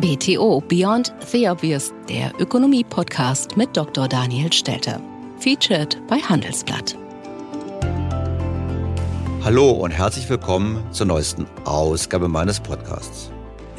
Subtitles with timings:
[0.00, 4.08] BTO Beyond the Obvious, der Ökonomie-Podcast mit Dr.
[4.08, 4.98] Daniel Stelter.
[5.38, 6.96] Featured bei Handelsblatt.
[9.44, 13.30] Hallo und herzlich willkommen zur neuesten Ausgabe meines Podcasts.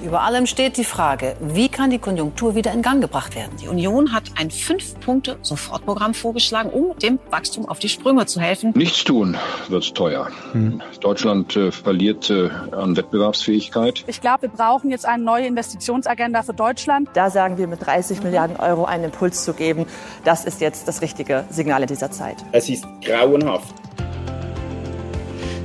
[0.04, 3.52] Über allem steht die Frage, wie kann die Konjunktur wieder in Gang gebracht werden?
[3.61, 8.73] Die Union hat ein Fünf-Punkte-Sofortprogramm vorgeschlagen, um dem Wachstum auf die Sprünge zu helfen.
[8.75, 10.29] Nichts tun wird teuer.
[10.53, 10.81] Hm.
[11.02, 14.03] Deutschland äh, verliert äh, an Wettbewerbsfähigkeit.
[14.08, 17.09] Ich glaube, wir brauchen jetzt eine neue Investitionsagenda für Deutschland.
[17.13, 19.86] Da sagen wir, mit 30 Milliarden Euro einen Impuls zu geben,
[20.23, 22.38] das ist jetzt das richtige Signal in dieser Zeit.
[22.53, 23.75] Es ist grauenhaft.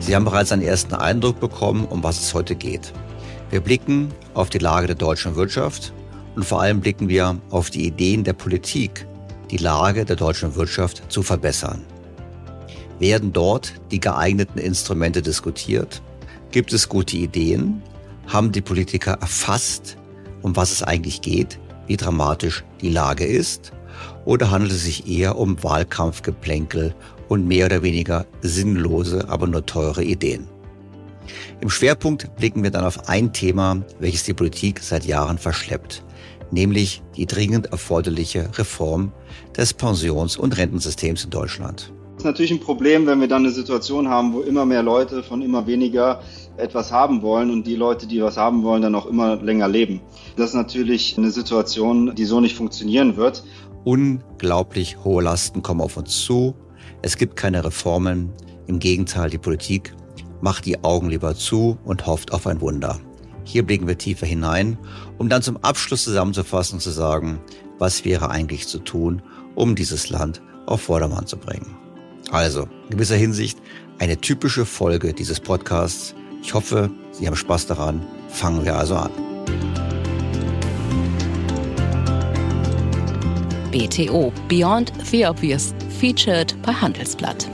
[0.01, 2.93] Sie haben bereits einen ersten Eindruck bekommen, um was es heute geht.
[3.57, 5.95] Wir blicken auf die Lage der deutschen Wirtschaft
[6.35, 9.07] und vor allem blicken wir auf die Ideen der Politik,
[9.51, 11.83] die Lage der deutschen Wirtschaft zu verbessern.
[12.99, 16.03] Werden dort die geeigneten Instrumente diskutiert?
[16.51, 17.81] Gibt es gute Ideen?
[18.27, 19.97] Haben die Politiker erfasst,
[20.43, 23.73] um was es eigentlich geht, wie dramatisch die Lage ist?
[24.27, 26.95] Oder handelt es sich eher um Wahlkampfgeplänkel
[27.29, 30.47] und mehr oder weniger sinnlose, aber nur teure Ideen?
[31.61, 36.05] Im Schwerpunkt blicken wir dann auf ein Thema, welches die Politik seit Jahren verschleppt,
[36.51, 39.13] nämlich die dringend erforderliche Reform
[39.57, 41.93] des Pensions- und Rentensystems in Deutschland.
[42.17, 45.23] Das ist natürlich ein Problem, wenn wir dann eine Situation haben, wo immer mehr Leute
[45.23, 46.23] von immer weniger
[46.57, 50.01] etwas haben wollen und die Leute, die was haben wollen, dann auch immer länger leben.
[50.37, 53.45] Das ist natürlich eine Situation, die so nicht funktionieren wird.
[53.85, 56.55] Unglaublich hohe Lasten kommen auf uns zu.
[57.03, 58.33] Es gibt keine Reformen.
[58.67, 59.95] Im Gegenteil, die Politik
[60.41, 63.01] macht die Augen lieber zu und hofft auf ein Wunder.
[63.45, 64.79] Hier blicken wir tiefer hinein,
[65.19, 67.41] um dann zum Abschluss zusammenzufassen und zu sagen,
[67.79, 69.23] was wäre eigentlich zu tun,
[69.55, 71.77] um dieses Land auf Vordermann zu bringen.
[72.31, 73.59] Also, in gewisser Hinsicht
[73.99, 76.15] eine typische Folge dieses Podcasts.
[76.43, 78.05] Ich hoffe, Sie haben Spaß daran.
[78.29, 79.11] Fangen wir also an.
[83.71, 87.49] BTO Beyond the Obvious, featured bei Handelsblatt.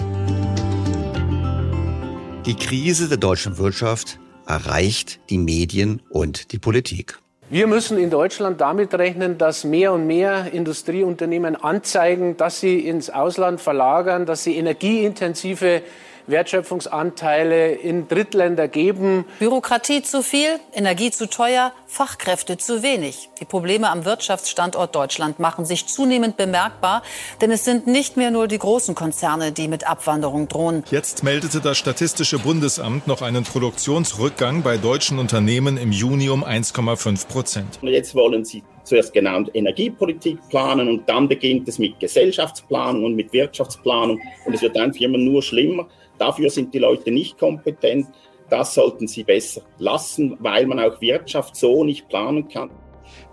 [2.44, 7.20] Die Krise der deutschen Wirtschaft erreicht die Medien und die Politik.
[7.50, 13.10] Wir müssen in Deutschland damit rechnen, dass mehr und mehr Industrieunternehmen anzeigen, dass sie ins
[13.10, 15.82] Ausland verlagern, dass sie energieintensive
[16.26, 19.24] Wertschöpfungsanteile in Drittländer geben.
[19.38, 23.30] Bürokratie zu viel, Energie zu teuer, Fachkräfte zu wenig.
[23.40, 27.02] Die Probleme am Wirtschaftsstandort Deutschland machen sich zunehmend bemerkbar,
[27.40, 30.84] denn es sind nicht mehr nur die großen Konzerne, die mit Abwanderung drohen.
[30.90, 37.28] Jetzt meldete das Statistische Bundesamt noch einen Produktionsrückgang bei deutschen Unternehmen im Juni um 1,5
[37.28, 37.78] Prozent.
[37.82, 43.32] Jetzt wollen sie zuerst genannt Energiepolitik planen und dann beginnt es mit Gesellschaftsplanung und mit
[43.32, 45.88] Wirtschaftsplanung und es wird einfach immer nur schlimmer.
[46.22, 48.06] Dafür sind die Leute nicht kompetent.
[48.48, 52.70] Das sollten sie besser lassen, weil man auch Wirtschaft so nicht planen kann.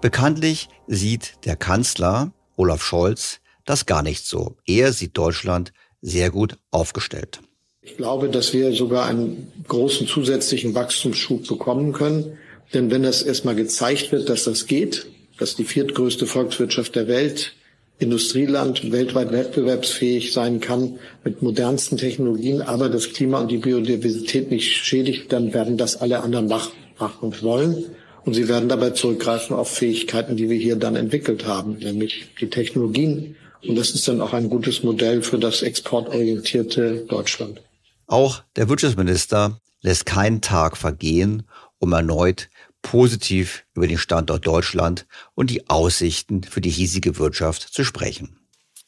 [0.01, 4.55] Bekanntlich sieht der Kanzler Olaf Scholz das gar nicht so.
[4.65, 7.41] Er sieht Deutschland sehr gut aufgestellt.
[7.83, 12.39] Ich glaube, dass wir sogar einen großen zusätzlichen Wachstumsschub bekommen können.
[12.73, 15.05] Denn wenn das erstmal gezeigt wird, dass das geht,
[15.37, 17.53] dass die viertgrößte Volkswirtschaft der Welt
[17.99, 24.77] Industrieland weltweit wettbewerbsfähig sein kann mit modernsten Technologien, aber das Klima und die Biodiversität nicht
[24.77, 27.85] schädigt, dann werden das alle anderen machen wollen.
[28.25, 32.49] Und sie werden dabei zurückgreifen auf Fähigkeiten, die wir hier dann entwickelt haben, nämlich die
[32.49, 33.35] Technologien.
[33.67, 37.61] Und das ist dann auch ein gutes Modell für das exportorientierte Deutschland.
[38.07, 41.43] Auch der Wirtschaftsminister lässt keinen Tag vergehen,
[41.79, 42.49] um erneut
[42.81, 48.39] positiv über den Standort Deutschland und die Aussichten für die hiesige Wirtschaft zu sprechen.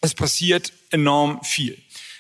[0.02, 1.78] Es passiert enorm viel.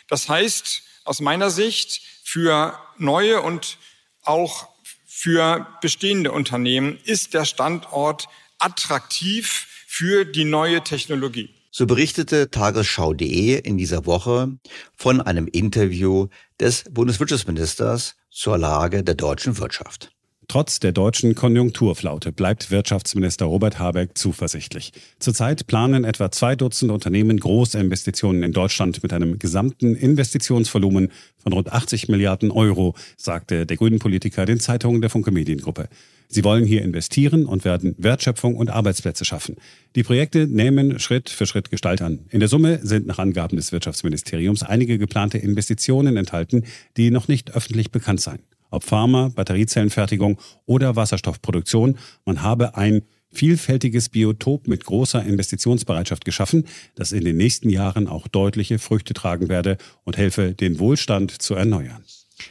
[0.07, 3.77] Das heißt, aus meiner Sicht, für neue und
[4.23, 4.69] auch
[5.05, 11.49] für bestehende Unternehmen ist der Standort attraktiv für die neue Technologie.
[11.71, 14.57] So berichtete tagesschau.de in dieser Woche
[14.95, 16.27] von einem Interview
[16.59, 20.13] des Bundeswirtschaftsministers zur Lage der deutschen Wirtschaft.
[20.51, 24.91] Trotz der deutschen Konjunkturflaute bleibt Wirtschaftsminister Robert Habeck zuversichtlich.
[25.17, 31.53] Zurzeit planen etwa zwei Dutzend Unternehmen große Investitionen in Deutschland mit einem gesamten Investitionsvolumen von
[31.53, 35.87] rund 80 Milliarden Euro, sagte der grünen Politiker den Zeitungen der Funke Mediengruppe.
[36.27, 39.55] Sie wollen hier investieren und werden Wertschöpfung und Arbeitsplätze schaffen.
[39.95, 42.25] Die Projekte nehmen Schritt für Schritt Gestalt an.
[42.29, 46.65] In der Summe sind nach Angaben des Wirtschaftsministeriums einige geplante Investitionen enthalten,
[46.97, 48.39] die noch nicht öffentlich bekannt seien
[48.71, 51.97] ob Pharma, Batteriezellenfertigung oder Wasserstoffproduktion.
[52.25, 56.65] Man habe ein vielfältiges Biotop mit großer Investitionsbereitschaft geschaffen,
[56.95, 61.55] das in den nächsten Jahren auch deutliche Früchte tragen werde und helfe, den Wohlstand zu
[61.55, 62.03] erneuern.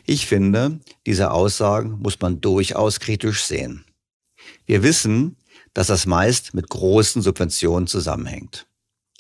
[0.07, 3.85] Ich finde, diese Aussagen muss man durchaus kritisch sehen.
[4.67, 5.37] Wir wissen,
[5.75, 8.67] dass das meist mit großen Subventionen zusammenhängt.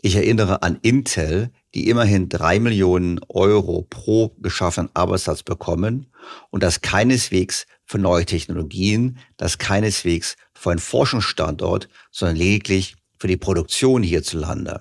[0.02, 6.06] Ich erinnere an Intel, die immerhin drei Millionen Euro pro geschaffenen Arbeitsplatz bekommen
[6.50, 13.36] und das keineswegs für neue Technologien, das keineswegs für einen Forschungsstandort, sondern lediglich für die
[13.36, 14.80] Produktion hierzulande.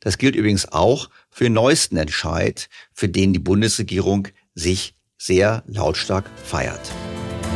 [0.00, 6.30] Das gilt übrigens auch für den neuesten Entscheid, für den die Bundesregierung sich sehr lautstark
[6.44, 6.92] feiert.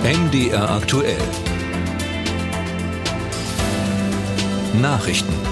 [0.03, 1.17] MDR aktuell.
[4.75, 5.52] Nachrichten.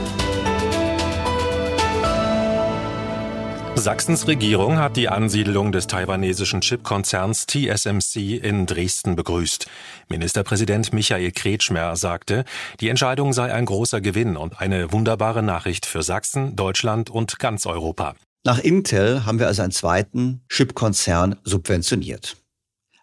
[3.76, 9.66] Sachsens Regierung hat die Ansiedlung des taiwanesischen Chipkonzerns TSMC in Dresden begrüßt.
[10.08, 12.44] Ministerpräsident Michael Kretschmer sagte,
[12.80, 17.64] die Entscheidung sei ein großer Gewinn und eine wunderbare Nachricht für Sachsen, Deutschland und ganz
[17.64, 18.16] Europa.
[18.44, 22.36] Nach Intel haben wir also einen zweiten Chipkonzern subventioniert.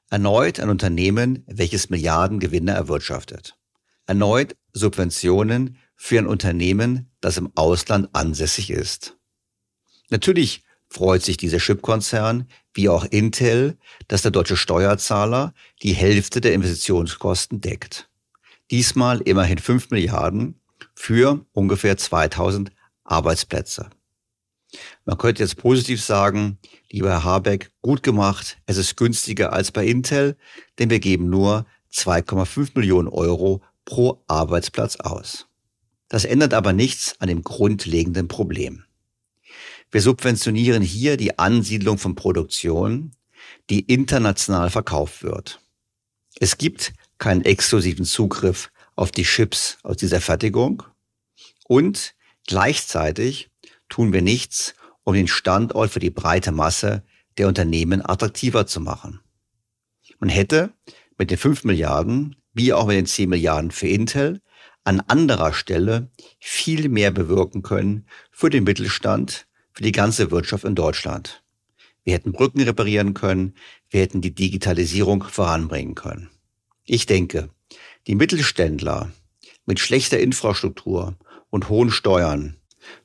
[0.09, 3.57] Erneut ein Unternehmen, welches Milliarden Gewinne erwirtschaftet.
[4.05, 9.16] Erneut Subventionen für ein Unternehmen, das im Ausland ansässig ist.
[10.09, 13.77] Natürlich freut sich dieser Chipkonzern, wie auch Intel,
[14.07, 18.09] dass der deutsche Steuerzahler die Hälfte der Investitionskosten deckt.
[18.71, 20.59] Diesmal immerhin 5 Milliarden
[20.93, 22.71] für ungefähr 2000
[23.03, 23.89] Arbeitsplätze.
[25.05, 26.57] Man könnte jetzt positiv sagen,
[26.89, 30.37] lieber Herr Habeck, gut gemacht, es ist günstiger als bei Intel,
[30.77, 35.47] denn wir geben nur 2,5 Millionen Euro pro Arbeitsplatz aus.
[36.09, 38.83] Das ändert aber nichts an dem grundlegenden Problem.
[39.91, 43.15] Wir subventionieren hier die Ansiedlung von Produktion,
[43.69, 45.61] die international verkauft wird.
[46.39, 50.83] Es gibt keinen exklusiven Zugriff auf die Chips aus dieser Fertigung
[51.67, 52.15] und
[52.47, 53.49] gleichzeitig
[53.89, 57.03] tun wir nichts, um den Standort für die breite Masse
[57.37, 59.21] der Unternehmen attraktiver zu machen.
[60.19, 60.73] Man hätte
[61.17, 64.41] mit den 5 Milliarden, wie auch mit den 10 Milliarden für Intel,
[64.83, 69.46] an anderer Stelle viel mehr bewirken können für den Mittelstand,
[69.77, 71.43] für die ganze Wirtschaft in Deutschland.
[72.03, 73.53] Wir hätten Brücken reparieren können,
[73.91, 76.31] wir hätten die Digitalisierung voranbringen können.
[76.83, 77.51] Ich denke,
[78.07, 79.11] die Mittelständler
[79.67, 81.15] mit schlechter Infrastruktur
[81.51, 82.55] und hohen Steuern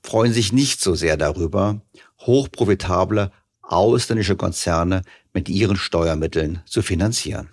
[0.03, 1.83] freuen sich nicht so sehr darüber,
[2.21, 5.03] hochprofitable ausländische Konzerne
[5.35, 7.51] mit ihren Steuermitteln zu finanzieren.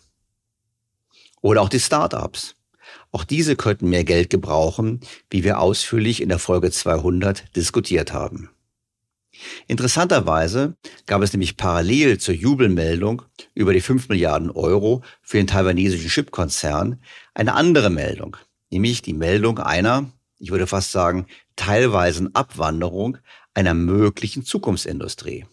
[1.42, 2.56] Oder auch die Start-ups.
[3.12, 8.50] Auch diese könnten mehr Geld gebrauchen, wie wir ausführlich in der Folge 200 diskutiert haben.
[9.68, 10.76] Interessanterweise
[11.06, 17.02] gab es nämlich parallel zur Jubelmeldung über die 5 Milliarden Euro für den taiwanesischen Chipkonzern
[17.34, 18.38] eine andere Meldung,
[18.70, 23.18] nämlich die Meldung einer, ich würde fast sagen, teilweisen Abwanderung
[23.54, 25.46] einer möglichen Zukunftsindustrie.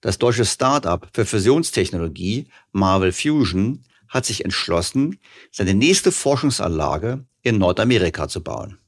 [0.00, 5.18] Das deutsche Start-up für Fusionstechnologie Marvel Fusion hat sich entschlossen,
[5.50, 8.78] seine nächste Forschungsanlage in Nordamerika zu bauen.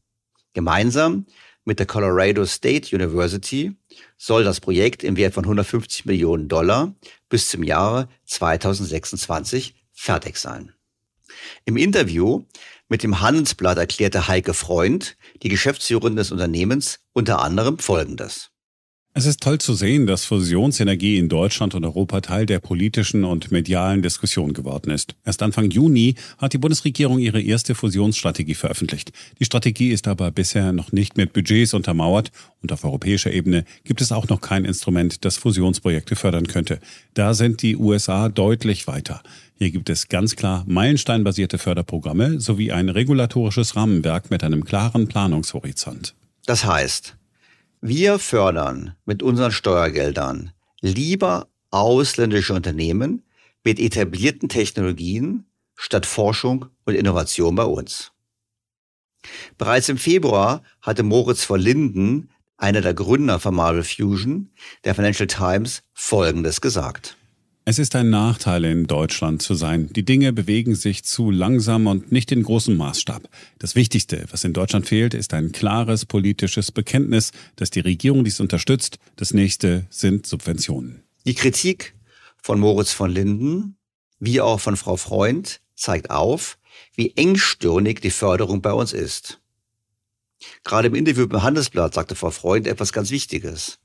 [0.54, 1.26] Gemeinsam
[1.64, 3.76] mit der Colorado State University
[4.16, 6.94] soll das Projekt im Wert von 150 Millionen Dollar
[7.28, 10.72] bis zum Jahre 2026 fertig sein.
[11.64, 12.44] Im Interview
[12.88, 18.51] mit dem Handelsblatt erklärte Heike Freund, die Geschäftsführerin des Unternehmens, unter anderem Folgendes.
[19.14, 23.50] Es ist toll zu sehen, dass Fusionsenergie in Deutschland und Europa Teil der politischen und
[23.50, 25.14] medialen Diskussion geworden ist.
[25.26, 29.12] Erst Anfang Juni hat die Bundesregierung ihre erste Fusionsstrategie veröffentlicht.
[29.38, 34.00] Die Strategie ist aber bisher noch nicht mit Budgets untermauert und auf europäischer Ebene gibt
[34.00, 36.78] es auch noch kein Instrument, das Fusionsprojekte fördern könnte.
[37.12, 39.22] Da sind die USA deutlich weiter.
[39.58, 46.14] Hier gibt es ganz klar meilensteinbasierte Förderprogramme sowie ein regulatorisches Rahmenwerk mit einem klaren Planungshorizont.
[46.46, 47.14] Das heißt,
[47.84, 53.24] wir fördern mit unseren Steuergeldern lieber ausländische Unternehmen
[53.64, 58.12] mit etablierten Technologien statt Forschung und Innovation bei uns.
[59.58, 64.52] Bereits im Februar hatte Moritz von Linden, einer der Gründer von Marvel Fusion,
[64.84, 67.16] der Financial Times Folgendes gesagt.
[67.64, 69.88] Es ist ein Nachteil, in Deutschland zu sein.
[69.92, 73.28] Die Dinge bewegen sich zu langsam und nicht in großem Maßstab.
[73.60, 78.40] Das Wichtigste, was in Deutschland fehlt, ist ein klares politisches Bekenntnis, dass die Regierung dies
[78.40, 78.98] unterstützt.
[79.14, 81.04] Das nächste sind Subventionen.
[81.24, 81.94] Die Kritik
[82.42, 83.76] von Moritz von Linden,
[84.18, 86.58] wie auch von Frau Freund, zeigt auf,
[86.96, 89.40] wie engstirnig die Förderung bei uns ist.
[90.64, 93.78] Gerade im Interview beim Handelsblatt sagte Frau Freund etwas ganz Wichtiges.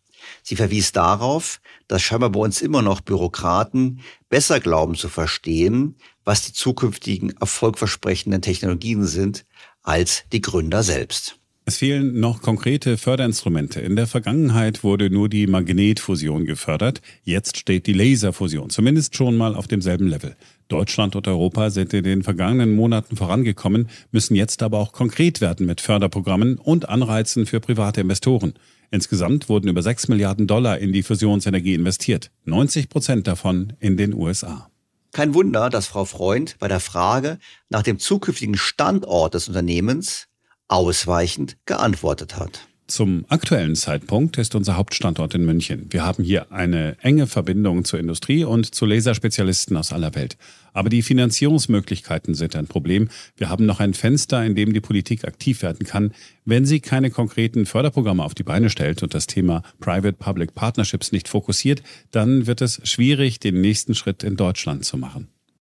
[0.47, 3.99] Sie verwies darauf, dass scheinbar bei uns immer noch Bürokraten
[4.29, 9.45] besser glauben zu verstehen, was die zukünftigen erfolgversprechenden Technologien sind,
[9.83, 11.37] als die Gründer selbst.
[11.65, 13.81] Es fehlen noch konkrete Förderinstrumente.
[13.81, 17.01] In der Vergangenheit wurde nur die Magnetfusion gefördert.
[17.23, 20.37] Jetzt steht die Laserfusion, zumindest schon mal auf demselben Level.
[20.69, 25.65] Deutschland und Europa sind in den vergangenen Monaten vorangekommen, müssen jetzt aber auch konkret werden
[25.65, 28.53] mit Förderprogrammen und Anreizen für private Investoren.
[28.91, 34.13] Insgesamt wurden über 6 Milliarden Dollar in die Fusionsenergie investiert, 90 Prozent davon in den
[34.13, 34.69] USA.
[35.11, 37.39] Kein Wunder, dass Frau Freund bei der Frage
[37.69, 40.27] nach dem zukünftigen Standort des Unternehmens
[40.67, 42.67] ausweichend geantwortet hat.
[42.87, 45.87] Zum aktuellen Zeitpunkt ist unser Hauptstandort in München.
[45.89, 50.37] Wir haben hier eine enge Verbindung zur Industrie und zu Laserspezialisten aus aller Welt.
[50.77, 53.09] Aber die Finanzierungsmöglichkeiten sind ein Problem.
[53.35, 56.13] Wir haben noch ein Fenster, in dem die Politik aktiv werden kann,
[56.45, 61.29] wenn sie keine konkreten Förderprogramme auf die Beine stellt und das Thema Private-Public Partnerships nicht
[61.29, 61.81] fokussiert,
[62.11, 65.29] dann wird es schwierig, den nächsten Schritt in Deutschland zu machen.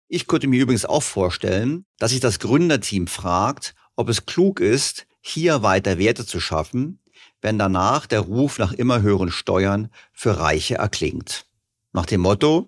[0.09, 5.07] Ich könnte mir übrigens auch vorstellen, dass sich das Gründerteam fragt, ob es klug ist,
[5.21, 6.99] hier weiter Werte zu schaffen,
[7.41, 11.45] wenn danach der Ruf nach immer höheren Steuern für Reiche erklingt.
[11.93, 12.67] Nach dem Motto,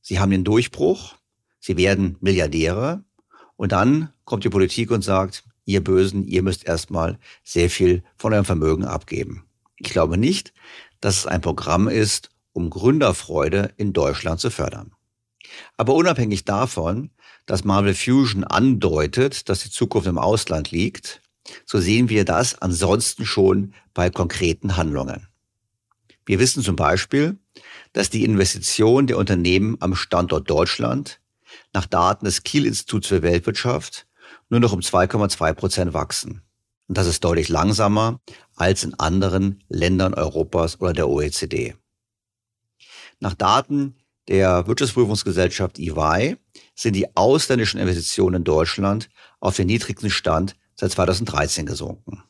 [0.00, 1.16] sie haben den Durchbruch,
[1.66, 3.02] sie werden Milliardäre
[3.56, 8.32] und dann kommt die Politik und sagt, ihr Bösen, ihr müsst erstmal sehr viel von
[8.32, 9.44] eurem Vermögen abgeben.
[9.78, 10.54] Ich glaube nicht,
[11.00, 14.92] dass es ein Programm ist, um Gründerfreude in Deutschland zu fördern.
[15.76, 17.10] Aber unabhängig davon,
[17.46, 21.20] dass Marvel Fusion andeutet, dass die Zukunft im Ausland liegt,
[21.64, 25.26] so sehen wir das ansonsten schon bei konkreten Handlungen.
[26.24, 27.38] Wir wissen zum Beispiel,
[27.92, 31.20] dass die Investitionen der Unternehmen am Standort Deutschland
[31.76, 34.06] nach Daten des Kiel-Instituts für Weltwirtschaft
[34.48, 36.40] nur noch um 2,2 Prozent wachsen.
[36.88, 38.18] Und das ist deutlich langsamer
[38.54, 41.74] als in anderen Ländern Europas oder der OECD.
[43.20, 43.94] Nach Daten
[44.26, 46.38] der Wirtschaftsprüfungsgesellschaft EY
[46.74, 52.22] sind die ausländischen Investitionen in Deutschland auf den niedrigsten Stand seit 2013 gesunken.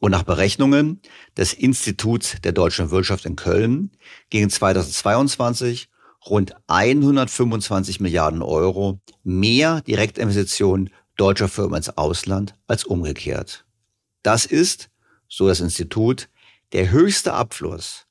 [0.00, 1.02] Und nach Berechnungen
[1.36, 3.90] des Instituts der deutschen Wirtschaft in Köln
[4.30, 5.88] gingen 2022
[6.28, 13.64] rund 125 Milliarden Euro mehr Direktinvestitionen deutscher Firmen ins Ausland als umgekehrt.
[14.22, 14.90] Das ist,
[15.28, 16.28] so das Institut,
[16.72, 18.06] der höchste Abfluss,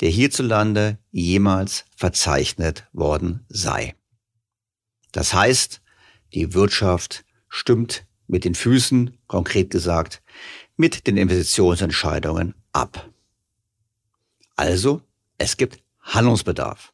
[0.00, 3.94] der hierzulande jemals verzeichnet worden sei.
[5.12, 5.80] Das heißt,
[6.34, 10.22] die Wirtschaft stimmt mit den Füßen, konkret gesagt,
[10.76, 13.10] mit den Investitionsentscheidungen ab.
[14.54, 15.02] Also,
[15.38, 16.92] es gibt Handlungsbedarf.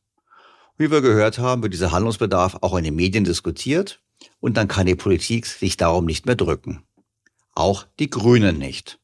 [0.76, 4.00] Wie wir gehört haben, wird dieser Handlungsbedarf auch in den Medien diskutiert
[4.40, 6.82] und dann kann die Politik sich darum nicht mehr drücken.
[7.54, 8.98] Auch die Grünen nicht.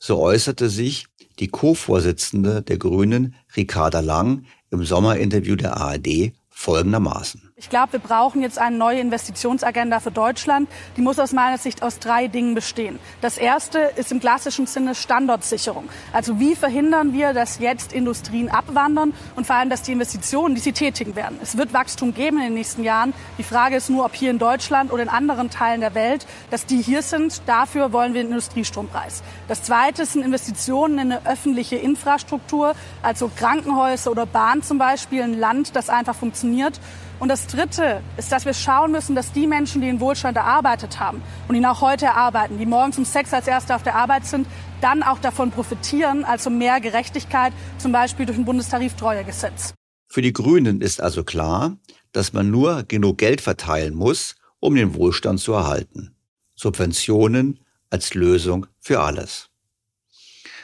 [0.00, 1.06] So äußerte sich
[1.38, 7.47] die Co-Vorsitzende der Grünen, Ricarda Lang, im Sommerinterview der ARD folgendermaßen.
[7.60, 10.70] Ich glaube, wir brauchen jetzt eine neue Investitionsagenda für Deutschland.
[10.96, 13.00] Die muss aus meiner Sicht aus drei Dingen bestehen.
[13.20, 15.88] Das erste ist im klassischen Sinne Standortsicherung.
[16.12, 20.60] Also wie verhindern wir, dass jetzt Industrien abwandern und vor allem, dass die Investitionen, die
[20.60, 21.36] sie tätigen werden.
[21.42, 23.12] Es wird Wachstum geben in den nächsten Jahren.
[23.38, 26.64] Die Frage ist nur, ob hier in Deutschland oder in anderen Teilen der Welt, dass
[26.64, 27.42] die hier sind.
[27.46, 29.24] Dafür wollen wir den Industriestrompreis.
[29.48, 35.36] Das zweite sind Investitionen in eine öffentliche Infrastruktur, also Krankenhäuser oder Bahn zum Beispiel, ein
[35.36, 36.78] Land, das einfach funktioniert.
[37.18, 41.00] Und das Dritte ist, dass wir schauen müssen, dass die Menschen, die in Wohlstand erarbeitet
[41.00, 44.24] haben und ihn auch heute erarbeiten, die morgens um sechs als Erste auf der Arbeit
[44.24, 44.46] sind,
[44.80, 49.74] dann auch davon profitieren, also mehr Gerechtigkeit, zum Beispiel durch ein Bundestariftreuegesetz.
[50.06, 51.76] Für die Grünen ist also klar,
[52.12, 56.14] dass man nur genug Geld verteilen muss, um den Wohlstand zu erhalten.
[56.54, 57.60] Subventionen
[57.90, 59.50] als Lösung für alles.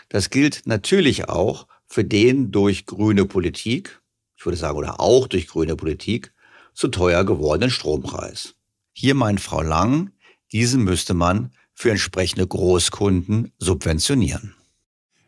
[0.08, 4.00] Das gilt natürlich auch für den durch grüne Politik,
[4.36, 6.33] ich würde sagen, oder auch durch grüne Politik,
[6.74, 8.54] zu teuer gewordenen Strompreis.
[8.92, 10.12] Hier meint Frau Lang,
[10.52, 14.54] diesen müsste man für entsprechende Großkunden subventionieren.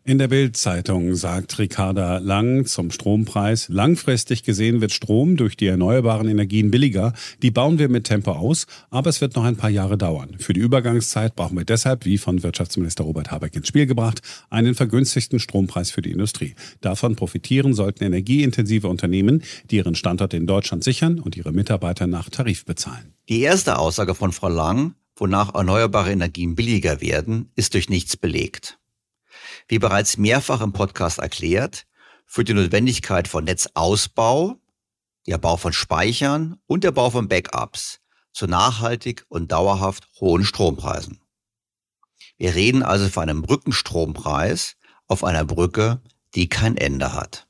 [0.08, 6.28] In der Bild-Zeitung sagt Ricarda Lang zum Strompreis, langfristig gesehen wird Strom durch die erneuerbaren
[6.28, 7.12] Energien billiger.
[7.42, 10.36] Die bauen wir mit Tempo aus, aber es wird noch ein paar Jahre dauern.
[10.38, 14.76] Für die Übergangszeit brauchen wir deshalb, wie von Wirtschaftsminister Robert Habeck ins Spiel gebracht, einen
[14.76, 16.54] vergünstigten Strompreis für die Industrie.
[16.80, 22.30] Davon profitieren sollten energieintensive Unternehmen, die ihren Standort in Deutschland sichern und ihre Mitarbeiter nach
[22.30, 23.12] Tarif bezahlen.
[23.28, 28.78] Die erste Aussage von Frau Lang, wonach erneuerbare Energien billiger werden, ist durch nichts belegt.
[29.68, 31.86] Wie bereits mehrfach im Podcast erklärt,
[32.24, 34.60] führt die Notwendigkeit von Netzausbau,
[35.26, 38.00] der Bau von Speichern und der Bau von Backups
[38.32, 41.20] zu nachhaltig und dauerhaft hohen Strompreisen.
[42.36, 46.00] Wir reden also von einem Brückenstrompreis auf einer Brücke,
[46.34, 47.48] die kein Ende hat.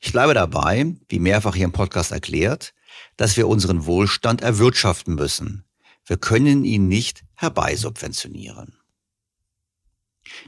[0.00, 2.74] Ich bleibe dabei, wie mehrfach hier im Podcast erklärt,
[3.16, 5.64] dass wir unseren Wohlstand erwirtschaften müssen.
[6.06, 8.78] Wir können ihn nicht herbeisubventionieren.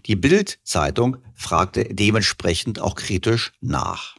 [0.07, 4.17] Die Bild-Zeitung fragte dementsprechend auch kritisch nach.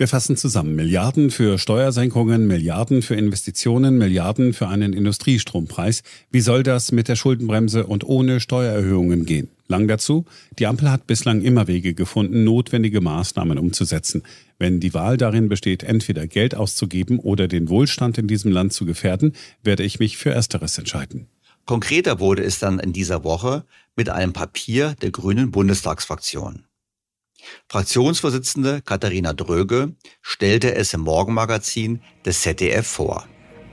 [0.00, 0.76] Wir fassen zusammen.
[0.76, 6.02] Milliarden für Steuersenkungen, Milliarden für Investitionen, Milliarden für einen Industriestrompreis.
[6.30, 9.50] Wie soll das mit der Schuldenbremse und ohne Steuererhöhungen gehen?
[9.68, 10.24] Lang dazu,
[10.58, 14.22] die Ampel hat bislang immer Wege gefunden, notwendige Maßnahmen umzusetzen.
[14.58, 18.86] Wenn die Wahl darin besteht, entweder Geld auszugeben oder den Wohlstand in diesem Land zu
[18.86, 21.28] gefährden, werde ich mich für Ersteres entscheiden.
[21.70, 26.66] Konkreter wurde es dann in dieser Woche mit einem Papier der Grünen Bundestagsfraktion.
[27.68, 33.28] Fraktionsvorsitzende Katharina Dröge stellte es im Morgenmagazin des ZDF vor.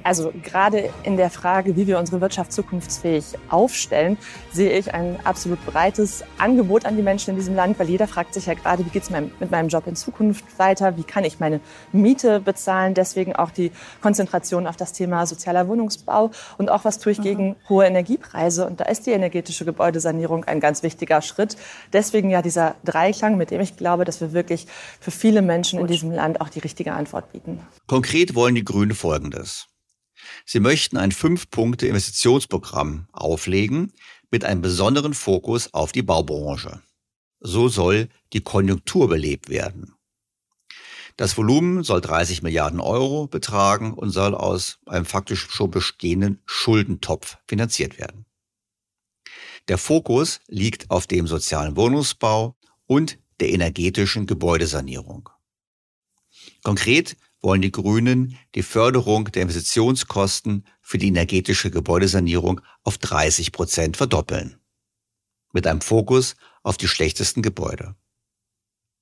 [0.08, 4.18] Also gerade in der Frage, wie wir unsere Wirtschaft zukunftsfähig aufstellen,
[4.54, 8.34] sehe ich ein absolut breites Angebot an die Menschen in diesem Land, weil jeder fragt
[8.34, 11.42] sich ja gerade, wie geht es mit meinem Job in Zukunft weiter, wie kann ich
[11.42, 11.60] meine
[11.92, 12.94] Miete bezahlen.
[12.94, 13.70] Deswegen auch die
[14.02, 17.56] Konzentration auf das Thema sozialer Wohnungsbau und auch was tue ich gegen mhm.
[17.68, 18.66] hohe Energiepreise.
[18.66, 21.58] Und da ist die energetische Gebäudesanierung ein ganz wichtiger Schritt.
[21.92, 24.68] Deswegen ja dieser Dreiklang, mit dem ich glaube, dass wir wirklich
[25.02, 27.60] für viele Menschen in diesem Land auch die richtige Antwort bieten.
[27.88, 29.68] Konkret wollen die Grünen Folgendes.
[30.50, 33.92] Sie möchten ein Fünf-Punkte-Investitionsprogramm auflegen
[34.32, 36.82] mit einem besonderen Fokus auf die Baubranche.
[37.42, 39.94] So soll die Konjunktur belebt werden.
[41.18, 47.38] Das Volumen soll 30 Milliarden Euro betragen und soll aus einem faktisch schon bestehenden Schuldentopf
[47.46, 48.26] finanziert werden.
[49.68, 55.30] Der Fokus liegt auf dem sozialen Wohnungsbau und der energetischen Gebäudesanierung.
[56.64, 63.98] Konkret wollen die Grünen die Förderung der Investitionskosten für die energetische Gebäudesanierung auf 30 Prozent
[63.98, 64.60] verdoppeln.
[65.54, 67.96] Mit einem Fokus auf die schlechtesten Gebäude.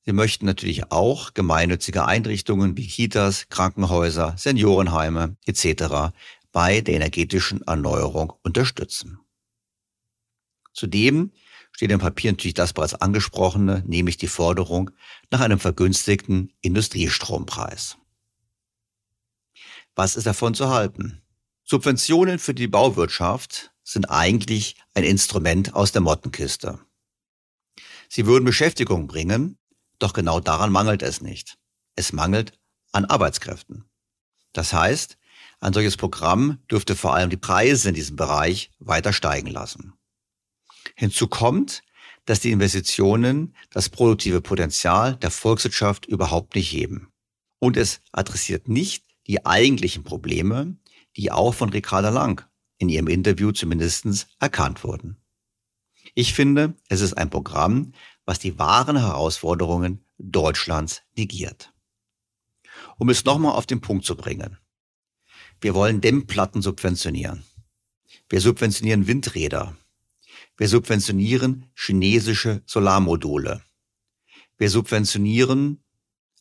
[0.05, 6.13] Sie möchten natürlich auch gemeinnützige Einrichtungen wie Kitas, Krankenhäuser, Seniorenheime etc.
[6.51, 9.19] bei der energetischen Erneuerung unterstützen.
[10.73, 11.31] Zudem
[11.71, 14.91] steht im Papier natürlich das bereits angesprochene, nämlich die Forderung
[15.31, 17.97] nach einem vergünstigten Industriestrompreis.
[19.95, 21.21] Was ist davon zu halten?
[21.63, 26.79] Subventionen für die Bauwirtschaft sind eigentlich ein Instrument aus der Mottenkiste.
[28.09, 29.57] Sie würden Beschäftigung bringen,
[29.97, 31.57] doch genau daran mangelt es nicht.
[31.95, 32.59] Es mangelt
[32.91, 33.85] an Arbeitskräften.
[34.51, 35.17] Das heißt,
[35.61, 39.93] ein solches Programm dürfte vor allem die Preise in diesem Bereich weiter steigen lassen.
[40.95, 41.83] Hinzu kommt,
[42.25, 47.11] dass die Investitionen das produktive Potenzial der Volkswirtschaft überhaupt nicht heben.
[47.59, 50.77] Und es adressiert nicht die eigentlichen Probleme,
[51.15, 52.45] die auch von Ricarda Lang
[52.77, 55.17] in ihrem Interview zumindest erkannt wurden.
[56.13, 57.93] Ich finde, es ist ein Programm,
[58.25, 61.73] was die wahren Herausforderungen Deutschlands negiert.
[62.97, 64.57] Um es nochmal auf den Punkt zu bringen.
[65.61, 67.43] Wir wollen Dämmplatten subventionieren.
[68.29, 69.77] Wir subventionieren Windräder.
[70.57, 73.61] Wir subventionieren chinesische Solarmodule.
[74.57, 75.83] Wir subventionieren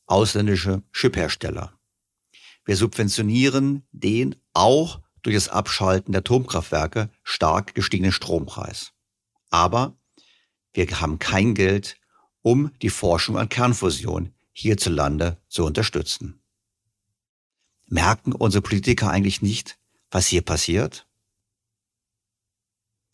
[0.07, 1.74] ausländische Chiphersteller.
[2.65, 8.93] Wir subventionieren den auch durch das Abschalten der Atomkraftwerke stark gestiegenen Strompreis.
[9.51, 9.97] Aber
[10.73, 11.99] wir haben kein Geld,
[12.43, 16.41] um die Forschung an Kernfusion hierzulande zu unterstützen.
[17.87, 19.79] Merken unsere Politiker eigentlich nicht,
[20.11, 21.07] was hier passiert?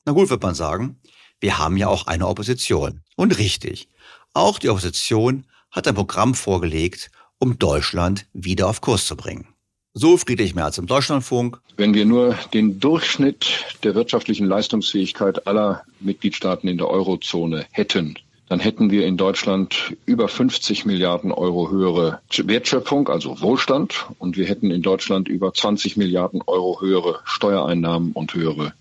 [0.05, 1.01] Na gut, wird man sagen,
[1.41, 3.03] wir haben ja auch eine Opposition.
[3.17, 3.89] Und richtig,
[4.33, 9.47] auch die Opposition hat ein Programm vorgelegt, um Deutschland wieder auf Kurs zu bringen.
[9.93, 11.61] So Friedrich Merz im Deutschlandfunk.
[11.77, 18.17] Wenn wir nur den Durchschnitt der wirtschaftlichen Leistungsfähigkeit aller Mitgliedstaaten in der Eurozone hätten,
[18.49, 24.47] dann hätten wir in Deutschland über 50 Milliarden Euro höhere Wertschöpfung, also Wohlstand, und wir
[24.47, 28.73] hätten in Deutschland über 20 Milliarden Euro höhere Steuereinnahmen und höhere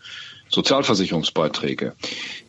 [0.50, 1.96] Sozialversicherungsbeiträge.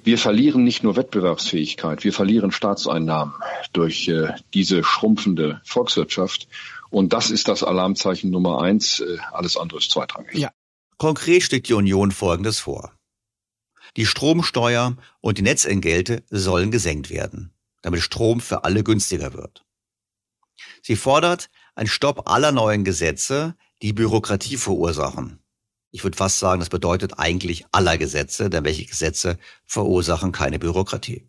[0.02, 3.34] Wir verlieren nicht nur Wettbewerbsfähigkeit, wir verlieren Staatseinnahmen
[3.72, 6.48] durch äh, diese schrumpfende Volkswirtschaft.
[6.90, 9.00] Und das ist das Alarmzeichen Nummer eins.
[9.00, 10.34] Äh, alles andere ist zweitrangig.
[10.34, 10.50] Ja.
[10.96, 12.92] Konkret schlägt die Union Folgendes vor.
[13.96, 19.64] Die Stromsteuer und die Netzentgelte sollen gesenkt werden, damit Strom für alle günstiger wird.
[20.82, 25.39] Sie fordert einen Stopp aller neuen Gesetze, die Bürokratie verursachen
[25.90, 31.26] ich würde fast sagen, das bedeutet eigentlich aller Gesetze, denn welche Gesetze verursachen keine Bürokratie.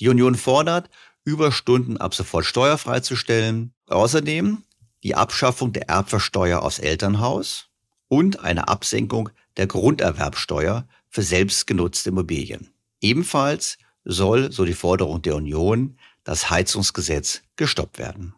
[0.00, 0.90] Die Union fordert,
[1.24, 3.72] Überstunden ab sofort steuerfrei zu stellen.
[3.88, 4.62] Außerdem
[5.02, 7.68] die Abschaffung der Erbversteuer aufs Elternhaus
[8.08, 12.74] und eine Absenkung der Grunderwerbsteuer für selbstgenutzte Immobilien.
[13.00, 18.34] Ebenfalls soll, so die Forderung der Union, das Heizungsgesetz gestoppt werden.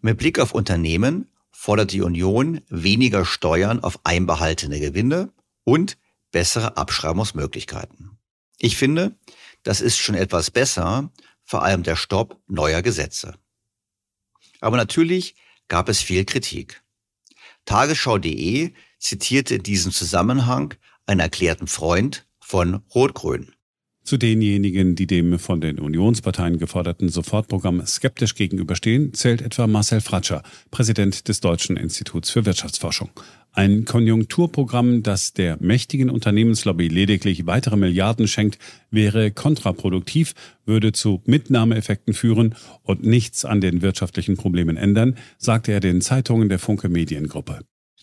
[0.00, 1.28] Mit Blick auf Unternehmen
[1.66, 5.32] fordert die Union weniger Steuern auf einbehaltene Gewinne
[5.64, 5.98] und
[6.30, 8.20] bessere Abschreibungsmöglichkeiten.
[8.60, 9.18] Ich finde,
[9.64, 11.10] das ist schon etwas besser,
[11.42, 13.34] vor allem der Stopp neuer Gesetze.
[14.60, 15.34] Aber natürlich
[15.66, 16.84] gab es viel Kritik.
[17.64, 20.72] Tagesschau.de zitierte in diesem Zusammenhang
[21.06, 23.55] einen erklärten Freund von Rot-Grün.
[24.06, 30.44] Zu denjenigen, die dem von den Unionsparteien geforderten Sofortprogramm skeptisch gegenüberstehen, zählt etwa Marcel Fratscher,
[30.70, 33.10] Präsident des Deutschen Instituts für Wirtschaftsforschung.
[33.50, 38.60] Ein Konjunkturprogramm, das der mächtigen Unternehmenslobby lediglich weitere Milliarden schenkt,
[38.92, 45.80] wäre kontraproduktiv, würde zu Mitnahmeeffekten führen und nichts an den wirtschaftlichen Problemen ändern, sagte er
[45.80, 47.58] den Zeitungen der Funke Mediengruppe.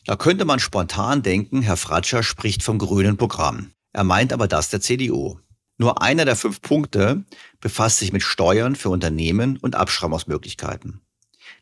[0.05, 3.71] Da könnte man spontan denken, Herr Fratscher spricht vom grünen Programm.
[3.93, 5.37] Er meint aber das der CDU.
[5.77, 7.23] Nur einer der fünf Punkte
[7.59, 11.01] befasst sich mit Steuern für Unternehmen und Abschreibungsmöglichkeiten.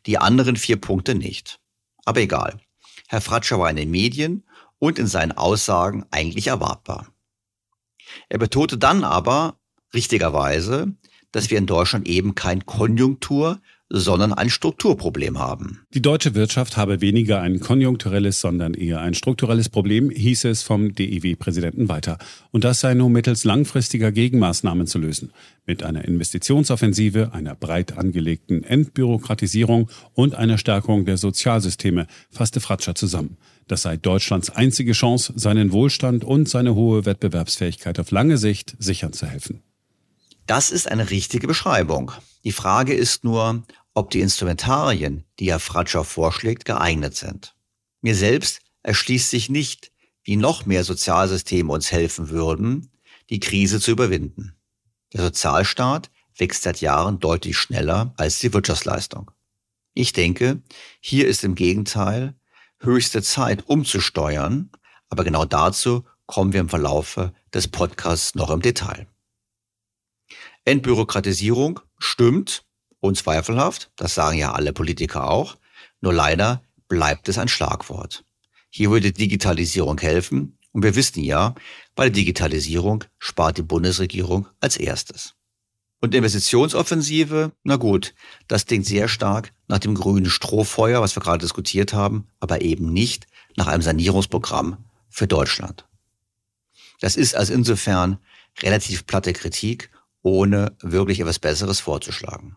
[0.06, 1.60] Die anderen vier Punkte nicht.
[2.04, 2.60] Aber egal.
[3.08, 4.44] Herr Fratscher war in den Medien
[4.78, 7.08] und in seinen Aussagen eigentlich erwartbar.
[8.28, 9.58] Er betonte dann aber
[9.94, 10.92] richtigerweise,
[11.30, 13.60] dass wir in Deutschland eben kein Konjunktur,
[13.94, 15.82] sondern ein Strukturproblem haben.
[15.92, 20.94] Die deutsche Wirtschaft habe weniger ein konjunkturelles, sondern eher ein strukturelles Problem, hieß es vom
[20.94, 22.16] DIW-Präsidenten weiter.
[22.52, 25.32] Und das sei nur mittels langfristiger Gegenmaßnahmen zu lösen.
[25.66, 33.36] Mit einer Investitionsoffensive, einer breit angelegten Entbürokratisierung und einer Stärkung der Sozialsysteme, fasste Fratscher zusammen.
[33.68, 39.12] Das sei Deutschlands einzige Chance, seinen Wohlstand und seine hohe Wettbewerbsfähigkeit auf lange Sicht sichern
[39.12, 39.60] zu helfen.
[40.46, 42.12] Das ist eine richtige Beschreibung.
[42.44, 43.62] Die Frage ist nur,
[43.94, 47.54] ob die Instrumentarien, die Herr Fratscher vorschlägt, geeignet sind.
[48.00, 49.92] Mir selbst erschließt sich nicht,
[50.24, 52.90] wie noch mehr Sozialsysteme uns helfen würden,
[53.30, 54.54] die Krise zu überwinden.
[55.12, 59.30] Der Sozialstaat wächst seit Jahren deutlich schneller als die Wirtschaftsleistung.
[59.94, 60.62] Ich denke,
[61.00, 62.34] hier ist im Gegenteil
[62.78, 64.70] höchste Zeit umzusteuern,
[65.08, 69.06] aber genau dazu kommen wir im Verlaufe des Podcasts noch im Detail.
[70.64, 72.64] Entbürokratisierung stimmt,
[73.02, 75.58] unzweifelhaft, das sagen ja alle Politiker auch,
[76.00, 78.24] nur leider bleibt es ein Schlagwort.
[78.70, 81.54] Hier würde Digitalisierung helfen und wir wissen ja,
[81.94, 85.34] bei der Digitalisierung spart die Bundesregierung als erstes.
[86.00, 88.14] Und Investitionsoffensive, na gut,
[88.48, 92.92] das klingt sehr stark nach dem grünen Strohfeuer, was wir gerade diskutiert haben, aber eben
[92.92, 95.86] nicht nach einem Sanierungsprogramm für Deutschland.
[97.00, 98.18] Das ist also insofern
[98.62, 99.90] relativ platte Kritik
[100.22, 102.56] ohne wirklich etwas Besseres vorzuschlagen.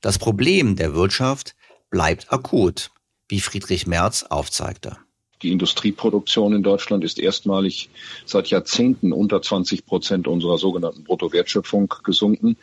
[0.00, 1.54] Das Problem der Wirtschaft
[1.90, 2.90] bleibt akut,
[3.28, 4.98] wie Friedrich Merz aufzeigte.
[5.42, 7.90] Die Industrieproduktion in Deutschland ist erstmalig
[8.24, 12.56] seit Jahrzehnten unter 20 Prozent unserer sogenannten Bruttowertschöpfung gesunken.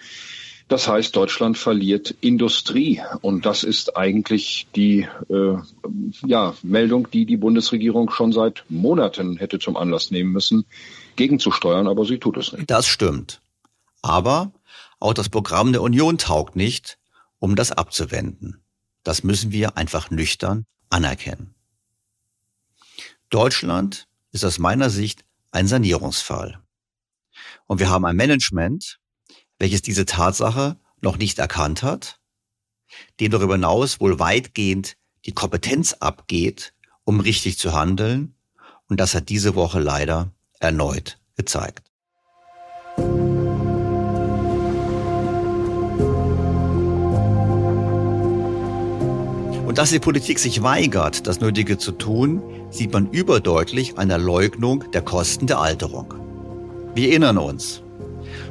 [0.69, 3.01] Das heißt, Deutschland verliert Industrie.
[3.21, 5.57] Und das ist eigentlich die äh,
[6.25, 10.65] ja, Meldung, die die Bundesregierung schon seit Monaten hätte zum Anlass nehmen müssen,
[11.15, 11.87] gegenzusteuern.
[11.87, 12.71] Aber sie tut es nicht.
[12.71, 13.41] Das stimmt.
[14.01, 14.51] Aber
[15.03, 16.97] auch das Programm der Union taugt nicht,
[17.37, 18.63] um das abzuwenden.
[19.03, 21.53] Das müssen wir einfach nüchtern anerkennen.
[23.29, 26.63] Deutschland ist aus meiner Sicht ein Sanierungsfall.
[27.65, 28.99] Und wir haben ein Management,
[29.59, 32.21] welches diese Tatsache noch nicht erkannt hat,
[33.19, 38.35] dem darüber hinaus wohl weitgehend die Kompetenz abgeht, um richtig zu handeln.
[38.87, 41.92] Und das hat diese Woche leider erneut gezeigt.
[49.73, 54.19] Und dass die Politik sich weigert, das Nötige zu tun, sieht man überdeutlich an der
[54.19, 56.13] Leugnung der Kosten der Alterung.
[56.93, 57.81] Wir erinnern uns.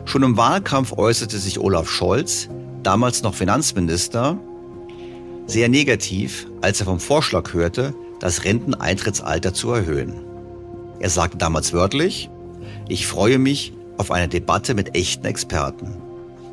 [0.05, 2.49] Schon im Wahlkampf äußerte sich Olaf Scholz,
[2.83, 4.37] damals noch Finanzminister,
[5.47, 10.15] sehr negativ, als er vom Vorschlag hörte, das Renteneintrittsalter zu erhöhen.
[10.99, 12.31] Er sagte damals wörtlich,
[12.89, 15.95] ich freue mich auf eine Debatte mit echten Experten.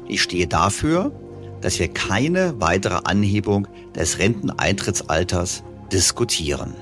[0.08, 1.12] Ich stehe dafür,
[1.62, 6.74] dass wir keine weitere Anhebung des Renteneintrittsalters diskutieren.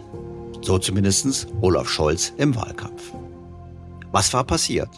[0.61, 3.13] So zumindest Olaf Scholz im Wahlkampf.
[4.11, 4.89] Was war passiert?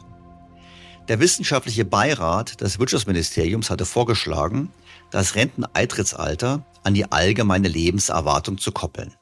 [1.07, 4.71] Der wissenschaftliche Beirat des Wirtschaftsministeriums hatte vorgeschlagen,
[5.11, 9.15] das Renteneintrittsalter an die allgemeine Lebenserwartung zu koppeln.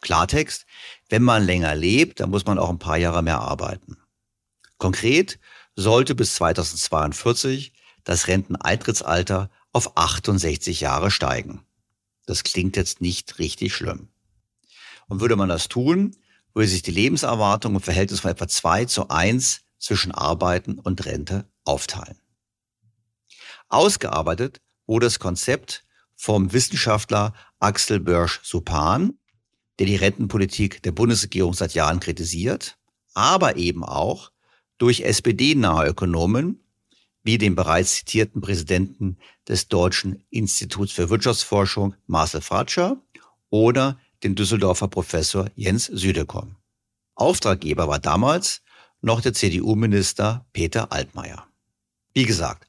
[0.00, 0.66] Klartext,
[1.08, 3.96] wenn man länger lebt, dann muss man auch ein paar Jahre mehr arbeiten.
[4.78, 5.38] Konkret
[5.76, 11.64] sollte bis 2042 das Renteneintrittsalter auf 68 Jahre steigen.
[12.26, 14.08] Das klingt jetzt nicht richtig schlimm.
[15.08, 16.16] Und würde man das tun,
[16.54, 21.48] würde sich die Lebenserwartung im Verhältnis von etwa 2 zu 1 zwischen Arbeiten und Rente
[21.64, 22.20] aufteilen.
[23.68, 29.18] Ausgearbeitet wurde das Konzept vom Wissenschaftler Axel Börsch-Supan,
[29.78, 32.76] der die Rentenpolitik der Bundesregierung seit Jahren kritisiert,
[33.14, 34.30] aber eben auch
[34.78, 36.61] durch SPD-nahe Ökonomen,
[37.22, 42.96] wie den bereits zitierten Präsidenten des Deutschen Instituts für Wirtschaftsforschung Marcel Fratscher
[43.50, 46.56] oder den Düsseldorfer Professor Jens Südekom.
[47.14, 48.62] Auftraggeber war damals
[49.00, 51.46] noch der CDU-Minister Peter Altmaier.
[52.14, 52.68] Wie gesagt,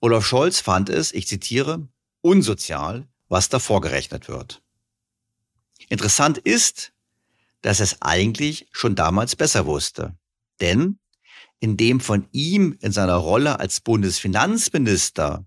[0.00, 1.88] Olaf Scholz fand es, ich zitiere,
[2.20, 4.62] unsozial, was da vorgerechnet wird.
[5.88, 6.92] Interessant ist,
[7.62, 10.16] dass er es eigentlich schon damals besser wusste.
[10.60, 10.98] Denn
[11.62, 15.46] in dem von ihm in seiner Rolle als Bundesfinanzminister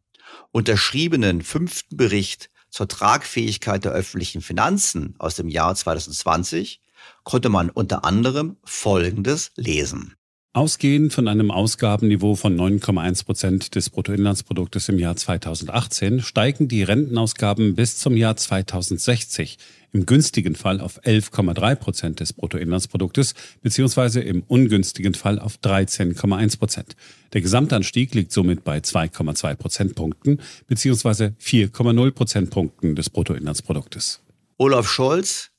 [0.52, 6.80] unterschriebenen fünften Bericht zur Tragfähigkeit der öffentlichen Finanzen aus dem Jahr 2020
[7.24, 10.14] konnte man unter anderem Folgendes lesen.
[10.54, 17.76] Ausgehend von einem Ausgabenniveau von 9,1 Prozent des Bruttoinlandsproduktes im Jahr 2018 steigen die Rentenausgaben
[17.76, 19.58] bis zum Jahr 2060
[19.96, 26.98] im günstigen Fall auf 11,3 Prozent des Bruttoinlandsproduktes beziehungsweise im ungünstigen Fall auf 13,1 Prozent.
[27.32, 34.20] Der Gesamtanstieg liegt somit bei 2,2 Prozentpunkten beziehungsweise 4,0 Prozentpunkten des Bruttoinlandsproduktes.
[34.58, 35.52] Olaf Scholz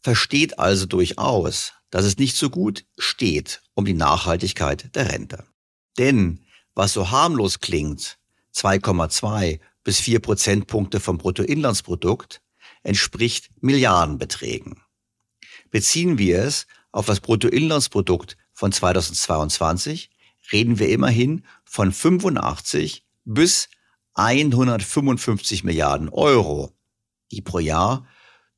[0.00, 5.42] versteht also durchaus, dass es nicht so gut steht um die Nachhaltigkeit der Rente.
[5.98, 6.38] Denn
[6.76, 8.16] was so harmlos klingt,
[8.54, 12.40] 2,2 bis 4 Prozentpunkte vom Bruttoinlandsprodukt,
[12.86, 14.80] entspricht Milliardenbeträgen.
[15.70, 20.10] Beziehen wir es auf das Bruttoinlandsprodukt von 2022,
[20.52, 23.68] reden wir immerhin von 85 bis
[24.14, 26.72] 155 Milliarden Euro,
[27.32, 28.06] die pro Jahr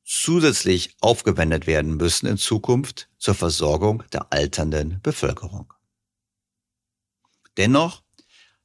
[0.05, 5.73] zusätzlich aufgewendet werden müssen in Zukunft zur Versorgung der alternden Bevölkerung.
[7.57, 8.03] Dennoch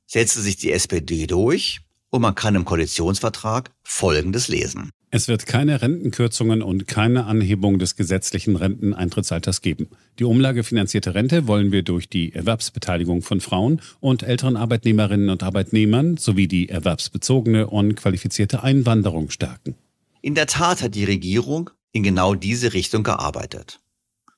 [0.06, 4.90] setzte sich die SPD durch und man kann im Koalitionsvertrag Folgendes lesen.
[5.14, 9.86] Es wird keine Rentenkürzungen und keine Anhebung des gesetzlichen Renteneintrittsalters geben.
[10.18, 16.16] Die umlagefinanzierte Rente wollen wir durch die Erwerbsbeteiligung von Frauen und älteren Arbeitnehmerinnen und Arbeitnehmern
[16.16, 19.76] sowie die erwerbsbezogene und qualifizierte Einwanderung stärken.
[20.20, 23.78] In der Tat hat die Regierung in genau diese Richtung gearbeitet.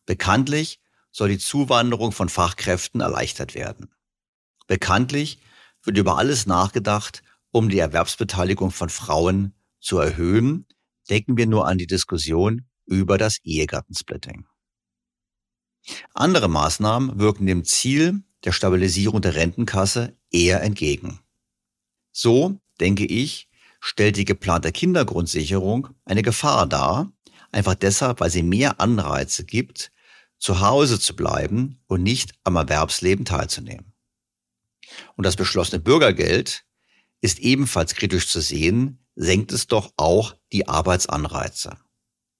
[0.04, 0.78] Bekanntlich
[1.10, 3.88] soll die Zuwanderung von Fachkräften erleichtert werden.
[4.66, 5.38] Bekanntlich
[5.84, 9.54] wird über alles nachgedacht, um die Erwerbsbeteiligung von Frauen
[9.86, 10.66] zu erhöhen,
[11.08, 14.46] denken wir nur an die Diskussion über das Ehegattensplitting.
[16.12, 21.20] Andere Maßnahmen wirken dem Ziel der Stabilisierung der Rentenkasse eher entgegen.
[22.10, 27.12] So, denke ich, stellt die geplante Kindergrundsicherung eine Gefahr dar,
[27.52, 29.92] einfach deshalb, weil sie mehr Anreize gibt,
[30.38, 33.92] zu Hause zu bleiben und nicht am Erwerbsleben teilzunehmen.
[35.14, 36.64] Und das beschlossene Bürgergeld
[37.20, 41.76] ist ebenfalls kritisch zu sehen, senkt es doch auch die Arbeitsanreize.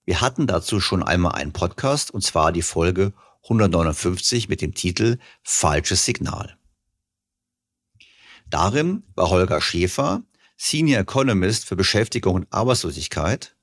[0.05, 3.13] Wir hatten dazu schon einmal einen Podcast, und zwar die Folge
[3.43, 6.57] 159 mit dem Titel Falsches Signal.
[8.49, 10.23] Darin war Holger Schäfer,
[10.55, 13.55] Senior Economist für Beschäftigung und Arbeitslosigkeit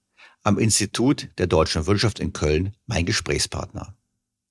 [0.42, 3.96] am Institut der deutschen Wirtschaft in Köln mein Gesprächspartner.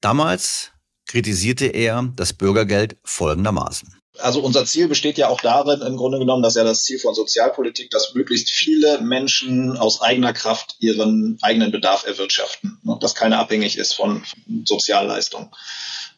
[0.02, 0.72] Damals
[1.06, 3.96] kritisierte er das Bürgergeld folgendermaßen.
[4.20, 7.16] Also unser Ziel besteht ja auch darin, im Grunde genommen, dass ja das Ziel von
[7.16, 12.98] Sozialpolitik, dass möglichst viele Menschen aus eigener Kraft ihren eigenen Bedarf erwirtschaften, ne?
[13.02, 14.24] dass keiner abhängig ist von
[14.66, 15.50] Sozialleistungen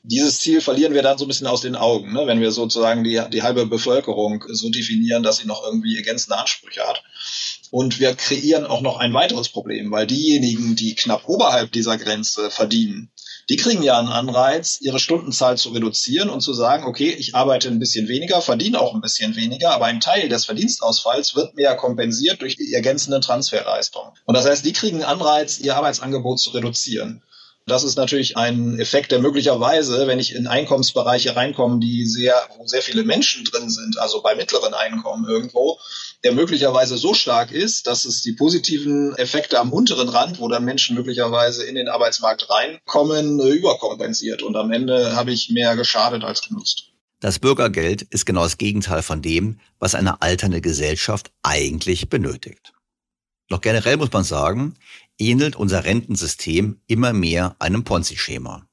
[0.07, 2.27] dieses Ziel verlieren wir dann so ein bisschen aus den Augen, ne?
[2.27, 6.83] wenn wir sozusagen die, die halbe Bevölkerung so definieren, dass sie noch irgendwie ergänzende Ansprüche
[6.83, 7.03] hat.
[7.71, 12.51] Und wir kreieren auch noch ein weiteres Problem, weil diejenigen, die knapp oberhalb dieser Grenze
[12.51, 13.09] verdienen,
[13.49, 17.67] die kriegen ja einen Anreiz, ihre Stundenzahl zu reduzieren und zu sagen, okay, ich arbeite
[17.67, 21.75] ein bisschen weniger, verdiene auch ein bisschen weniger, aber ein Teil des Verdienstausfalls wird mehr
[21.75, 24.11] kompensiert durch die ergänzenden Transferleistungen.
[24.25, 27.21] Und das heißt, die kriegen einen Anreiz, ihr Arbeitsangebot zu reduzieren.
[27.67, 32.67] Das ist natürlich ein Effekt, der möglicherweise, wenn ich in Einkommensbereiche reinkomme, die sehr, wo
[32.67, 35.79] sehr viele Menschen drin sind, also bei mittleren Einkommen irgendwo,
[36.25, 40.65] der möglicherweise so stark ist, dass es die positiven Effekte am unteren Rand, wo dann
[40.65, 44.41] Menschen möglicherweise in den Arbeitsmarkt reinkommen, überkompensiert.
[44.41, 46.85] Und am Ende habe ich mehr geschadet als genutzt.
[47.19, 52.73] Das Bürgergeld ist genau das Gegenteil von dem, was eine alternde Gesellschaft eigentlich benötigt.
[53.47, 54.73] Doch generell muss man sagen,
[55.19, 58.67] ähnelt unser Rentensystem immer mehr einem Ponzi-Schema.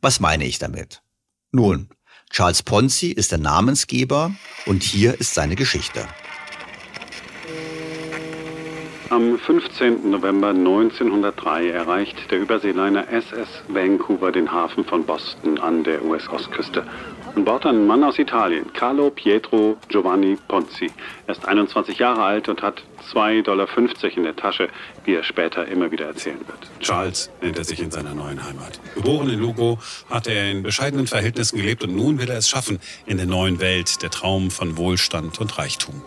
[0.00, 1.02] Was meine ich damit?
[1.50, 1.90] Nun,
[2.30, 6.08] Charles Ponzi ist der Namensgeber und hier ist seine Geschichte.
[9.10, 10.10] Am 15.
[10.10, 16.86] November 1903 erreicht der Überseeliner SS Vancouver den Hafen von Boston an der US-Ostküste.
[17.34, 20.90] An Bord ein Mann aus Italien, Carlo Pietro Giovanni Ponzi.
[21.26, 23.68] Er ist 21 Jahre alt und hat 2,50 Dollar
[24.16, 24.68] in der Tasche,
[25.04, 26.58] wie er später immer wieder erzählen wird.
[26.80, 28.80] Charles nennt er sich in seiner neuen Heimat.
[28.94, 32.78] Geboren in Lugo, hat er in bescheidenen Verhältnissen gelebt und nun will er es schaffen
[33.06, 36.02] in der neuen Welt, der Traum von Wohlstand und Reichtum.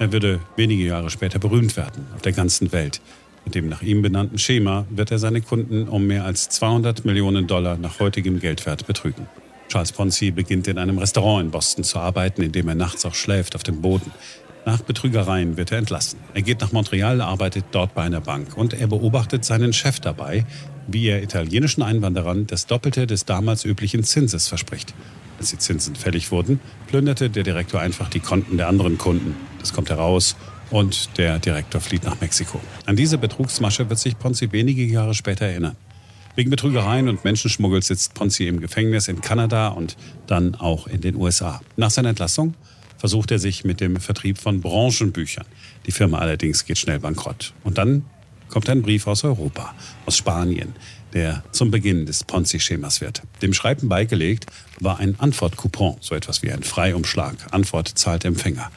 [0.00, 3.00] Er würde wenige Jahre später berühmt werden auf der ganzen Welt.
[3.44, 7.46] Mit dem nach ihm benannten Schema wird er seine Kunden um mehr als 200 Millionen
[7.46, 9.26] Dollar nach heutigem Geldwert betrügen.
[9.68, 13.14] Charles Ponzi beginnt in einem Restaurant in Boston zu arbeiten, in dem er nachts auch
[13.14, 14.12] schläft auf dem Boden.
[14.64, 16.20] Nach Betrügereien wird er entlassen.
[16.34, 20.46] Er geht nach Montreal, arbeitet dort bei einer Bank und er beobachtet seinen Chef dabei,
[20.86, 24.94] wie er italienischen Einwanderern das Doppelte des damals üblichen Zinses verspricht.
[25.38, 29.34] Als die Zinsen fällig wurden, plünderte der Direktor einfach die Konten der anderen Kunden.
[29.60, 30.36] Das kommt heraus
[30.70, 32.60] und der Direktor flieht nach Mexiko.
[32.86, 35.76] An diese Betrugsmasche wird sich Ponzi wenige Jahre später erinnern.
[36.36, 41.16] Wegen Betrügereien und Menschenschmuggels sitzt Ponzi im Gefängnis in Kanada und dann auch in den
[41.16, 41.60] USA.
[41.76, 42.54] Nach seiner Entlassung
[42.96, 45.46] versucht er sich mit dem Vertrieb von Branchenbüchern.
[45.86, 47.54] Die Firma allerdings geht schnell bankrott.
[47.64, 48.04] Und dann
[48.48, 49.74] kommt ein Brief aus Europa,
[50.06, 50.74] aus Spanien,
[51.12, 53.22] der zum Beginn des Ponzi-Schemas wird.
[53.42, 54.46] Dem Schreiben beigelegt
[54.80, 57.34] war ein Antwortcoupon, so etwas wie ein Freiumschlag.
[57.50, 58.70] Antwort zahlt Empfänger.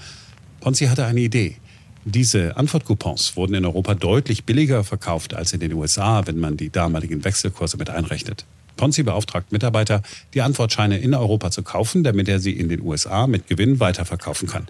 [0.61, 1.57] Ponzi hatte eine Idee.
[2.05, 6.69] Diese Antwortcoupons wurden in Europa deutlich billiger verkauft als in den USA, wenn man die
[6.69, 8.45] damaligen Wechselkurse mit einrechnet.
[8.77, 10.01] Ponzi beauftragt Mitarbeiter,
[10.33, 14.47] die Antwortscheine in Europa zu kaufen, damit er sie in den USA mit Gewinn weiterverkaufen
[14.47, 14.67] kann.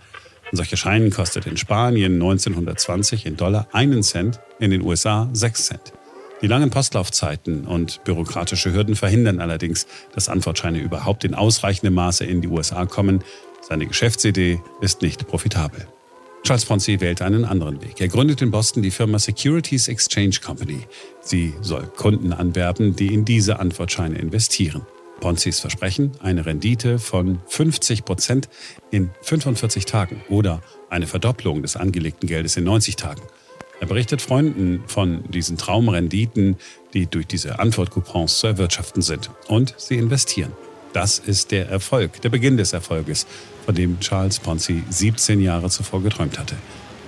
[0.52, 5.68] Und solche Scheine kostet in Spanien 1920 in Dollar einen Cent, in den USA sechs
[5.68, 5.94] Cent.
[6.42, 12.42] Die langen Postlaufzeiten und bürokratische Hürden verhindern allerdings, dass Antwortscheine überhaupt in ausreichendem Maße in
[12.42, 13.24] die USA kommen.
[13.62, 15.88] Seine Geschäftsidee ist nicht profitabel.
[16.44, 18.02] Charles Ponzi wählte einen anderen Weg.
[18.02, 20.88] Er gründet in Boston die Firma Securities Exchange Company.
[21.22, 24.82] Sie soll Kunden anwerben, die in diese Antwortscheine investieren.
[25.20, 28.50] Ponzis Versprechen, eine Rendite von 50 Prozent
[28.90, 33.22] in 45 Tagen oder eine Verdopplung des angelegten Geldes in 90 Tagen.
[33.80, 36.58] Er berichtet Freunden von diesen Traumrenditen,
[36.94, 39.30] die durch diese Antwortcoupons zu erwirtschaften sind.
[39.48, 40.52] Und sie investieren.
[40.94, 43.26] Das ist der Erfolg, der Beginn des Erfolges,
[43.66, 46.56] von dem Charles Ponzi 17 Jahre zuvor geträumt hatte.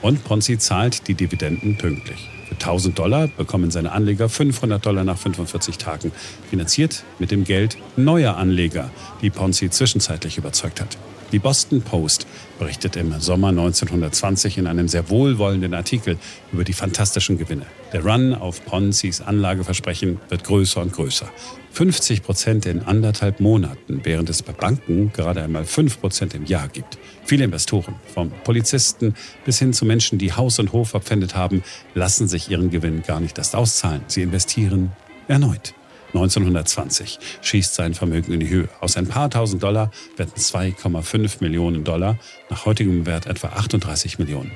[0.02, 2.30] Und Ponzi zahlt die Dividenden pünktlich.
[2.48, 6.12] Für 1000 Dollar bekommen seine Anleger 500 Dollar nach 45 Tagen,
[6.50, 8.90] finanziert mit dem Geld neuer Anleger,
[9.22, 10.98] die Ponzi zwischenzeitlich überzeugt hat.
[11.32, 12.28] Die Boston Post
[12.60, 16.20] berichtet im Sommer 1920 in einem sehr wohlwollenden Artikel
[16.52, 17.66] über die fantastischen Gewinne.
[17.92, 21.28] Der Run auf Ponzis Anlageversprechen wird größer und größer.
[21.74, 26.68] 50 Prozent in anderthalb Monaten, während es bei Banken gerade einmal 5 Prozent im Jahr
[26.68, 27.00] gibt.
[27.26, 31.64] Viele Investoren, vom Polizisten bis hin zu Menschen, die Haus und Hof verpfändet haben,
[31.96, 34.04] lassen sich ihren Gewinn gar nicht erst auszahlen.
[34.06, 34.92] Sie investieren
[35.28, 35.74] erneut.
[36.10, 38.70] 1920 schießt sein Vermögen in die Höhe.
[38.80, 42.20] Aus ein paar tausend Dollar werden 2,5 Millionen Dollar,
[42.52, 44.52] nach heutigem Wert etwa 38 Millionen.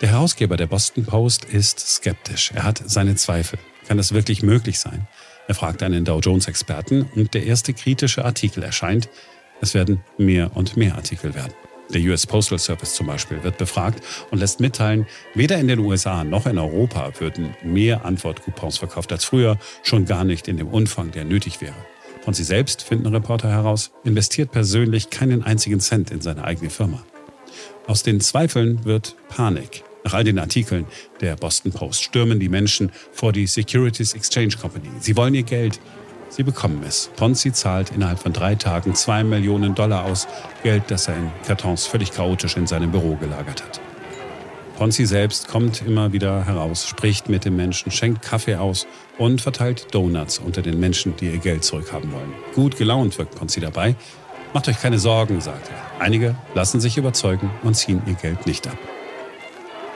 [0.00, 2.50] Der Herausgeber der Boston Post ist skeptisch.
[2.54, 3.58] Er hat seine Zweifel.
[3.86, 5.06] Kann das wirklich möglich sein?
[5.46, 9.08] Er fragt einen Dow Jones-Experten und der erste kritische Artikel erscheint.
[9.60, 11.52] Es werden mehr und mehr Artikel werden.
[11.90, 16.24] Der US Postal Service zum Beispiel wird befragt und lässt mitteilen, weder in den USA
[16.24, 21.10] noch in Europa würden mehr Antwortcoupons verkauft als früher, schon gar nicht in dem Umfang,
[21.10, 21.74] der nötig wäre.
[22.22, 27.04] Von sie selbst, finden Reporter heraus, investiert persönlich keinen einzigen Cent in seine eigene Firma.
[27.86, 29.84] Aus den Zweifeln wird Panik.
[30.04, 30.86] Nach all den Artikeln
[31.22, 34.90] der Boston Post stürmen die Menschen vor die Securities Exchange Company.
[35.00, 35.80] Sie wollen ihr Geld.
[36.28, 37.10] Sie bekommen es.
[37.16, 40.26] Ponzi zahlt innerhalb von drei Tagen zwei Millionen Dollar aus,
[40.62, 43.80] Geld, das er in Kartons völlig chaotisch in seinem Büro gelagert hat.
[44.76, 48.86] Ponzi selbst kommt immer wieder heraus, spricht mit den Menschen, schenkt Kaffee aus
[49.16, 52.32] und verteilt Donuts unter den Menschen, die ihr Geld zurückhaben wollen.
[52.54, 53.94] Gut gelaunt wirkt Ponzi dabei.
[54.52, 56.02] Macht euch keine Sorgen, sagt er.
[56.02, 58.76] Einige lassen sich überzeugen und ziehen ihr Geld nicht ab.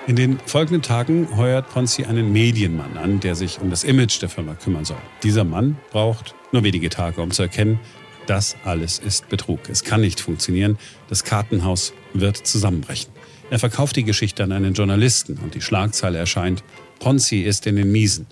[0.09, 4.31] In den folgenden Tagen heuert Ponzi einen Medienmann an, der sich um das Image der
[4.31, 4.97] Firma kümmern soll.
[5.23, 7.79] Dieser Mann braucht nur wenige Tage, um zu erkennen,
[8.27, 9.68] das alles ist Betrug.
[9.68, 10.79] Es kann nicht funktionieren.
[11.11, 13.12] Das Kartenhaus wird zusammenbrechen.
[13.51, 16.64] Er verkauft die Geschichte an einen Journalisten und die Schlagzeile erscheint,
[17.01, 18.27] Ponzi ist in den Miesen.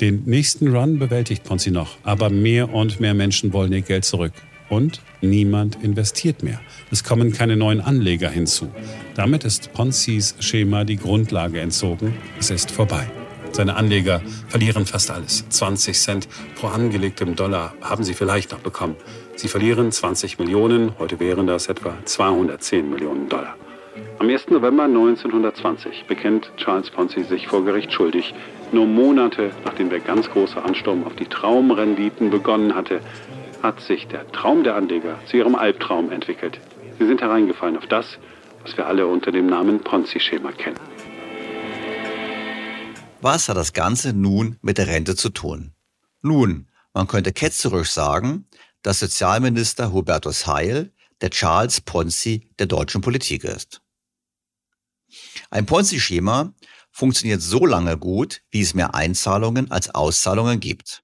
[0.00, 4.32] Den nächsten Run bewältigt Ponzi noch, aber mehr und mehr Menschen wollen ihr Geld zurück.
[4.74, 6.60] Und niemand investiert mehr.
[6.90, 8.72] Es kommen keine neuen Anleger hinzu.
[9.14, 12.16] Damit ist Ponzis Schema die Grundlage entzogen.
[12.40, 13.08] Es ist vorbei.
[13.52, 15.48] Seine Anleger verlieren fast alles.
[15.48, 18.96] 20 Cent pro angelegtem Dollar haben sie vielleicht noch bekommen.
[19.36, 23.54] Sie verlieren 20 Millionen, heute wären das etwa 210 Millionen Dollar.
[24.18, 24.48] Am 1.
[24.50, 28.34] November 1920 bekennt Charles Ponzi sich vor Gericht schuldig.
[28.72, 33.00] Nur Monate nachdem der ganz große Ansturm auf die Traumrenditen begonnen hatte,
[33.64, 36.60] hat sich der Traum der Anleger zu ihrem Albtraum entwickelt.
[36.98, 38.18] Sie sind hereingefallen auf das,
[38.62, 40.78] was wir alle unter dem Namen Ponzi-Schema kennen.
[43.22, 45.72] Was hat das Ganze nun mit der Rente zu tun?
[46.20, 48.46] Nun, man könnte ketzerisch sagen,
[48.82, 50.92] dass Sozialminister Hubertus Heil
[51.22, 53.80] der Charles Ponzi der deutschen Politik ist.
[55.48, 56.52] Ein Ponzi-Schema
[56.90, 61.03] funktioniert so lange gut, wie es mehr Einzahlungen als Auszahlungen gibt.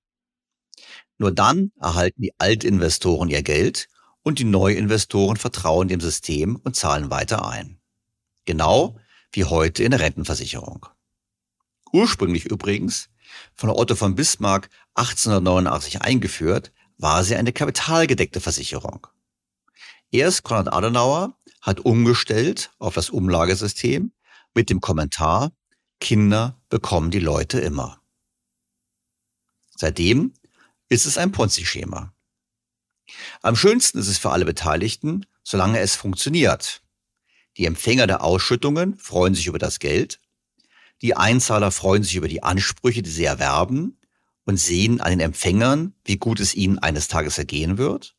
[1.20, 3.88] Nur dann erhalten die Altinvestoren ihr Geld
[4.22, 7.78] und die Neuinvestoren vertrauen dem System und zahlen weiter ein.
[8.46, 8.96] Genau
[9.30, 10.86] wie heute in der Rentenversicherung.
[11.92, 13.10] Ursprünglich übrigens
[13.54, 19.06] von Otto von Bismarck 1889 eingeführt, war sie eine kapitalgedeckte Versicherung.
[20.10, 24.12] Erst Konrad Adenauer hat umgestellt auf das Umlagesystem
[24.54, 25.52] mit dem Kommentar,
[26.00, 28.00] Kinder bekommen die Leute immer.
[29.76, 30.32] Seitdem
[30.91, 32.12] ist es ein Ponzi-Schema.
[33.41, 36.82] Am schönsten ist es für alle Beteiligten, solange es funktioniert.
[37.57, 40.20] Die Empfänger der Ausschüttungen freuen sich über das Geld,
[41.03, 43.99] die Einzahler freuen sich über die Ansprüche, die sie erwerben
[44.45, 48.14] und sehen an den Empfängern, wie gut es ihnen eines Tages ergehen wird.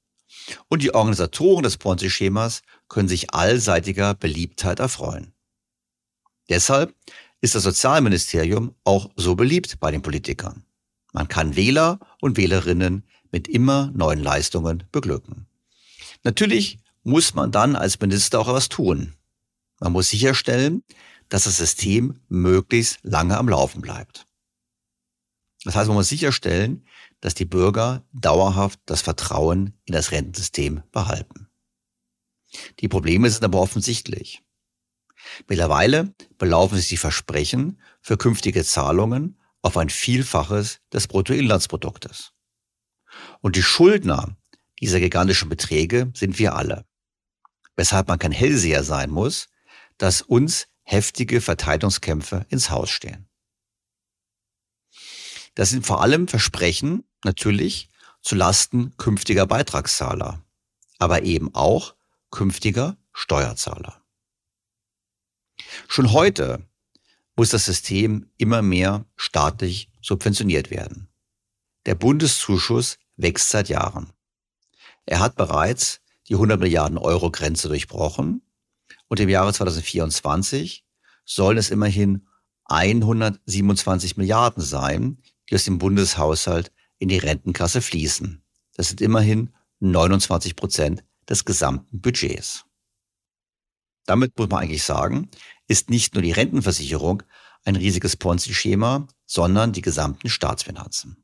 [0.67, 5.33] Und die Organisatoren des Ponzi-Schemas können sich allseitiger Beliebtheit erfreuen.
[6.49, 6.95] Deshalb
[7.41, 10.65] ist das Sozialministerium auch so beliebt bei den Politikern.
[11.11, 15.47] Man kann Wähler und Wählerinnen mit immer neuen Leistungen beglücken.
[16.23, 19.15] Natürlich muss man dann als Minister auch etwas tun.
[19.79, 20.83] Man muss sicherstellen,
[21.29, 24.27] dass das System möglichst lange am Laufen bleibt.
[25.63, 26.85] Das heißt, man muss sicherstellen,
[27.19, 31.47] dass die Bürger dauerhaft das Vertrauen in das Rentensystem behalten.
[32.79, 34.43] Die Probleme sind aber offensichtlich.
[35.47, 42.33] Mittlerweile belaufen sich die Versprechen für künftige Zahlungen auf ein Vielfaches des Bruttoinlandsproduktes.
[43.41, 44.37] Und die Schuldner
[44.79, 46.85] dieser gigantischen Beträge sind wir alle.
[47.75, 49.47] Weshalb man kein Hellseher sein muss,
[49.97, 53.29] dass uns heftige Verteidigungskämpfe ins Haus stehen.
[55.55, 57.89] Das sind vor allem Versprechen, natürlich,
[58.21, 60.43] zu Lasten künftiger Beitragszahler,
[60.97, 61.95] aber eben auch
[62.29, 64.03] künftiger Steuerzahler.
[65.87, 66.65] Schon heute
[67.41, 71.07] muss das System immer mehr staatlich subventioniert werden.
[71.87, 74.13] Der Bundeszuschuss wächst seit Jahren.
[75.07, 78.43] Er hat bereits die 100 Milliarden Euro Grenze durchbrochen
[79.07, 80.85] und im Jahre 2024
[81.25, 82.27] sollen es immerhin
[82.65, 85.17] 127 Milliarden sein,
[85.49, 88.43] die aus dem Bundeshaushalt in die Rentenkasse fließen.
[88.75, 92.65] Das sind immerhin 29 Prozent des gesamten Budgets.
[94.05, 95.31] Damit muss man eigentlich sagen,
[95.67, 97.23] ist nicht nur die Rentenversicherung
[97.63, 101.23] ein riesiges Ponzi-Schema, sondern die gesamten Staatsfinanzen.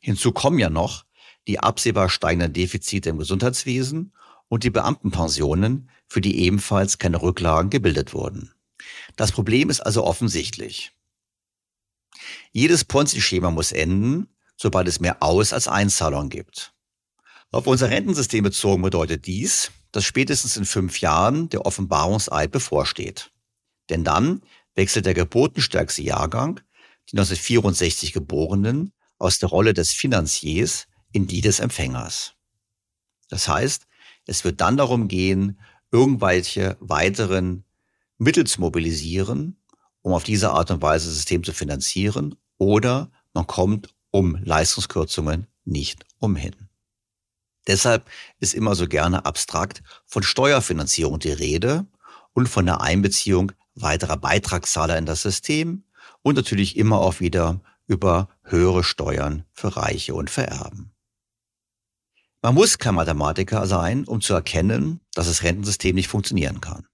[0.00, 1.04] Hinzu kommen ja noch
[1.46, 4.12] die absehbar steigenden Defizite im Gesundheitswesen
[4.48, 8.52] und die Beamtenpensionen, für die ebenfalls keine Rücklagen gebildet wurden.
[9.16, 10.92] Das Problem ist also offensichtlich.
[12.52, 16.72] Jedes Ponzi-Schema muss enden, sobald es mehr Aus- als Einzahlungen gibt.
[17.50, 23.32] Auf unser Rentensystem bezogen bedeutet dies, dass spätestens in fünf Jahren der Offenbarungseid bevorsteht.
[23.88, 24.42] Denn dann
[24.74, 26.60] wechselt der geburtenstärkste Jahrgang,
[27.08, 32.34] die 1964 Geborenen, aus der Rolle des Finanziers in die des Empfängers.
[33.30, 33.86] Das heißt,
[34.26, 35.58] es wird dann darum gehen,
[35.90, 37.64] irgendwelche weiteren
[38.18, 39.56] Mittel zu mobilisieren,
[40.02, 45.46] um auf diese Art und Weise das System zu finanzieren, oder man kommt um Leistungskürzungen
[45.64, 46.65] nicht umhin.
[47.66, 48.08] Deshalb
[48.38, 51.86] ist immer so gerne abstrakt von Steuerfinanzierung die Rede
[52.32, 55.84] und von der Einbeziehung weiterer Beitragszahler in das System
[56.22, 60.92] und natürlich immer auch wieder über höhere Steuern für Reiche und Vererben.
[62.42, 66.86] Man muss kein Mathematiker sein, um zu erkennen, dass das Rentensystem nicht funktionieren kann.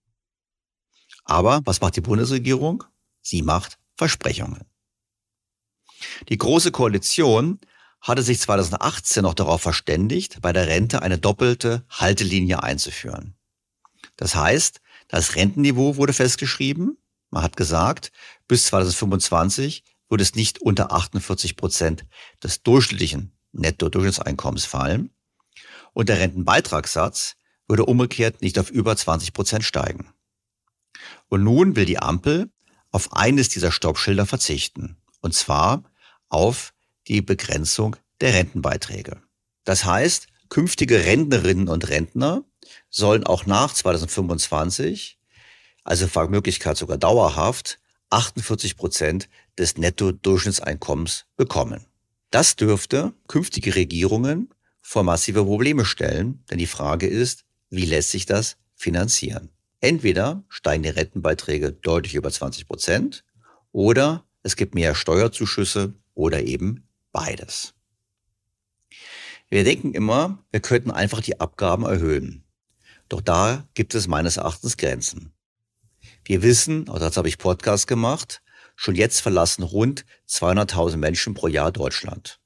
[1.25, 2.85] Aber was macht die Bundesregierung?
[3.21, 4.65] Sie macht Versprechungen.
[6.29, 7.61] Die Große Koalition
[8.03, 13.35] hatte sich 2018 noch darauf verständigt, bei der Rente eine doppelte Haltelinie einzuführen.
[14.17, 16.99] Das heißt, das Rentenniveau wurde festgeschrieben.
[17.31, 18.13] Man hat gesagt,
[18.49, 22.05] bis 2025 würde es nicht unter 48 Prozent
[22.43, 25.11] des durchschnittlichen Netto-Durchschnittseinkommens fallen.
[25.95, 27.37] Und der Rentenbeitragssatz
[27.69, 30.13] würde umgekehrt nicht auf über 20 Prozent steigen.
[31.29, 32.51] Und nun will die Ampel
[32.91, 34.97] auf eines dieser Stoppschilder verzichten.
[35.21, 35.85] Und zwar
[36.29, 36.72] auf
[37.09, 39.23] die Begrenzung der Rentenbeiträge.
[39.65, 42.45] Das heißt, künftige Rentnerinnen und Rentner
[42.91, 45.19] sollen auch nach 2025,
[45.85, 47.79] also vor Möglichkeit sogar dauerhaft,
[48.11, 49.29] 48 Prozent
[49.59, 51.87] des Netto-Durchschnittseinkommens bekommen.
[52.31, 54.51] Das dürfte künftige Regierungen
[54.81, 59.49] vor massive Probleme stellen, denn die Frage ist, wie lässt sich das finanzieren?
[59.81, 63.25] Entweder steigen die Rentenbeiträge deutlich über 20 Prozent
[63.73, 67.75] oder es gibt mehr Steuerzuschüsse oder eben beides.
[69.49, 72.45] Wir denken immer, wir könnten einfach die Abgaben erhöhen.
[73.09, 75.33] Doch da gibt es meines Erachtens Grenzen.
[76.25, 78.43] Wir wissen, auch dazu habe ich Podcast gemacht,
[78.77, 82.41] schon jetzt verlassen rund 200.000 Menschen pro Jahr Deutschland.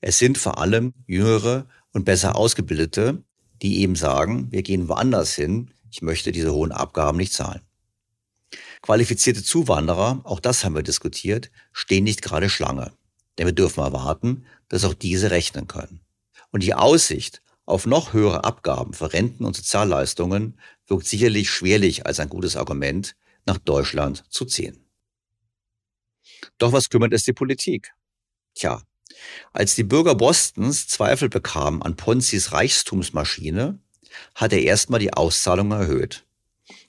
[0.00, 3.22] Es sind vor allem jüngere und besser ausgebildete,
[3.62, 7.60] die eben sagen, wir gehen woanders hin, ich möchte diese hohen Abgaben nicht zahlen.
[8.82, 12.92] Qualifizierte Zuwanderer, auch das haben wir diskutiert, stehen nicht gerade Schlange.
[13.40, 16.02] Denn wir dürfen erwarten, dass auch diese rechnen können.
[16.50, 22.20] Und die Aussicht auf noch höhere Abgaben für Renten und Sozialleistungen wirkt sicherlich schwerlich als
[22.20, 23.16] ein gutes Argument,
[23.46, 24.84] nach Deutschland zu ziehen.
[26.58, 27.94] Doch was kümmert es die Politik?
[28.54, 28.82] Tja,
[29.54, 33.78] als die Bürger Bostons Zweifel bekamen an Ponzis Reichtumsmaschine,
[34.34, 36.26] hat er erstmal die Auszahlungen erhöht.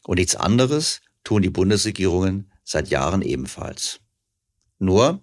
[0.04, 4.02] Und nichts anderes tun die Bundesregierungen seit Jahren ebenfalls.
[4.82, 5.22] Nur,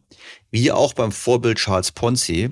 [0.51, 2.51] wie auch beim Vorbild Charles Ponzi,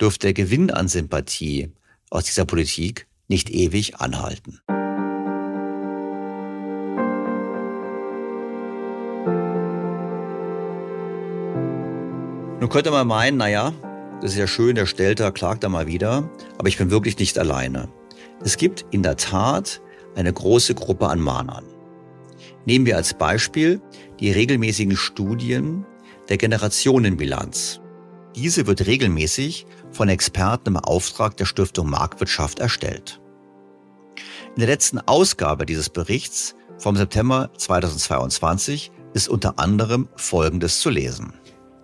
[0.00, 1.72] dürfte der Gewinn an Sympathie
[2.10, 4.60] aus dieser Politik nicht ewig anhalten.
[12.60, 13.72] Nun könnte man meinen, naja,
[14.20, 16.28] das ist ja schön, der Stelter klagt da mal wieder,
[16.58, 17.88] aber ich bin wirklich nicht alleine.
[18.42, 19.80] Es gibt in der Tat
[20.14, 21.64] eine große Gruppe an Mahnern.
[22.64, 23.80] Nehmen wir als Beispiel
[24.18, 25.84] die regelmäßigen Studien
[26.28, 27.80] der Generationenbilanz.
[28.34, 33.20] Diese wird regelmäßig von Experten im Auftrag der Stiftung Marktwirtschaft erstellt.
[34.54, 41.34] In der letzten Ausgabe dieses Berichts vom September 2022 ist unter anderem Folgendes zu lesen.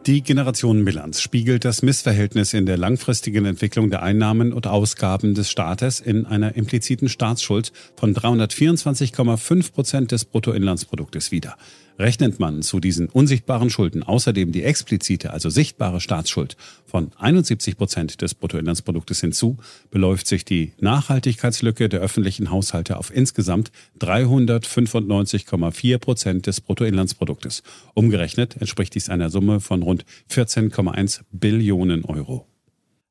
[0.07, 6.01] Die Generationenbilanz spiegelt das Missverhältnis in der langfristigen Entwicklung der Einnahmen und Ausgaben des Staates
[6.01, 11.57] in einer impliziten Staatsschuld von 324,5 Prozent des Bruttoinlandsproduktes wider.
[12.03, 18.22] Rechnet man zu diesen unsichtbaren Schulden außerdem die explizite, also sichtbare Staatsschuld von 71 Prozent
[18.22, 19.59] des Bruttoinlandsproduktes hinzu,
[19.92, 27.62] beläuft sich die Nachhaltigkeitslücke der öffentlichen Haushalte auf insgesamt 395,4 Prozent des Bruttoinlandsproduktes.
[27.94, 32.48] Umgerechnet entspricht dies einer Summe von rund 14,1 Billionen Euro.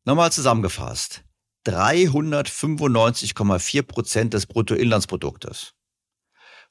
[0.04, 1.24] Nochmal zusammengefasst.
[1.66, 5.76] 395,4 Prozent des Bruttoinlandsproduktes.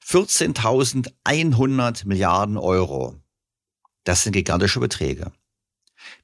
[0.04, 3.20] 14.100 Milliarden Euro.
[4.04, 5.32] Das sind gigantische Beträge.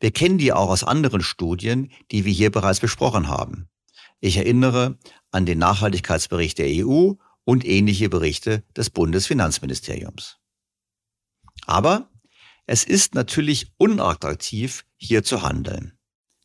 [0.01, 3.69] Wir kennen die auch aus anderen Studien, die wir hier bereits besprochen haben.
[4.21, 4.99] Ich erinnere
[5.31, 7.13] an den Nachhaltigkeitsbericht der EU
[7.45, 10.39] und ähnliche Berichte des Bundesfinanzministeriums.
[11.67, 12.11] Aber
[12.67, 15.99] es ist natürlich unattraktiv, hier zu handeln.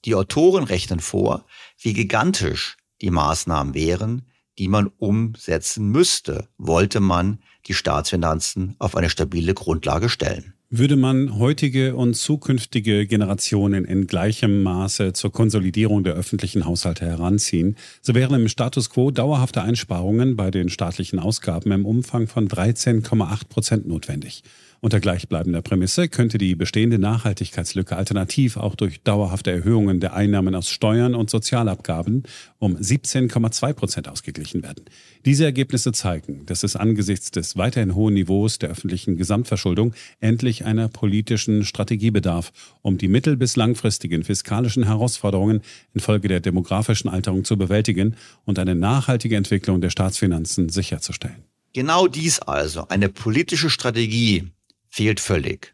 [0.06, 1.46] Die Autoren rechnen vor,
[1.80, 4.31] wie gigantisch die Maßnahmen wären,
[4.62, 10.54] die man umsetzen müsste, wollte man die Staatsfinanzen auf eine stabile Grundlage stellen.
[10.70, 17.76] Würde man heutige und zukünftige Generationen in gleichem Maße zur Konsolidierung der öffentlichen Haushalte heranziehen,
[18.04, 23.50] so wären im Status quo dauerhafte Einsparungen bei den staatlichen Ausgaben im Umfang von 13,8
[23.50, 24.44] Prozent notwendig.
[24.84, 30.72] Unter gleichbleibender Prämisse könnte die bestehende Nachhaltigkeitslücke alternativ auch durch dauerhafte Erhöhungen der Einnahmen aus
[30.72, 32.24] Steuern und Sozialabgaben
[32.58, 34.86] um 17,2 Prozent ausgeglichen werden.
[35.24, 40.88] Diese Ergebnisse zeigen, dass es angesichts des weiterhin hohen Niveaus der öffentlichen Gesamtverschuldung endlich einer
[40.88, 42.52] politischen Strategie bedarf,
[42.82, 45.62] um die mittel- bis langfristigen fiskalischen Herausforderungen
[45.94, 48.16] infolge der demografischen Alterung zu bewältigen
[48.46, 51.44] und eine nachhaltige Entwicklung der Staatsfinanzen sicherzustellen.
[51.74, 54.50] Genau dies also, eine politische Strategie,
[54.92, 55.74] fehlt völlig.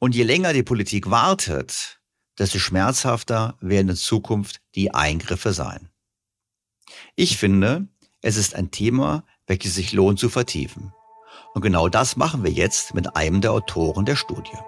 [0.00, 2.00] Und je länger die Politik wartet,
[2.38, 5.90] desto schmerzhafter werden in Zukunft die Eingriffe sein.
[7.14, 7.86] Ich finde,
[8.22, 10.92] es ist ein Thema, welches sich lohnt zu vertiefen.
[11.52, 14.58] Und genau das machen wir jetzt mit einem der Autoren der Studie.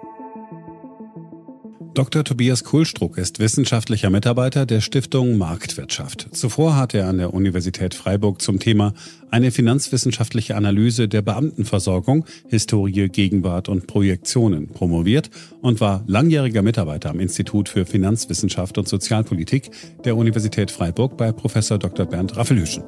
[1.97, 2.23] Dr.
[2.23, 6.27] Tobias Kohlstruck ist wissenschaftlicher Mitarbeiter der Stiftung Marktwirtschaft.
[6.31, 8.93] Zuvor hat er an der Universität Freiburg zum Thema
[9.31, 15.31] eine finanzwissenschaftliche Analyse der Beamtenversorgung, Historie, Gegenwart und Projektionen promoviert
[15.63, 19.71] und war langjähriger Mitarbeiter am Institut für Finanzwissenschaft und Sozialpolitik
[20.05, 22.05] der Universität Freiburg bei Professor Dr.
[22.05, 22.83] Bernd Raffelhüschen.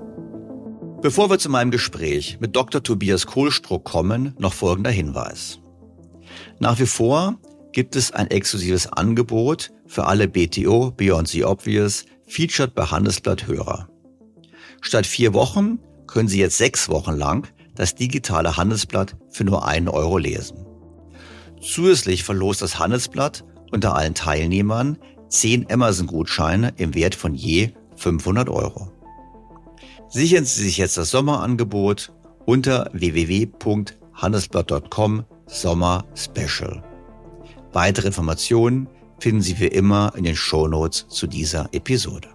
[1.01, 2.83] Bevor wir zu meinem Gespräch mit Dr.
[2.83, 5.57] Tobias Kohlstruck kommen, noch folgender Hinweis.
[6.59, 7.39] Nach wie vor
[7.79, 13.87] gibt es ein exklusives Angebot für alle BTO Beyond the Obvious Featured bei Handelsblatt Hörer.
[14.81, 19.87] Statt vier Wochen können Sie jetzt sechs Wochen lang das digitale Handelsblatt für nur einen
[19.87, 20.65] Euro lesen.
[21.61, 24.97] Zusätzlich verlost das Handelsblatt unter allen Teilnehmern
[25.29, 28.91] zehn Amazon-Gutscheine im Wert von je 500 Euro.
[30.09, 32.11] Sichern Sie sich jetzt das Sommerangebot
[32.45, 36.83] unter www.handelsblatt.com Sommer Special.
[37.71, 38.87] Weitere Informationen
[39.19, 42.29] finden Sie wie immer in den Shownotes zu dieser Episode.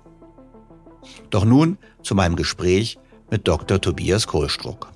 [1.31, 2.99] Doch nun zu meinem Gespräch
[3.31, 3.81] mit Dr.
[3.81, 4.93] Tobias Kohlstruck.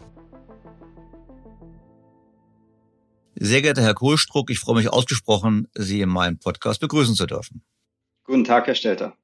[3.35, 7.63] Sehr geehrter Herr Kohlstruck, ich freue mich ausgesprochen, Sie in meinem Podcast begrüßen zu dürfen.
[8.25, 9.17] Guten Tag, Herr Stelter.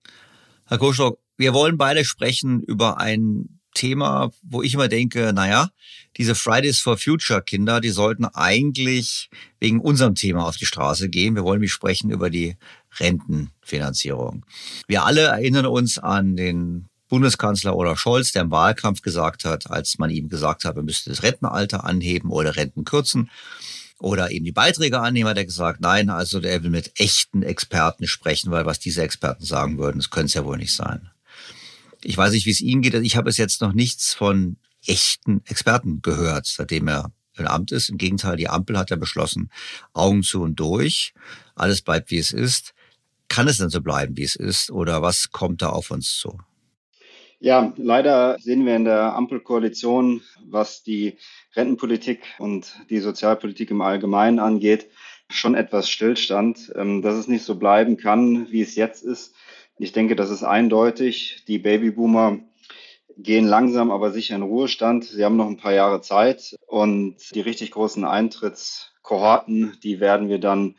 [0.67, 5.69] Herr Kohlstruck, wir wollen beide sprechen über ein Thema, wo ich immer denke, naja,
[6.17, 11.35] diese Fridays for Future Kinder, die sollten eigentlich wegen unserem Thema auf die Straße gehen.
[11.35, 12.57] Wir wollen mich sprechen über die
[12.99, 14.45] Rentenfinanzierung.
[14.87, 19.99] Wir alle erinnern uns an den Bundeskanzler Olaf Scholz, der im Wahlkampf gesagt hat, als
[19.99, 23.31] man ihm gesagt hat, wir müssten das Rentenalter anheben oder Renten kürzen
[23.99, 28.07] oder eben die Beiträge annehmen, hat er gesagt, nein, also der will mit echten Experten
[28.07, 31.11] sprechen, weil was diese Experten sagen würden, das könnte es ja wohl nicht sein.
[32.03, 32.95] Ich weiß nicht, wie es Ihnen geht.
[32.95, 34.57] Ich habe es jetzt noch nichts von
[34.87, 37.89] echten Experten gehört, seitdem er im Amt ist.
[37.89, 39.51] Im Gegenteil, die Ampel hat ja beschlossen,
[39.93, 41.15] Augen zu und durch.
[41.55, 42.75] Alles bleibt, wie es ist.
[43.29, 44.71] Kann es denn so bleiben, wie es ist?
[44.71, 46.39] Oder was kommt da auf uns zu?
[47.41, 51.19] Ja, leider sehen wir in der Ampelkoalition, was die
[51.55, 54.87] Rentenpolitik und die Sozialpolitik im Allgemeinen angeht,
[55.29, 59.35] schon etwas Stillstand, ähm, dass es nicht so bleiben kann, wie es jetzt ist.
[59.79, 61.45] Ich denke, das ist eindeutig.
[61.49, 62.39] Die Babyboomer
[63.17, 65.05] gehen langsam, aber sicher in Ruhestand.
[65.05, 70.39] Sie haben noch ein paar Jahre Zeit und die richtig großen Eintrittskohorten, die werden wir
[70.39, 70.77] dann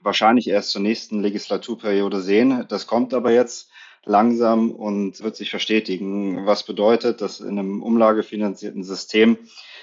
[0.00, 2.64] wahrscheinlich erst zur nächsten Legislaturperiode sehen.
[2.68, 3.70] Das kommt aber jetzt
[4.04, 6.46] langsam und wird sich verstetigen.
[6.46, 9.36] Was bedeutet, dass in einem umlagefinanzierten System,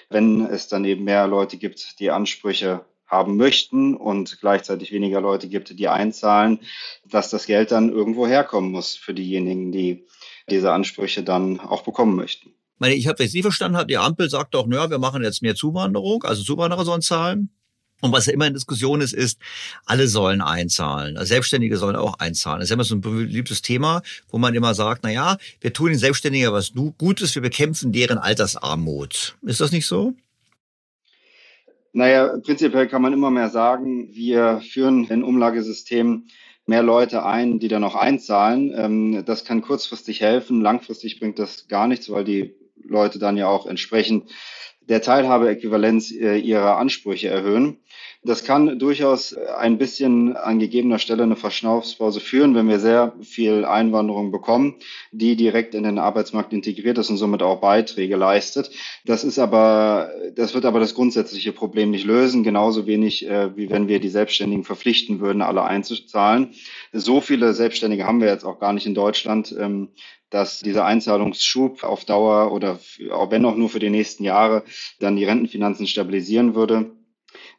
[0.10, 5.48] wenn es dann eben mehr Leute gibt, die Ansprüche haben möchten und gleichzeitig weniger Leute
[5.48, 6.60] gibt, die einzahlen,
[7.06, 10.06] dass das Geld dann irgendwo herkommen muss für diejenigen, die
[10.50, 12.52] diese Ansprüche dann auch bekommen möchten.
[12.80, 15.42] Meine, ich habe jetzt nie verstanden, habe die Ampel sagt doch, naja, wir machen jetzt
[15.42, 17.50] mehr Zuwanderung, also Zuwanderer sollen zahlen.
[18.02, 19.40] Und was ja immer in Diskussion ist, ist,
[19.86, 21.16] alle sollen einzahlen.
[21.16, 22.60] Also Selbstständige sollen auch einzahlen.
[22.60, 25.88] Das ist immer so ein beliebtes Thema, wo man immer sagt, na ja, wir tun
[25.88, 29.38] den Selbstständigen was Gutes, wir bekämpfen deren Altersarmut.
[29.44, 30.14] Ist das nicht so?
[31.94, 36.26] Naja, prinzipiell kann man immer mehr sagen, wir führen ein Umlagesystem
[36.66, 38.74] mehr Leute ein, die dann auch einzahlen.
[38.76, 43.48] Ähm, das kann kurzfristig helfen, langfristig bringt das gar nichts, weil die Leute dann ja
[43.48, 44.32] auch entsprechend
[44.82, 47.80] der Teilhabeäquivalenz äh, ihrer Ansprüche erhöhen.
[48.26, 53.66] Das kann durchaus ein bisschen an gegebener Stelle eine Verschnaufspause führen, wenn wir sehr viel
[53.66, 54.76] Einwanderung bekommen,
[55.12, 58.72] die direkt in den Arbeitsmarkt integriert ist und somit auch Beiträge leistet.
[59.06, 63.70] Das ist aber, das wird aber das grundsätzliche Problem nicht lösen, genauso wenig äh, wie
[63.70, 66.54] wenn wir die Selbstständigen verpflichten würden, alle einzuzahlen.
[66.94, 69.54] So viele Selbstständige haben wir jetzt auch gar nicht in Deutschland.
[69.60, 69.90] Ähm,
[70.30, 72.80] dass dieser Einzahlungsschub auf Dauer oder
[73.12, 74.64] auch wenn auch nur für die nächsten Jahre
[75.00, 76.90] dann die Rentenfinanzen stabilisieren würde.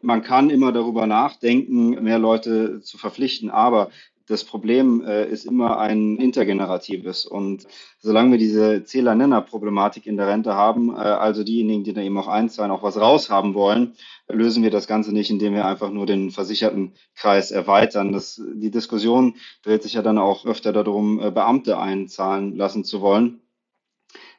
[0.05, 3.89] Man kann immer darüber nachdenken, mehr Leute zu verpflichten, aber
[4.27, 7.25] das Problem äh, ist immer ein intergeneratives.
[7.25, 7.67] Und
[7.99, 12.29] solange wir diese Zähler-Nenner-Problematik in der Rente haben, äh, also diejenigen, die da eben auch
[12.29, 13.95] einzahlen, auch was raushaben wollen,
[14.29, 18.13] lösen wir das Ganze nicht, indem wir einfach nur den Versichertenkreis erweitern.
[18.13, 23.01] Das, die Diskussion dreht sich ja dann auch öfter darum, äh, Beamte einzahlen lassen zu
[23.01, 23.41] wollen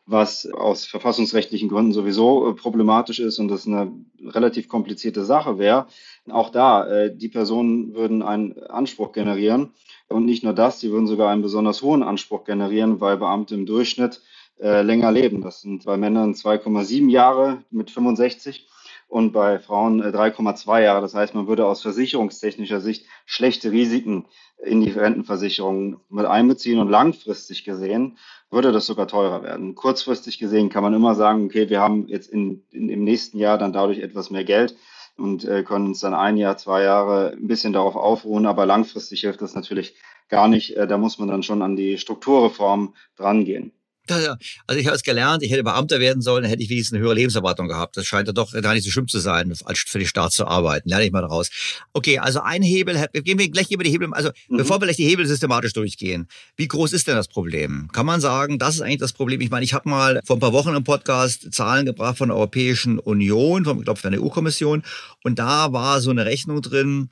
[0.05, 3.91] was aus verfassungsrechtlichen Gründen sowieso äh, problematisch ist und das eine
[4.23, 5.87] relativ komplizierte Sache wäre.
[6.29, 9.71] Auch da, äh, die Personen würden einen Anspruch generieren.
[10.07, 13.65] Und nicht nur das, sie würden sogar einen besonders hohen Anspruch generieren, weil Beamte im
[13.65, 14.21] Durchschnitt
[14.59, 15.41] äh, länger leben.
[15.41, 18.67] Das sind bei Männern 2,7 Jahre mit 65
[19.07, 21.01] und bei Frauen 3,2 Jahre.
[21.01, 24.25] Das heißt, man würde aus versicherungstechnischer Sicht schlechte Risiken
[24.63, 28.17] in die Rentenversicherung mit einbeziehen und langfristig gesehen
[28.49, 29.75] würde das sogar teurer werden.
[29.75, 33.57] Kurzfristig gesehen kann man immer sagen, okay, wir haben jetzt in, in im nächsten Jahr
[33.57, 34.75] dann dadurch etwas mehr Geld
[35.17, 39.21] und äh, können uns dann ein Jahr, zwei Jahre ein bisschen darauf aufruhen, aber langfristig
[39.21, 39.95] hilft das natürlich
[40.29, 40.75] gar nicht.
[40.75, 43.71] Äh, da muss man dann schon an die Strukturreform drangehen.
[44.07, 47.03] Also ich habe es gelernt, ich hätte Beamter werden sollen, dann hätte ich wenigstens eine
[47.03, 47.97] höhere Lebenserwartung gehabt.
[47.97, 50.45] Das scheint ja doch gar nicht so schlimm zu sein, als für den Staat zu
[50.45, 50.89] arbeiten.
[50.89, 51.49] Lerne ich mal daraus.
[51.93, 54.57] Okay, also ein Hebel, gehen wir gleich über die Hebel, also mhm.
[54.57, 57.89] bevor wir gleich die Hebel systematisch durchgehen, wie groß ist denn das Problem?
[57.91, 59.41] Kann man sagen, das ist eigentlich das Problem?
[59.41, 62.37] Ich meine, ich habe mal vor ein paar Wochen im Podcast Zahlen gebracht von der
[62.37, 64.83] Europäischen Union, von, ich glaube, von der EU-Kommission,
[65.23, 67.09] und da war so eine Rechnung drin,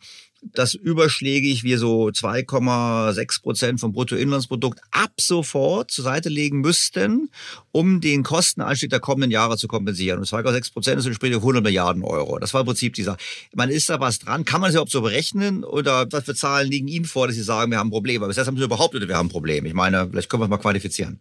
[0.54, 7.30] dass überschlägig wir so 2,6 Prozent vom Bruttoinlandsprodukt ab sofort zur Seite legen müssten,
[7.72, 10.20] um den Kostenanstieg der kommenden Jahre zu kompensieren.
[10.20, 12.40] Und 2,6 Prozent ist entspricht 100 Milliarden Euro.
[12.40, 13.18] Das war im Prinzip dieser.
[13.54, 14.46] Man ist da was dran.
[14.46, 15.64] Kann man das überhaupt so berechnen?
[15.64, 18.22] Oder was für Zahlen liegen Ihnen vor, dass Sie sagen, wir haben ein Problem?
[18.22, 19.66] Aber bis jetzt haben Sie überhaupt nicht, wir haben ein Problem.
[19.66, 21.20] Ich meine, vielleicht können wir es mal qualifizieren.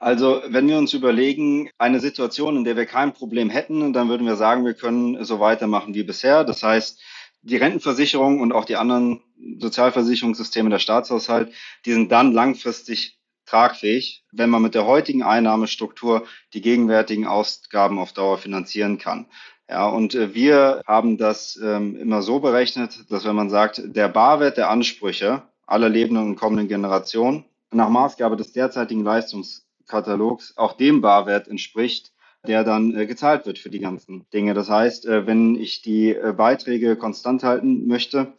[0.00, 4.26] Also wenn wir uns überlegen, eine Situation, in der wir kein Problem hätten, dann würden
[4.26, 6.44] wir sagen, wir können so weitermachen wie bisher.
[6.44, 7.00] Das heißt,
[7.42, 9.22] die Rentenversicherung und auch die anderen
[9.58, 11.52] Sozialversicherungssysteme der Staatshaushalt,
[11.84, 18.12] die sind dann langfristig tragfähig, wenn man mit der heutigen Einnahmestruktur die gegenwärtigen Ausgaben auf
[18.12, 19.26] Dauer finanzieren kann.
[19.68, 24.08] Ja, und äh, wir haben das ähm, immer so berechnet, dass wenn man sagt, der
[24.08, 31.02] Barwert der Ansprüche aller lebenden und kommenden Generationen nach Maßgabe des derzeitigen Leistungskatalogs auch dem
[31.02, 32.12] Barwert entspricht,
[32.48, 34.54] der dann äh, gezahlt wird für die ganzen Dinge.
[34.54, 38.32] Das heißt, äh, wenn ich die äh, Beiträge konstant halten möchte,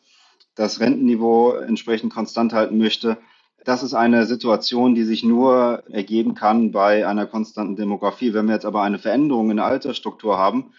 [0.55, 3.18] das Rentenniveau entsprechend konstant halten möchte,
[3.64, 8.34] das ist eine Situation, die sich nur ergeben kann bei einer konstanten Demografie.
[8.34, 10.74] Wenn wir jetzt aber eine Veränderung in der Altersstruktur haben,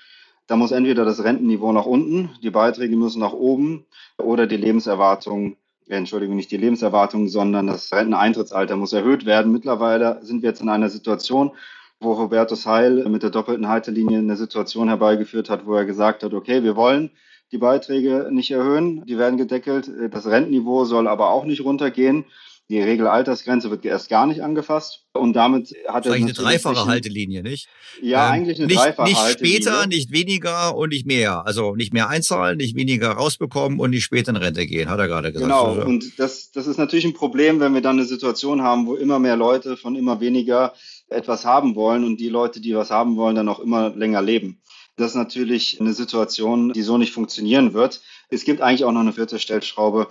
[0.46, 3.86] dann muss entweder das Rentenniveau nach unten, die Beiträge müssen nach oben
[4.18, 5.56] oder die Lebenserwartung,
[5.88, 9.52] äh, Entschuldigung, nicht die Lebenserwartung, sondern das Renteneintrittsalter muss erhöht werden.
[9.52, 11.52] Mittlerweile sind wir jetzt in einer Situation,
[12.00, 16.32] wo Robertus Heil mit der doppelten Haltelinie eine Situation herbeigeführt hat, wo er gesagt hat,
[16.32, 17.10] okay, wir wollen
[17.52, 22.24] die Beiträge nicht erhöhen, die werden gedeckelt, das Rentenniveau soll aber auch nicht runtergehen.
[22.70, 25.02] Die Regelaltersgrenze wird erst gar nicht angefasst.
[25.12, 26.12] Und damit hat er.
[26.12, 27.68] Eigentlich eine dreifache Haltelinie, nicht?
[28.00, 29.56] Ja, ähm, eigentlich eine nicht, dreifache nicht Haltelinie.
[29.56, 31.44] Nicht später, nicht weniger und nicht mehr.
[31.44, 35.08] Also nicht mehr einzahlen, nicht weniger rausbekommen und nicht später in Rente gehen, hat er
[35.08, 35.50] gerade gesagt.
[35.50, 35.74] Genau.
[35.74, 38.94] Also, Und das, das ist natürlich ein Problem, wenn wir dann eine Situation haben, wo
[38.94, 40.72] immer mehr Leute von immer weniger
[41.10, 44.62] etwas haben wollen und die Leute, die was haben wollen, dann auch immer länger leben.
[44.96, 48.00] Das ist natürlich eine Situation, die so nicht funktionieren wird.
[48.28, 50.08] Es gibt eigentlich auch noch eine vierte Stellschraube,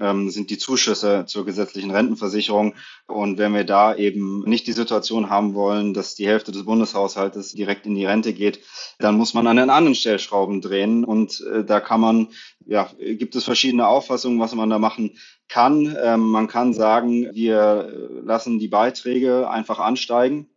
[0.00, 2.74] ähm, sind die Zuschüsse zur gesetzlichen Rentenversicherung.
[3.06, 7.52] Und wenn wir da eben nicht die Situation haben wollen, dass die Hälfte des Bundeshaushaltes
[7.52, 8.60] direkt in die Rente geht,
[8.98, 11.04] dann muss man an den anderen Stellschrauben drehen.
[11.04, 12.28] Und äh, da kann man,
[12.66, 15.96] ja, gibt es verschiedene Auffassungen, was man da machen kann.
[16.02, 20.48] Ähm, man kann sagen, wir lassen die Beiträge einfach ansteigen.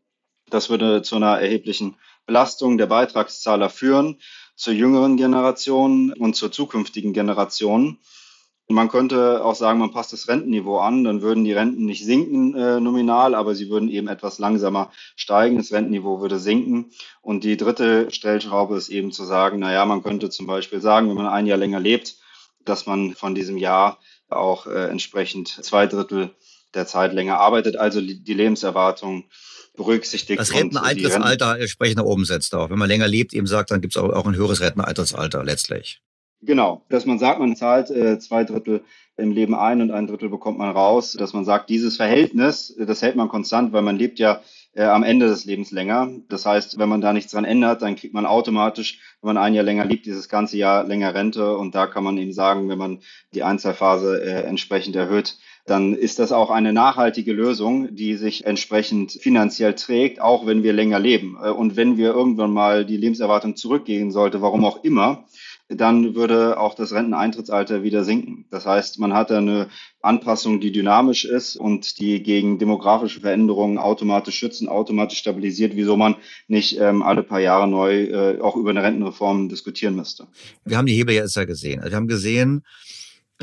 [0.49, 4.19] Das würde zu einer erheblichen Belastung der Beitragszahler führen,
[4.55, 7.97] zur jüngeren Generation und zur zukünftigen Generation.
[8.69, 12.55] Man könnte auch sagen, man passt das Rentenniveau an, dann würden die Renten nicht sinken
[12.55, 15.57] äh, nominal, aber sie würden eben etwas langsamer steigen.
[15.57, 16.91] Das Rentenniveau würde sinken.
[17.21, 21.09] Und die dritte Stellschraube ist eben zu sagen, na ja, man könnte zum Beispiel sagen,
[21.09, 22.15] wenn man ein Jahr länger lebt,
[22.63, 23.99] dass man von diesem Jahr
[24.29, 26.33] auch äh, entsprechend zwei Drittel
[26.73, 29.25] der Zeit länger arbeitet, also die Lebenserwartung
[29.75, 30.39] berücksichtigt.
[30.39, 32.69] das Renteneintrittsalter entsprechend nach oben setzt auch.
[32.69, 36.01] Wenn man länger lebt, eben sagt, dann gibt es auch, auch ein höheres Renteneintrittsalter letztlich.
[36.45, 38.83] Genau, dass man sagt, man zahlt äh, zwei Drittel
[39.15, 43.01] im Leben ein und ein Drittel bekommt man raus, dass man sagt, dieses Verhältnis, das
[43.01, 44.41] hält man konstant, weil man lebt ja
[44.73, 46.09] äh, am Ende des Lebens länger.
[46.29, 49.53] Das heißt, wenn man da nichts dran ändert, dann kriegt man automatisch, wenn man ein
[49.53, 51.55] Jahr länger lebt, dieses ganze Jahr länger Rente.
[51.55, 52.99] Und da kann man eben sagen, wenn man
[53.33, 59.13] die Einzahlphase äh, entsprechend erhöht, dann ist das auch eine nachhaltige Lösung, die sich entsprechend
[59.13, 61.37] finanziell trägt, auch wenn wir länger leben.
[61.41, 65.25] Äh, Und wenn wir irgendwann mal die Lebenserwartung zurückgehen sollte, warum auch immer,
[65.75, 68.45] dann würde auch das Renteneintrittsalter wieder sinken.
[68.49, 69.67] Das heißt, man hat eine
[70.01, 76.15] Anpassung, die dynamisch ist und die gegen demografische Veränderungen automatisch schützen, automatisch stabilisiert, wieso man
[76.47, 80.27] nicht ähm, alle paar Jahre neu äh, auch über eine Rentenreform diskutieren müsste.
[80.65, 81.79] Wir haben die Hebel jetzt ja gesehen.
[81.79, 82.63] Also wir haben gesehen,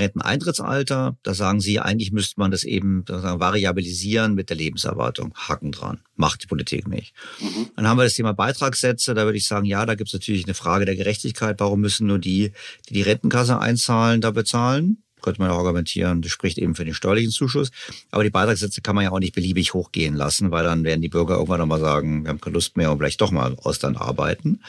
[0.00, 5.32] Renteneintrittsalter, da sagen Sie, eigentlich müsste man das eben sozusagen variabilisieren mit der Lebenserwartung.
[5.34, 6.00] Haken dran.
[6.16, 7.14] Macht die Politik nicht.
[7.40, 7.70] Mhm.
[7.76, 9.14] Dann haben wir das Thema Beitragssätze.
[9.14, 11.60] Da würde ich sagen, ja, da gibt es natürlich eine Frage der Gerechtigkeit.
[11.60, 12.52] Warum müssen nur die,
[12.88, 15.02] die die Rentenkasse einzahlen, da bezahlen?
[15.22, 17.70] Könnte man auch argumentieren, das spricht eben für den steuerlichen Zuschuss.
[18.10, 21.08] Aber die Beitragssätze kann man ja auch nicht beliebig hochgehen lassen, weil dann werden die
[21.08, 24.60] Bürger irgendwann nochmal sagen, wir haben keine Lust mehr und vielleicht doch mal Ausland arbeiten.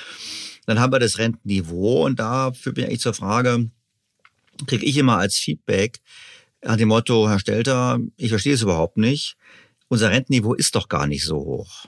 [0.66, 3.70] Dann haben wir das Rentenniveau und da führt mich eigentlich zur Frage,
[4.68, 6.00] kriege ich immer als Feedback
[6.64, 9.36] an dem Motto, Herr Stelter, ich verstehe es überhaupt nicht.
[9.88, 11.88] Unser Rentenniveau ist doch gar nicht so hoch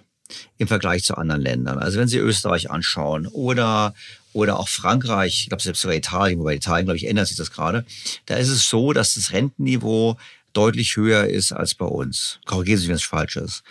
[0.58, 1.78] im Vergleich zu anderen Ländern.
[1.78, 3.94] Also wenn Sie Österreich anschauen oder
[4.34, 7.52] oder auch Frankreich, ich glaube selbst sogar Italien, wobei Italien, glaube ich, ändert sich das
[7.52, 7.86] gerade,
[8.26, 10.18] da ist es so, dass das Rentenniveau
[10.54, 12.40] deutlich höher ist als bei uns.
[12.46, 13.64] Korrigieren Sie, wenn es falsch ist.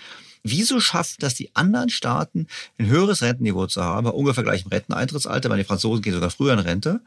[0.44, 2.48] Wieso schaffen das die anderen Staaten,
[2.78, 6.52] ein höheres Rentenniveau zu haben, bei ungefähr gleichem Renteneintrittsalter, weil die Franzosen gehen sogar früher
[6.52, 7.00] in Rente?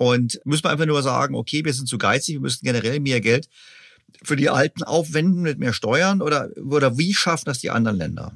[0.00, 3.20] Und müssen wir einfach nur sagen, okay, wir sind zu geizig, wir müssten generell mehr
[3.20, 3.50] Geld
[4.22, 8.32] für die Alten aufwenden mit mehr Steuern oder, oder wie schaffen das die anderen Länder?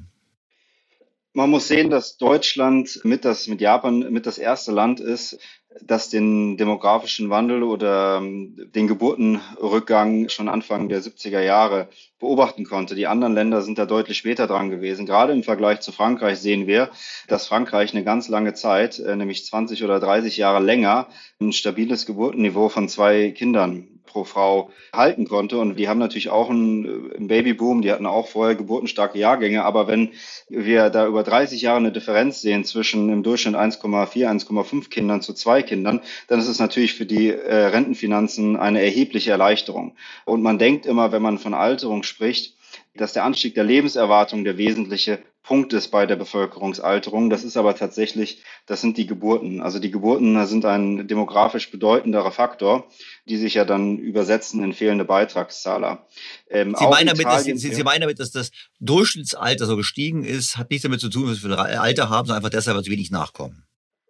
[1.33, 5.39] Man muss sehen, dass Deutschland mit das mit Japan mit das erste Land ist,
[5.81, 12.95] das den demografischen Wandel oder ähm, den Geburtenrückgang schon Anfang der 70er Jahre beobachten konnte.
[12.95, 15.05] Die anderen Länder sind da deutlich später dran gewesen.
[15.05, 16.89] Gerade im Vergleich zu Frankreich sehen wir,
[17.27, 21.07] dass Frankreich eine ganz lange Zeit, äh, nämlich 20 oder 30 Jahre länger,
[21.39, 25.57] ein stabiles Geburtenniveau von zwei Kindern pro Frau halten konnte.
[25.57, 29.65] Und die haben natürlich auch einen, einen Babyboom, die hatten auch vorher geburtenstarke Jahrgänge.
[29.65, 30.11] Aber wenn
[30.47, 35.33] wir da über 30 Jahre eine Differenz sehen zwischen im Durchschnitt 1,4, 1,5 Kindern zu
[35.33, 35.99] zwei Kindern,
[36.29, 39.97] dann ist es natürlich für die äh, Rentenfinanzen eine erhebliche Erleichterung.
[40.23, 42.55] Und man denkt immer, wenn man von Alterung spricht,
[42.95, 47.29] dass der Anstieg der Lebenserwartung der wesentliche Punkt ist bei der Bevölkerungsalterung.
[47.29, 49.61] Das ist aber tatsächlich, das sind die Geburten.
[49.61, 52.87] Also die Geburten sind ein demografisch bedeutenderer Faktor,
[53.29, 56.07] die sich ja dann übersetzen in fehlende Beitragszahler.
[56.49, 60.57] Ähm, Sie, meinen damit, dass, Sie, Sie meinen damit, dass das Durchschnittsalter so gestiegen ist,
[60.57, 62.91] hat nichts damit zu tun, was wir ein Alter haben, sondern einfach deshalb, weil sie
[62.91, 63.65] wenig nachkommen.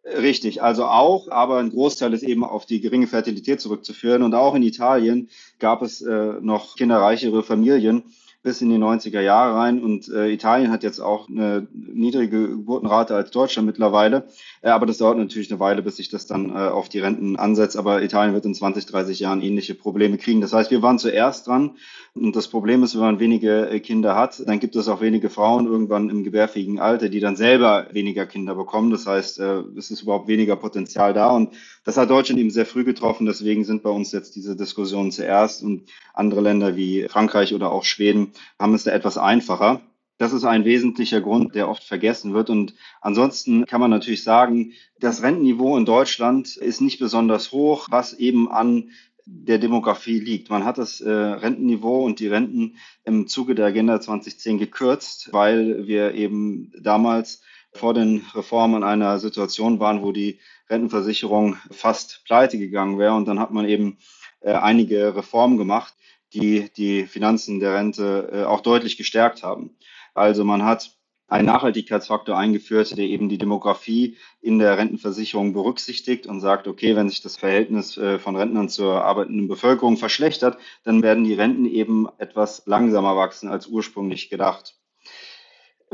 [0.06, 4.22] Richtig, also auch, aber ein Großteil ist eben auf die geringe Fertilität zurückzuführen.
[4.22, 5.30] Und auch in Italien
[5.60, 8.04] gab es äh, noch kinderreichere Familien,
[8.46, 9.82] bis in die 90er Jahre rein.
[9.82, 14.28] Und äh, Italien hat jetzt auch eine niedrige Geburtenrate als Deutschland mittlerweile.
[14.62, 17.38] Äh, aber das dauert natürlich eine Weile, bis sich das dann äh, auf die Renten
[17.38, 17.76] ansetzt.
[17.76, 20.42] Aber Italien wird in 20, 30 Jahren ähnliche Probleme kriegen.
[20.42, 21.72] Das heißt, wir waren zuerst dran.
[22.14, 25.32] Und das Problem ist, wenn man wenige äh, Kinder hat, dann gibt es auch wenige
[25.32, 28.92] Frauen irgendwann im gebärfähigen Alter, die dann selber weniger Kinder bekommen.
[28.92, 31.32] Das heißt, äh, es ist überhaupt weniger Potenzial da.
[31.32, 33.26] Und das hat Deutschland eben sehr früh getroffen.
[33.26, 35.64] Deswegen sind bei uns jetzt diese Diskussionen zuerst.
[35.64, 39.82] Und andere Länder wie Frankreich oder auch Schweden haben es da etwas einfacher.
[40.18, 42.50] Das ist ein wesentlicher Grund, der oft vergessen wird.
[42.50, 48.14] Und ansonsten kann man natürlich sagen, das Rentenniveau in Deutschland ist nicht besonders hoch, was
[48.14, 48.92] eben an
[49.26, 50.50] der Demografie liegt.
[50.50, 55.88] Man hat das äh, Rentenniveau und die Renten im Zuge der Agenda 2010 gekürzt, weil
[55.88, 57.42] wir eben damals
[57.74, 63.16] vor den Reformen in einer Situation waren, wo die Rentenversicherung fast pleite gegangen wäre.
[63.16, 63.98] Und dann hat man eben
[64.42, 65.94] äh, einige Reformen gemacht,
[66.36, 69.76] die die Finanzen der Rente äh, auch deutlich gestärkt haben.
[70.14, 70.92] Also man hat
[71.28, 77.10] einen Nachhaltigkeitsfaktor eingeführt, der eben die Demografie in der Rentenversicherung berücksichtigt und sagt, okay, wenn
[77.10, 82.08] sich das Verhältnis äh, von Rentnern zur arbeitenden Bevölkerung verschlechtert, dann werden die Renten eben
[82.20, 84.76] etwas langsamer wachsen als ursprünglich gedacht.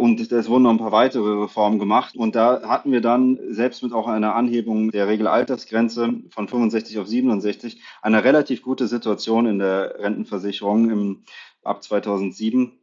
[0.02, 2.16] Und es wurden noch ein paar weitere Reformen gemacht.
[2.16, 7.06] Und da hatten wir dann, selbst mit auch einer Anhebung der Regelaltersgrenze von 65 auf
[7.06, 11.24] 67, eine relativ gute Situation in der Rentenversicherung im,
[11.64, 12.80] ab 2007,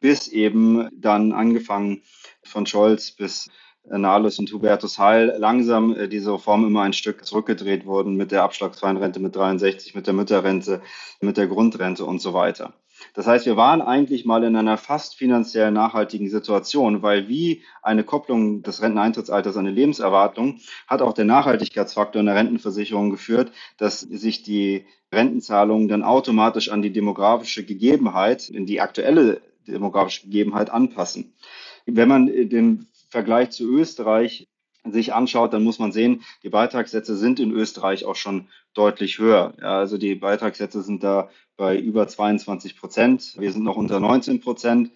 [0.00, 2.02] bis eben dann angefangen
[2.44, 3.48] von Scholz bis
[3.84, 8.42] Nahles und Hubertus Heil langsam äh, diese Reformen immer ein Stück zurückgedreht wurden mit der
[8.42, 10.82] abschlagsfreien Rente mit 63, mit der Mütterrente,
[11.22, 12.74] mit der Grundrente und so weiter.
[13.14, 18.04] Das heißt, wir waren eigentlich mal in einer fast finanziell nachhaltigen Situation, weil wie eine
[18.04, 24.00] Kopplung des Renteneintrittsalters an die Lebenserwartung hat auch der Nachhaltigkeitsfaktor in der Rentenversicherung geführt, dass
[24.00, 31.34] sich die Rentenzahlungen dann automatisch an die demografische Gegebenheit, in die aktuelle demografische Gegebenheit anpassen.
[31.86, 34.48] Wenn man den Vergleich zu Österreich
[34.84, 39.54] sich anschaut, dann muss man sehen, die Beitragssätze sind in Österreich auch schon deutlich höher.
[39.60, 43.34] Ja, also die Beitragssätze sind da bei über 22 Prozent.
[43.38, 44.90] Wir sind noch unter 19 Prozent.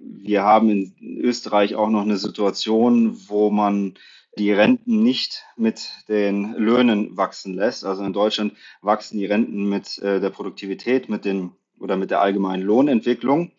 [0.00, 3.94] Wir haben in Österreich auch noch eine Situation, wo man
[4.38, 7.84] die Renten nicht mit den Löhnen wachsen lässt.
[7.84, 12.20] Also in Deutschland wachsen die Renten mit äh, der Produktivität, mit den oder mit der
[12.20, 13.52] allgemeinen Lohnentwicklung.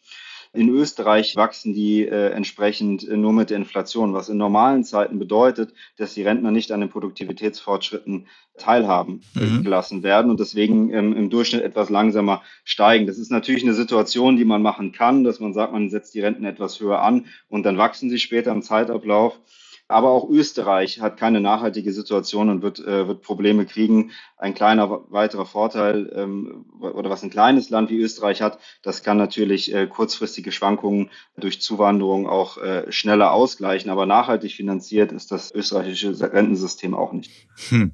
[0.56, 5.74] In Österreich wachsen die äh, entsprechend nur mit der Inflation, was in normalen Zeiten bedeutet,
[5.98, 8.28] dass die Rentner nicht an den Produktivitätsfortschritten
[8.58, 9.64] teilhaben mhm.
[9.64, 13.06] gelassen werden und deswegen ähm, im Durchschnitt etwas langsamer steigen.
[13.06, 16.22] Das ist natürlich eine Situation, die man machen kann, dass man sagt, man setzt die
[16.22, 19.38] Renten etwas höher an und dann wachsen sie später im Zeitablauf.
[19.88, 24.12] Aber auch Österreich hat keine nachhaltige Situation und wird, äh, wird Probleme kriegen.
[24.38, 29.18] Ein kleiner weiterer Vorteil ähm, oder was ein kleines Land wie Österreich hat, das kann
[29.18, 33.92] natürlich äh, kurzfristige Schwankungen durch Zuwanderung auch äh, schneller ausgleichen.
[33.92, 37.32] Aber nachhaltig finanziert ist das österreichische Rentensystem auch nicht.
[37.70, 37.92] Hm.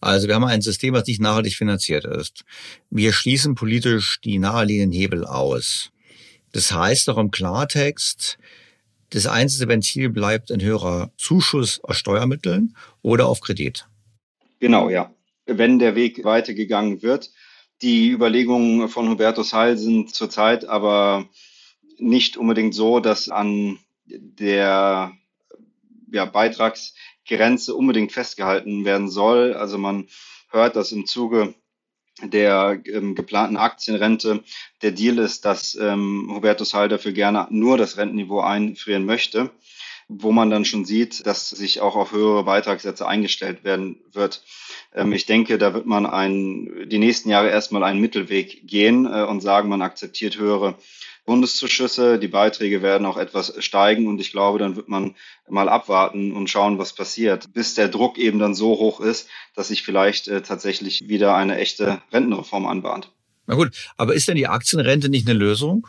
[0.00, 2.44] Also wir haben ein System, was nicht nachhaltig finanziert ist.
[2.90, 5.90] Wir schließen politisch die naheliegenden Hebel aus.
[6.52, 8.38] Das heißt doch im Klartext,
[9.12, 13.86] das einzige Ventil bleibt ein höherer Zuschuss aus Steuermitteln oder auf Kredit.
[14.58, 15.12] Genau, ja.
[15.44, 17.30] Wenn der Weg weitergegangen wird.
[17.82, 21.28] Die Überlegungen von Hubertus Heil sind zurzeit aber
[21.98, 25.12] nicht unbedingt so, dass an der
[26.10, 29.54] ja, Beitragsgrenze unbedingt festgehalten werden soll.
[29.54, 30.06] Also man
[30.50, 31.54] hört, dass im Zuge
[32.22, 34.42] der ähm, geplanten Aktienrente
[34.82, 39.50] der Deal ist, dass ähm, Hubertus Heil dafür gerne nur das Rentenniveau einfrieren möchte.
[40.08, 44.42] wo man dann schon sieht, dass sich auch auf höhere Beitragssätze eingestellt werden wird.
[44.94, 49.22] Ähm, ich denke, da wird man ein, die nächsten Jahre erstmal einen Mittelweg gehen äh,
[49.22, 50.74] und sagen, man akzeptiert höhere
[51.24, 55.14] Bundeszuschüsse, die Beiträge werden auch etwas steigen und ich glaube, dann wird man
[55.48, 59.68] mal abwarten und schauen, was passiert, bis der Druck eben dann so hoch ist, dass
[59.68, 63.12] sich vielleicht äh, tatsächlich wieder eine echte Rentenreform anbahnt.
[63.46, 65.86] Na gut, aber ist denn die Aktienrente nicht eine Lösung?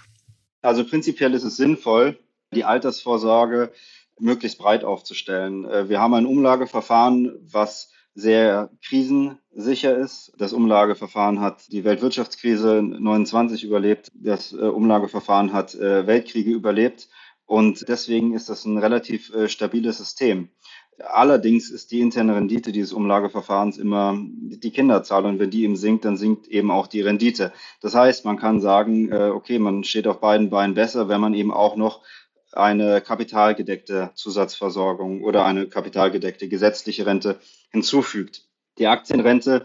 [0.62, 2.20] Also prinzipiell ist es sinnvoll,
[2.54, 3.72] die Altersvorsorge
[4.20, 5.66] möglichst breit aufzustellen.
[5.66, 10.34] Äh, wir haben ein Umlageverfahren, was sehr krisensicher ist.
[10.38, 14.12] Das Umlageverfahren hat die Weltwirtschaftskrise 29 überlebt.
[14.14, 17.10] Das äh, Umlageverfahren hat äh, Weltkriege überlebt.
[17.46, 20.50] Und deswegen ist das ein relativ äh, stabiles System.
[21.00, 26.06] Allerdings ist die interne Rendite dieses Umlageverfahrens immer die Kinderzahl und wenn die eben sinkt,
[26.06, 27.52] dann sinkt eben auch die Rendite.
[27.82, 31.52] Das heißt, man kann sagen, okay, man steht auf beiden Beinen besser, wenn man eben
[31.52, 32.02] auch noch
[32.58, 37.40] eine kapitalgedeckte Zusatzversorgung oder eine kapitalgedeckte gesetzliche Rente
[37.72, 38.48] hinzufügt.
[38.78, 39.64] Die Aktienrente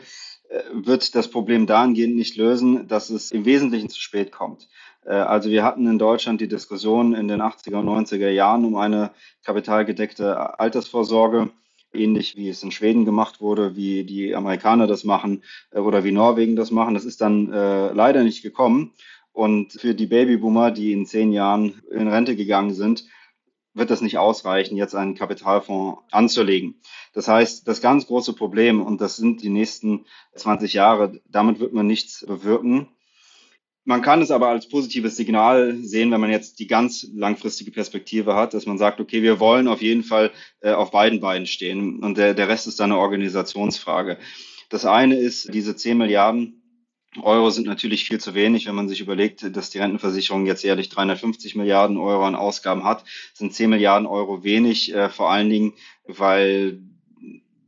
[0.49, 4.69] äh, wird das Problem dahingehend nicht lösen, dass es im Wesentlichen zu spät kommt.
[5.05, 8.77] Äh, also wir hatten in Deutschland die Diskussion in den 80er und 90er Jahren um
[8.77, 9.11] eine
[9.45, 11.51] kapitalgedeckte Altersvorsorge,
[11.93, 16.13] ähnlich wie es in Schweden gemacht wurde, wie die Amerikaner das machen äh, oder wie
[16.13, 16.95] Norwegen das machen.
[16.95, 18.93] Das ist dann leider nicht gekommen.
[19.39, 23.05] Und für die Babyboomer, die in zehn Jahren in Rente gegangen sind,
[23.73, 26.81] wird das nicht ausreichen, jetzt einen Kapitalfonds anzulegen.
[27.13, 31.73] Das heißt, das ganz große Problem, und das sind die nächsten 20 Jahre, damit wird
[31.73, 32.89] man nichts bewirken.
[33.85, 38.35] Man kann es aber als positives Signal sehen, wenn man jetzt die ganz langfristige Perspektive
[38.35, 40.33] hat, dass man sagt, okay, wir wollen auf jeden Fall
[40.63, 44.19] äh, auf beiden Beinen stehen und der, der Rest ist dann eine Organisationsfrage.
[44.69, 46.58] Das eine ist, diese 10 Milliarden
[47.23, 50.91] Euro sind natürlich viel zu wenig, wenn man sich überlegt, dass die Rentenversicherung jetzt jährlich
[50.91, 55.73] 350 Milliarden Euro an Ausgaben hat, sind 10 Milliarden Euro wenig, äh, vor allen Dingen,
[56.07, 56.81] weil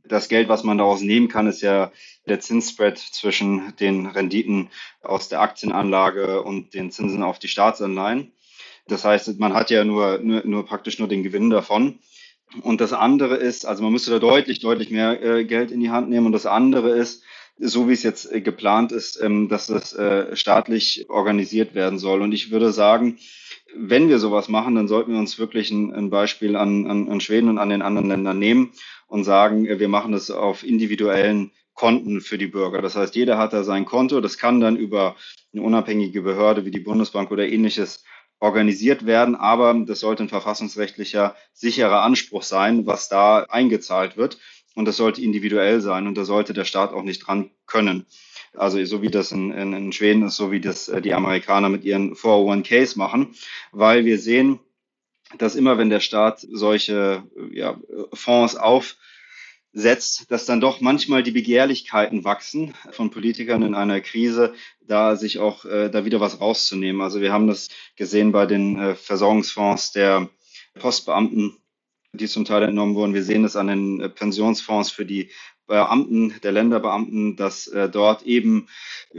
[0.03, 1.91] das Geld, was man daraus nehmen kann, ist ja
[2.27, 4.69] der Zinsspread zwischen den Renditen
[5.01, 8.31] aus der Aktienanlage und den Zinsen auf die Staatsanleihen.
[8.87, 11.99] Das heißt, man hat ja nur, nur, nur praktisch nur den Gewinn davon.
[12.61, 15.89] Und das andere ist, also man müsste da deutlich, deutlich mehr äh, Geld in die
[15.89, 16.25] Hand nehmen.
[16.25, 17.23] Und das andere ist,
[17.61, 22.21] so wie es jetzt äh, geplant ist, ähm, dass das äh, staatlich organisiert werden soll.
[22.21, 23.19] Und ich würde sagen,
[23.75, 27.49] wenn wir sowas machen, dann sollten wir uns wirklich ein, Beispiel an, an, an Schweden
[27.49, 28.71] und an den anderen Ländern nehmen
[29.07, 32.81] und sagen, äh, wir machen das auf individuellen Konten für die Bürger.
[32.81, 34.21] Das heißt, jeder hat da sein Konto.
[34.21, 35.15] Das kann dann über
[35.53, 38.03] eine unabhängige Behörde wie die Bundesbank oder ähnliches
[38.39, 44.39] organisiert werden, aber das sollte ein verfassungsrechtlicher sicherer Anspruch sein, was da eingezahlt wird
[44.75, 48.05] und das sollte individuell sein und da sollte der Staat auch nicht dran können.
[48.53, 51.69] Also so wie das in, in, in Schweden ist, so wie das äh, die Amerikaner
[51.69, 53.33] mit ihren 401ks machen,
[53.71, 54.59] weil wir sehen,
[55.37, 57.79] dass immer wenn der Staat solche ja,
[58.11, 65.15] Fonds aufsetzt, dass dann doch manchmal die Begehrlichkeiten wachsen von Politikern in einer Krise, da
[65.15, 67.01] sich auch äh, da wieder was rauszunehmen.
[67.01, 70.29] Also wir haben das gesehen bei den äh, Versorgungsfonds der
[70.77, 71.60] Postbeamten
[72.13, 73.13] die zum Teil entnommen wurden.
[73.13, 75.31] Wir sehen es an den äh, Pensionsfonds für die
[75.71, 78.67] Beamten, der Länderbeamten, dass äh, dort eben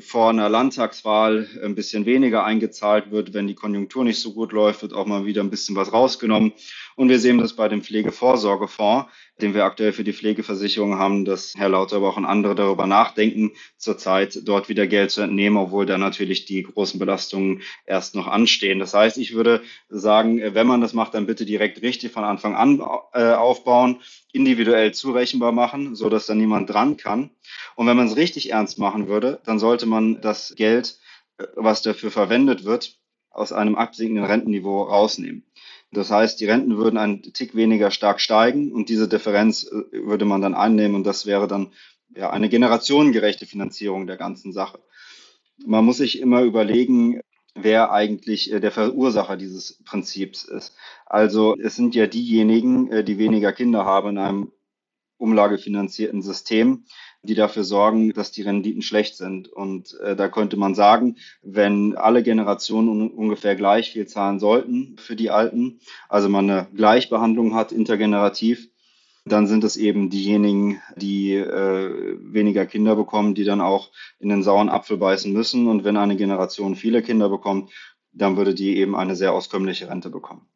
[0.01, 3.33] vor einer Landtagswahl ein bisschen weniger eingezahlt wird.
[3.33, 6.53] Wenn die Konjunktur nicht so gut läuft, wird auch mal wieder ein bisschen was rausgenommen.
[6.95, 11.55] Und wir sehen das bei dem Pflegevorsorgefonds, den wir aktuell für die Pflegeversicherung haben, dass
[11.57, 16.45] Herr Lauter, auch andere darüber nachdenken, zurzeit dort wieder Geld zu entnehmen, obwohl da natürlich
[16.45, 18.79] die großen Belastungen erst noch anstehen.
[18.79, 22.55] Das heißt, ich würde sagen, wenn man das macht, dann bitte direkt richtig von Anfang
[22.55, 22.83] an
[23.15, 24.01] äh, aufbauen,
[24.33, 27.31] individuell zurechenbar machen, so dass da niemand dran kann.
[27.77, 30.99] Und wenn man es richtig ernst machen würde, dann sollte man das Geld,
[31.39, 32.99] äh, was dafür verwendet wird,
[33.31, 35.45] aus einem absinkenden Rentenniveau rausnehmen.
[35.93, 40.25] Das heißt, die Renten würden einen Tick weniger stark steigen und diese Differenz äh, würde
[40.25, 41.73] man dann annehmen und das wäre dann
[42.15, 44.81] ja eine generationengerechte Finanzierung der ganzen Sache.
[45.65, 47.21] Man muss sich immer überlegen,
[47.55, 50.75] wer eigentlich äh, der Verursacher dieses Prinzips ist.
[51.07, 54.53] Also es sind ja diejenigen, äh, die weniger Kinder haben in einem
[55.19, 56.85] umlagefinanzierten System,
[57.23, 59.49] die dafür sorgen, dass die Renditen schlecht sind.
[59.49, 64.97] Und äh, da könnte man sagen, wenn alle Generationen un ungefähr gleich viel zahlen sollten
[64.99, 65.79] für die Alten,
[66.09, 68.72] also man eine Gleichbehandlung hat intergenerativ,
[69.25, 74.43] dann sind es eben diejenigen, die äh, weniger Kinder bekommen, die dann auch in den
[74.43, 75.69] sauren Apfel beißen müssen.
[75.69, 77.71] Und wenn eine Generation viele Kinder bekommt,
[78.13, 80.47] dann würde die eben eine sehr auskömmliche Rente bekommen.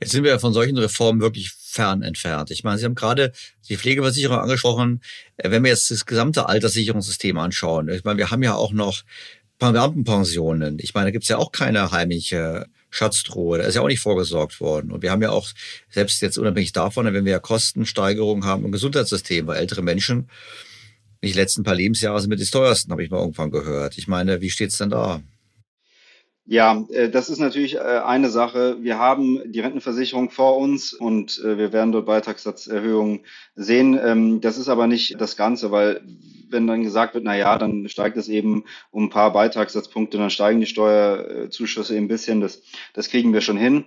[0.00, 2.50] Jetzt sind wir von solchen Reformen wirklich fern entfernt.
[2.50, 3.32] Ich meine, Sie haben gerade
[3.68, 5.00] die Pflegeversicherung angesprochen.
[5.36, 9.02] Äh, wenn wir jetzt das gesamte Alterssicherungssystem anschauen, ich meine, wir haben ja auch noch
[9.58, 10.78] Beamtenpensionen.
[10.80, 13.58] Ich meine, da gibt es ja auch keine heimliche Schatztruhe.
[13.58, 14.90] Da ist ja auch nicht vorgesorgt worden.
[14.90, 15.48] Und wir haben ja auch,
[15.88, 20.28] selbst jetzt unabhängig davon, wenn wir ja Kostensteigerungen haben im Gesundheitssystem, weil ältere Menschen
[21.22, 23.98] nicht letzten paar Lebensjahre sind mit die teuersten, habe ich mal irgendwann gehört.
[23.98, 25.22] Ich meine, wie steht's denn da?
[26.50, 28.78] Ja, äh, das ist natürlich äh, eine Sache.
[28.80, 33.20] Wir haben die Rentenversicherung vor uns und äh, wir werden dort Beitragssatzerhöhungen
[33.54, 33.96] sehen.
[34.02, 36.00] Ähm, das ist aber nicht das Ganze, weil
[36.48, 40.30] wenn dann gesagt wird, na ja, dann steigt es eben um ein paar Beitragssatzpunkte, dann
[40.30, 42.62] steigen die Steuerzuschüsse eben ein bisschen, das,
[42.94, 43.84] das kriegen wir schon hin.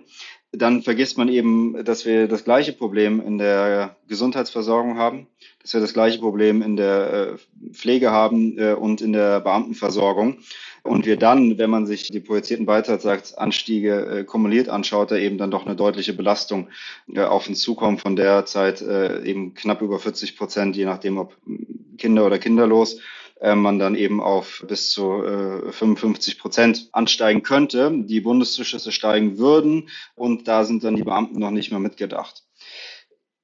[0.50, 5.26] Dann vergisst man eben, dass wir das gleiche Problem in der Gesundheitsversorgung haben,
[5.60, 7.36] dass wir das gleiche Problem in der
[7.72, 10.38] Pflege haben und in der Beamtenversorgung.
[10.84, 15.50] Und wir dann, wenn man sich die projizierten Beitragsanstiege äh, kumuliert anschaut, da eben dann
[15.50, 16.68] doch eine deutliche Belastung
[17.12, 21.16] äh, auf uns zukommt, von der Zeit äh, eben knapp über 40 Prozent, je nachdem
[21.16, 21.38] ob
[21.96, 23.00] Kinder oder kinderlos,
[23.40, 29.38] äh, man dann eben auf bis zu äh, 55 Prozent ansteigen könnte, die Bundeszuschüsse steigen
[29.38, 32.42] würden und da sind dann die Beamten noch nicht mehr mitgedacht.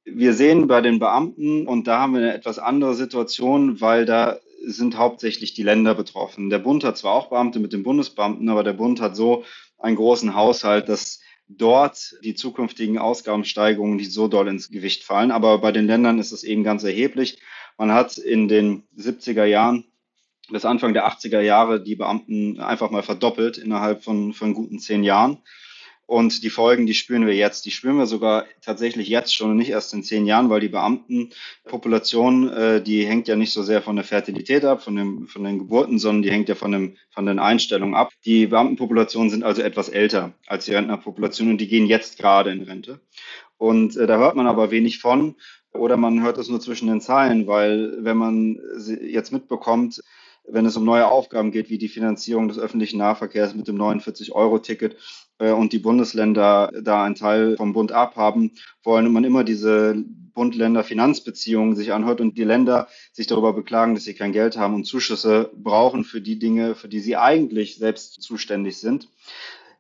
[0.05, 4.38] Wir sehen bei den Beamten, und da haben wir eine etwas andere Situation, weil da
[4.62, 6.50] sind hauptsächlich die Länder betroffen.
[6.50, 9.44] Der Bund hat zwar auch Beamte mit den Bundesbeamten, aber der Bund hat so
[9.78, 15.30] einen großen Haushalt, dass dort die zukünftigen Ausgabensteigerungen nicht so doll ins Gewicht fallen.
[15.30, 17.40] Aber bei den Ländern ist es eben ganz erheblich.
[17.76, 19.84] Man hat in den 70er Jahren
[20.50, 25.04] bis Anfang der 80er Jahre die Beamten einfach mal verdoppelt innerhalb von, von guten zehn
[25.04, 25.38] Jahren.
[26.11, 27.66] Und die Folgen, die spüren wir jetzt.
[27.66, 30.68] Die spüren wir sogar tatsächlich jetzt schon und nicht erst in zehn Jahren, weil die
[30.68, 35.44] Beamtenpopulation, äh, die hängt ja nicht so sehr von der Fertilität ab, von, dem, von
[35.44, 38.11] den Geburten, sondern die hängt ja von, dem, von den Einstellungen ab.
[38.24, 42.62] Die Beamtenpopulationen sind also etwas älter als die Rentnerpopulation und die gehen jetzt gerade in
[42.62, 42.98] Rente.
[43.56, 45.36] Und äh, da hört man aber wenig von
[45.72, 48.58] oder man hört es nur zwischen den Zeilen, weil wenn man
[49.00, 50.02] jetzt mitbekommt,
[50.48, 54.94] wenn es um neue Aufgaben geht, wie die Finanzierung des öffentlichen Nahverkehrs mit dem 49-Euro-Ticket
[54.94, 54.96] äh,
[55.41, 59.95] und die Bundesländer da einen Teil vom Bund abhaben wollen und man immer diese
[60.34, 64.84] Bund-Länder-Finanzbeziehungen sich anhört und die Länder sich darüber beklagen, dass sie kein Geld haben und
[64.84, 69.09] Zuschüsse brauchen für die Dinge, für die sie eigentlich selbst zuständig sind,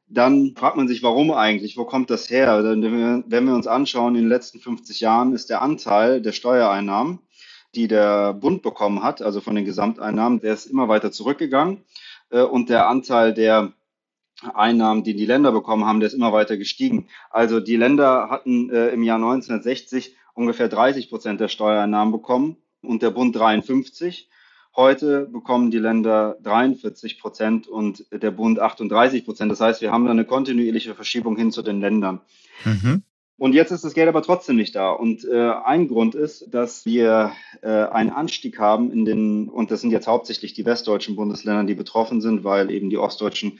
[0.08, 1.76] dann fragt man sich, warum eigentlich?
[1.76, 2.64] Wo kommt das her?
[2.64, 7.20] Wenn wir uns anschauen, in den letzten 50 Jahren ist der Anteil der Steuereinnahmen
[7.74, 11.84] die der Bund bekommen hat, also von den Gesamteinnahmen, der ist immer weiter zurückgegangen.
[12.30, 13.72] Äh, und der Anteil der
[14.54, 17.08] Einnahmen, die die Länder bekommen haben, der ist immer weiter gestiegen.
[17.30, 23.02] Also die Länder hatten äh, im Jahr 1960 ungefähr 30 Prozent der Steuereinnahmen bekommen und
[23.02, 24.28] der Bund 53.
[24.76, 29.50] Heute bekommen die Länder 43 Prozent und der Bund 38 Prozent.
[29.50, 32.20] Das heißt, wir haben da eine kontinuierliche Verschiebung hin zu den Ländern.
[32.64, 33.02] Mhm.
[33.36, 34.90] Und jetzt ist das Geld aber trotzdem nicht da.
[34.90, 37.32] Und äh, ein Grund ist, dass wir
[37.62, 41.74] äh, einen Anstieg haben in den, und das sind jetzt hauptsächlich die westdeutschen Bundesländer, die
[41.74, 43.58] betroffen sind, weil eben die ostdeutschen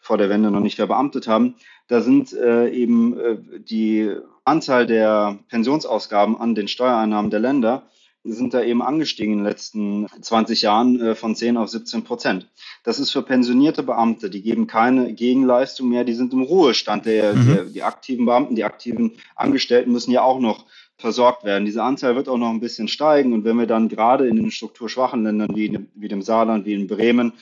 [0.00, 1.54] vor der Wende noch nicht verbeamtet haben.
[1.88, 4.10] Da sind äh, eben äh, die
[4.44, 7.84] Anzahl der Pensionsausgaben an den Steuereinnahmen der Länder
[8.22, 12.46] sind da eben angestiegen in den letzten 20 Jahren äh, von 10 auf 17 Prozent.
[12.84, 17.06] Das ist für pensionierte Beamte, die geben keine Gegenleistung mehr, die sind im Ruhestand.
[17.06, 17.46] Der, mhm.
[17.46, 20.66] der, die aktiven Beamten, die aktiven Angestellten müssen ja auch noch
[20.98, 21.64] versorgt werden.
[21.64, 23.32] Diese Anzahl wird auch noch ein bisschen steigen.
[23.32, 26.88] Und wenn wir dann gerade in den strukturschwachen Ländern wie, wie dem Saarland, wie in
[26.88, 27.32] Bremen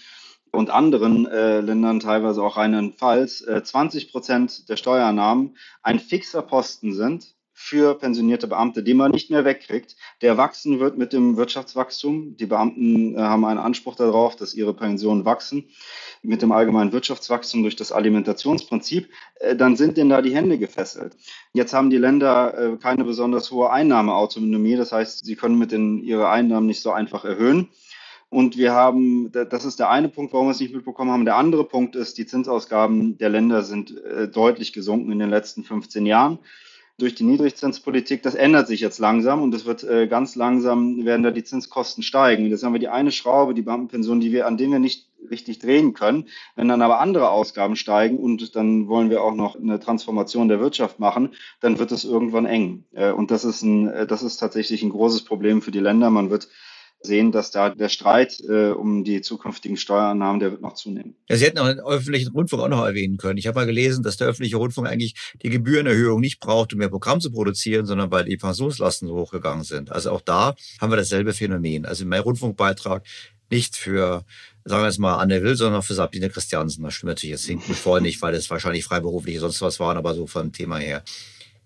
[0.53, 6.93] und anderen äh, Ländern, teilweise auch Rheinland-Pfalz, äh, 20 Prozent der Steuernahmen ein fixer Posten
[6.93, 12.37] sind, für pensionierte Beamte, die man nicht mehr wegkriegt, der wachsen wird mit dem Wirtschaftswachstum.
[12.37, 15.69] Die Beamten äh, haben einen Anspruch darauf, dass ihre Pensionen wachsen
[16.23, 19.09] mit dem allgemeinen Wirtschaftswachstum durch das Alimentationsprinzip,
[19.41, 21.17] äh, dann sind denen da die Hände gefesselt.
[21.53, 25.99] Jetzt haben die Länder äh, keine besonders hohe Einnahmeautonomie, das heißt, sie können mit den,
[25.99, 27.71] ihre Einnahmen nicht so einfach erhöhen.
[28.31, 31.25] Und wir haben, das ist der eine Punkt, warum wir es nicht mitbekommen haben.
[31.25, 33.95] Der andere Punkt ist, die Zinsausgaben der Länder sind
[34.35, 36.39] deutlich gesunken in den letzten 15 Jahren
[36.99, 41.23] durch die Niedrigzinspolitik, das ändert sich jetzt langsam und es wird äh, ganz langsam werden
[41.23, 42.51] da die Zinskosten steigen.
[42.51, 45.61] Das haben wir die eine Schraube, die Beamtenpension, die wir, an denen wir nicht richtig
[45.61, 46.27] drehen können.
[46.57, 50.59] Wenn dann aber andere Ausgaben steigen und dann wollen wir auch noch eine Transformation der
[50.59, 52.85] Wirtschaft machen, dann wird es irgendwann eng.
[52.93, 56.11] Äh, und das ist ein, äh, das ist tatsächlich ein großes Problem für die Länder.
[56.11, 56.49] Man wird
[57.01, 61.15] sehen, dass da der Streit äh, um die zukünftigen Steuerannahmen, der wird noch zunehmen.
[61.29, 63.39] Ja, Sie hätten auch den öffentlichen Rundfunk auch noch erwähnen können.
[63.39, 66.89] Ich habe mal gelesen, dass der öffentliche Rundfunk eigentlich die Gebührenerhöhung nicht braucht, um mehr
[66.89, 69.93] Programm zu produzieren, sondern weil die Pensionslasten so hochgegangen sind.
[69.93, 71.87] Also auch da haben wir dasselbe Phänomen.
[71.87, 73.05] Also mein Rundfunkbeitrag
[73.51, 74.25] nicht für
[74.69, 76.85] sagen wir jetzt mal Anne Will, sondern für Sabine Christiansen.
[76.85, 80.15] Das stimmt natürlich jetzt hinten vorher nicht, weil das wahrscheinlich freiberuflich sonst was waren, aber
[80.15, 81.03] so vom Thema her.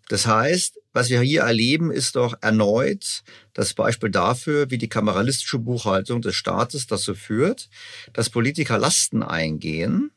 [0.09, 3.23] Das heißt, was wir hier erleben, ist doch erneut
[3.55, 7.69] das Beispiel dafür, wie die kameralistische Buchhaltung des Staates dazu führt,
[8.13, 10.11] dass Politiker Lasten eingehen,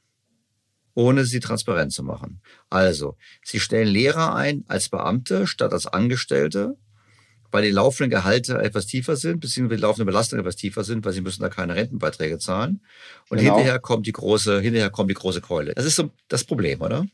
[0.94, 2.42] ohne sie transparent zu machen.
[2.70, 6.78] Also, sie stellen Lehrer ein als Beamte statt als Angestellte,
[7.52, 11.14] weil die laufenden Gehalte etwas tiefer sind, beziehungsweise die laufenden Belastungen etwas tiefer sind, weil
[11.14, 12.82] sie müssen da keine Rentenbeiträge zahlen.
[13.30, 13.56] Und genau.
[13.56, 15.74] hinterher kommt die große, hinterher kommt die große Keule.
[15.74, 17.06] Das ist so das Problem, oder?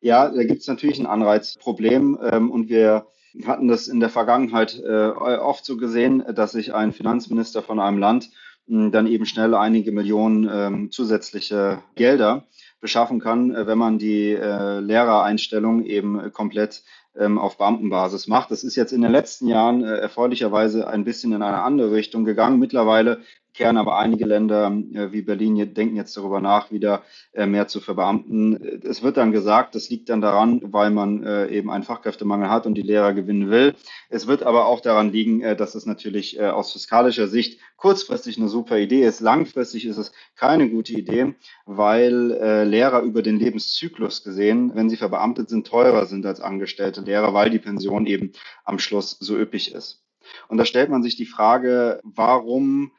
[0.00, 3.06] Ja, da gibt es natürlich ein Anreizproblem ähm, und wir
[3.44, 7.98] hatten das in der Vergangenheit äh, oft so gesehen, dass sich ein Finanzminister von einem
[7.98, 8.30] Land
[8.66, 12.46] mh, dann eben schnell einige Millionen ähm, zusätzliche Gelder
[12.80, 16.82] beschaffen kann, äh, wenn man die äh, Lehrereinstellung eben komplett
[17.18, 18.50] ähm, auf Beamtenbasis macht.
[18.50, 22.24] Das ist jetzt in den letzten Jahren äh, erfreulicherweise ein bisschen in eine andere Richtung
[22.24, 22.58] gegangen.
[22.58, 23.20] Mittlerweile
[23.56, 27.02] kehren aber einige Länder äh, wie Berlin denken jetzt darüber nach, wieder
[27.32, 28.82] äh, mehr zu verbeamten.
[28.84, 32.66] Es wird dann gesagt, das liegt dann daran, weil man äh, eben einen Fachkräftemangel hat
[32.66, 33.74] und die Lehrer gewinnen will.
[34.10, 38.78] Es wird aber auch daran liegen, dass es natürlich aus fiskalischer Sicht kurzfristig eine super
[38.78, 39.20] Idee ist.
[39.20, 41.34] Langfristig ist es keine gute Idee,
[41.64, 47.34] weil Lehrer über den Lebenszyklus gesehen, wenn sie verbeamtet sind, teurer sind als angestellte Lehrer,
[47.34, 48.32] weil die Pension eben
[48.64, 50.04] am Schluss so üppig ist.
[50.48, 52.92] Und da stellt man sich die Frage, warum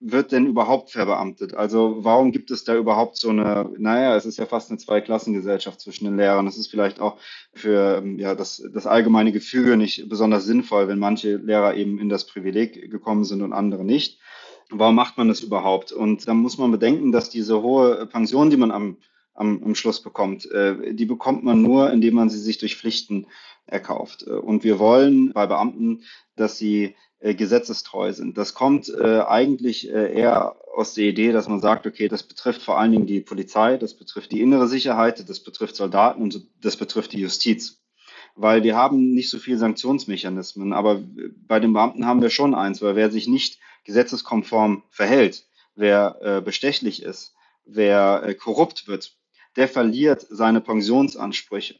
[0.00, 1.54] wird denn überhaupt verbeamtet?
[1.54, 5.78] Also warum gibt es da überhaupt so eine, naja, es ist ja fast eine Zweiklassengesellschaft
[5.78, 6.46] zwischen den Lehrern.
[6.46, 7.18] Das ist vielleicht auch
[7.52, 12.08] für ähm, ja, das, das allgemeine Gefüge nicht besonders sinnvoll, wenn manche Lehrer eben in
[12.08, 14.18] das Privileg gekommen sind und andere nicht.
[14.70, 15.92] Warum macht man das überhaupt?
[15.92, 18.96] Und da muss man bedenken, dass diese hohe Pension, die man am,
[19.34, 23.26] am, am Schluss bekommt, äh, die bekommt man nur, indem man sie sich durch Pflichten
[23.66, 24.24] erkauft.
[24.24, 26.04] Und wir wollen bei Beamten,
[26.36, 28.38] dass sie äh, gesetzestreu sind.
[28.38, 32.62] Das kommt äh, eigentlich äh, eher aus der Idee, dass man sagt, okay, das betrifft
[32.62, 36.78] vor allen Dingen die Polizei, das betrifft die innere Sicherheit, das betrifft Soldaten und das
[36.78, 37.82] betrifft die Justiz.
[38.36, 41.02] Weil die haben nicht so viele Sanktionsmechanismen, aber
[41.46, 46.40] bei den Beamten haben wir schon eins, weil wer sich nicht gesetzeskonform verhält, wer äh,
[46.40, 47.34] bestechlich ist,
[47.66, 49.12] wer äh, korrupt wird,
[49.56, 51.74] der verliert seine Pensionsansprüche.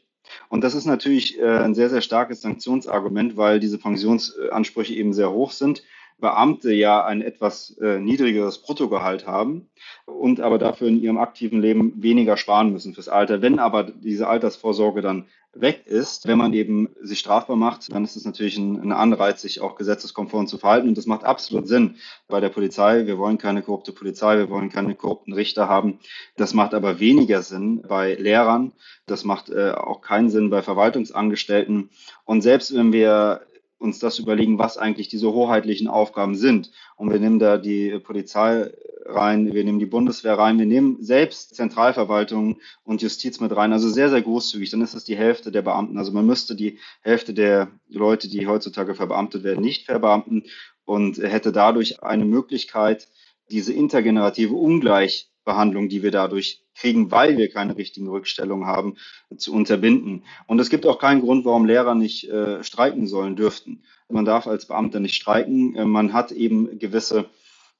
[0.49, 5.31] Und das ist natürlich äh, ein sehr, sehr starkes Sanktionsargument, weil diese Pensionsansprüche eben sehr
[5.31, 5.83] hoch sind.
[6.21, 9.67] Beamte ja ein etwas äh, niedrigeres Bruttogehalt haben
[10.05, 13.41] und aber dafür in ihrem aktiven Leben weniger sparen müssen fürs Alter.
[13.41, 18.15] Wenn aber diese Altersvorsorge dann weg ist, wenn man eben sich strafbar macht, dann ist
[18.15, 20.87] es natürlich ein, ein Anreiz, sich auch gesetzeskonform zu verhalten.
[20.87, 21.95] Und das macht absolut Sinn
[22.29, 23.05] bei der Polizei.
[23.05, 25.99] Wir wollen keine korrupte Polizei, wir wollen keine korrupten Richter haben.
[26.37, 28.71] Das macht aber weniger Sinn bei Lehrern.
[29.07, 31.89] Das macht äh, auch keinen Sinn bei Verwaltungsangestellten.
[32.23, 33.41] Und selbst wenn wir
[33.81, 36.71] uns das überlegen, was eigentlich diese hoheitlichen Aufgaben sind.
[36.95, 38.71] Und wir nehmen da die Polizei
[39.05, 43.89] rein, wir nehmen die Bundeswehr rein, wir nehmen selbst Zentralverwaltung und Justiz mit rein, also
[43.89, 44.69] sehr, sehr großzügig.
[44.69, 45.97] Dann ist das die Hälfte der Beamten.
[45.97, 50.43] Also man müsste die Hälfte der Leute, die heutzutage verbeamtet werden, nicht verbeamten
[50.85, 53.07] und hätte dadurch eine Möglichkeit,
[53.49, 58.95] diese intergenerative Ungleichbehandlung, die wir dadurch kriegen, weil wir keine richtigen Rückstellungen haben,
[59.37, 60.23] zu unterbinden.
[60.47, 63.83] Und es gibt auch keinen Grund, warum Lehrer nicht äh, streiken sollen dürften.
[64.09, 65.75] Man darf als Beamter nicht streiken.
[65.75, 67.29] Äh, man hat eben gewisse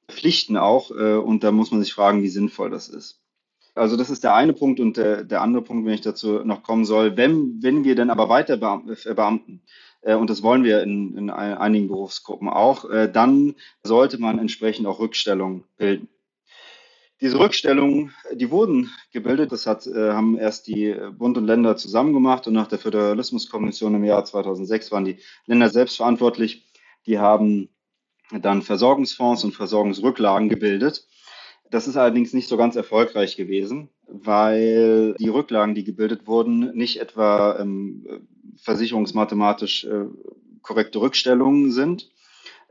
[0.08, 0.90] Pflichten auch.
[0.90, 3.18] Äh, und da muss man sich fragen, wie sinnvoll das ist.
[3.74, 6.62] Also das ist der eine Punkt und der, der andere Punkt, wenn ich dazu noch
[6.62, 9.62] kommen soll, wenn, wenn wir dann aber weiter Beamten,
[10.02, 14.86] äh, und das wollen wir in, in einigen Berufsgruppen auch, äh, dann sollte man entsprechend
[14.86, 16.08] auch Rückstellungen bilden.
[17.22, 19.52] Diese Rückstellungen, die wurden gebildet.
[19.52, 23.94] Das hat, äh, haben erst die Bund und Länder zusammen gemacht und nach der Föderalismuskommission
[23.94, 26.66] im Jahr 2006 waren die Länder selbst verantwortlich.
[27.06, 27.68] Die haben
[28.40, 31.06] dann Versorgungsfonds und Versorgungsrücklagen gebildet.
[31.70, 37.00] Das ist allerdings nicht so ganz erfolgreich gewesen, weil die Rücklagen, die gebildet wurden, nicht
[37.00, 38.26] etwa ähm,
[38.56, 40.06] versicherungsmathematisch äh,
[40.60, 42.21] korrekte Rückstellungen sind, äh,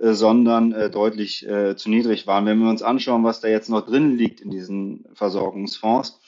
[0.01, 2.45] sondern äh, deutlich äh, zu niedrig waren.
[2.45, 6.19] Wenn wir uns anschauen, was da jetzt noch drin liegt in diesen Versorgungsfonds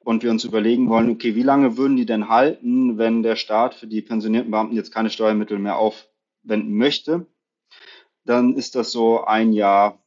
[0.00, 3.74] und wir uns überlegen wollen, okay, wie lange würden die denn halten, wenn der Staat
[3.74, 7.26] für die pensionierten Beamten jetzt keine Steuermittel mehr aufwenden möchte,
[8.24, 10.01] dann ist das so ein Jahr,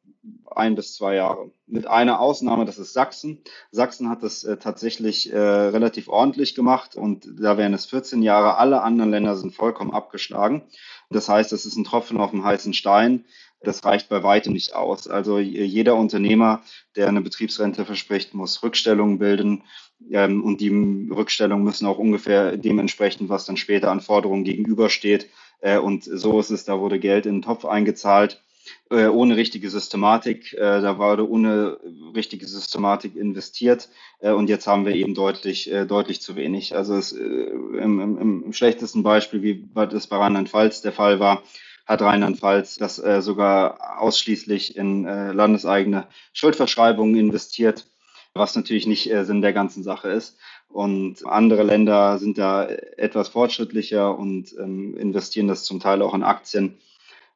[0.56, 1.52] ein bis zwei Jahre.
[1.68, 3.40] Mit einer Ausnahme, das ist Sachsen.
[3.72, 8.58] Sachsen hat das äh, tatsächlich äh, relativ ordentlich gemacht und da wären es 14 Jahre.
[8.58, 10.64] Alle anderen Länder sind vollkommen abgeschlagen.
[11.10, 13.26] Das heißt, das ist ein Tropfen auf dem heißen Stein.
[13.62, 15.08] Das reicht bei weitem nicht aus.
[15.08, 16.62] Also jeder Unternehmer,
[16.96, 19.64] der eine Betriebsrente verspricht, muss Rückstellungen bilden.
[20.12, 20.70] Ähm, und die
[21.10, 25.30] Rückstellungen müssen auch ungefähr dementsprechend, was dann später an Forderungen gegenübersteht,
[25.62, 28.44] äh, und so ist es, da wurde Geld in den Topf eingezahlt,
[28.90, 30.54] äh, ohne richtige Systematik.
[30.54, 31.78] Äh, da wurde ohne
[32.16, 33.90] richtige Systematik investiert.
[34.20, 36.76] und jetzt haben wir eben deutlich, deutlich zu wenig.
[36.76, 41.44] Also es, im, im, im schlechtesten Beispiel, wie das bei Rheinland-Pfalz der Fall war,
[41.86, 47.86] hat Rheinland-Pfalz das sogar ausschließlich in landeseigene Schuldverschreibungen investiert
[48.36, 50.38] was natürlich nicht äh, Sinn der ganzen Sache ist.
[50.70, 56.24] Und andere Länder sind da etwas fortschrittlicher und ähm, investieren das zum Teil auch in
[56.24, 56.78] Aktien.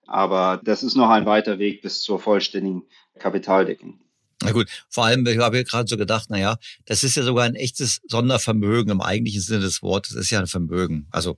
[0.10, 2.84] Aber das ist noch ein weiter Weg bis zur vollständigen
[3.19, 3.99] Kapitaldeckung.
[4.41, 7.56] Na gut, vor allem, ich habe gerade so gedacht, naja, das ist ja sogar ein
[7.56, 10.14] echtes Sondervermögen im eigentlichen Sinne des Wortes.
[10.14, 11.07] Ist ja ein Vermögen.
[11.11, 11.38] Also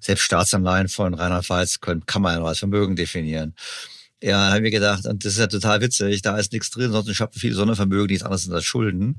[0.00, 3.54] selbst Staatsanleihen von Rheinland-Pfalz kann man ja als Vermögen definieren.
[4.22, 6.92] Ja, habe ich mir gedacht, und das ist ja total witzig, da ist nichts drin,
[6.92, 9.18] sonst ich habe viele Sondervermögen, nichts anderes als Schulden.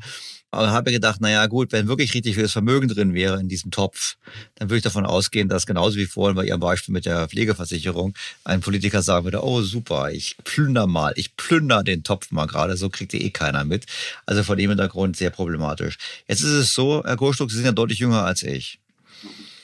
[0.49, 3.69] Aber habe mir gedacht, naja gut, wenn wirklich richtig viel Vermögen drin wäre in diesem
[3.69, 4.15] Topf,
[4.55, 8.13] dann würde ich davon ausgehen, dass genauso wie vorhin bei Ihrem Beispiel mit der Pflegeversicherung
[8.45, 12.77] ein Politiker sagen würde, oh super, ich plünder mal, ich plünder den Topf mal gerade,
[12.77, 13.85] so kriegt eh keiner mit.
[14.25, 15.97] Also von dem Hintergrund sehr problematisch.
[16.29, 18.79] Jetzt ist es so, Herr Kohlstuck, Sie sind ja deutlich jünger als ich.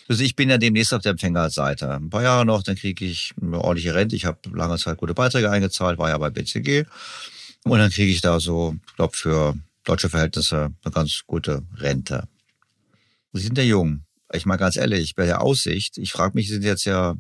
[0.10, 1.91] Also ich bin ja demnächst auf der Empfängerseite.
[1.91, 4.15] Ein paar Jahre noch, dann kriege ich eine ordentliche Rente.
[4.15, 6.86] Ich habe lange Zeit gute Beiträge eingezahlt, war ja bei BCG.
[7.64, 9.53] Und dann kriege ich da so, ich glaube, für
[9.84, 12.27] deutsche Verhältnisse eine ganz gute Rente.
[13.34, 14.03] Sie sind ja jung.
[14.34, 17.15] Ich mal ganz ehrlich, bei der Aussicht, ich frage mich, Sie sind jetzt ja,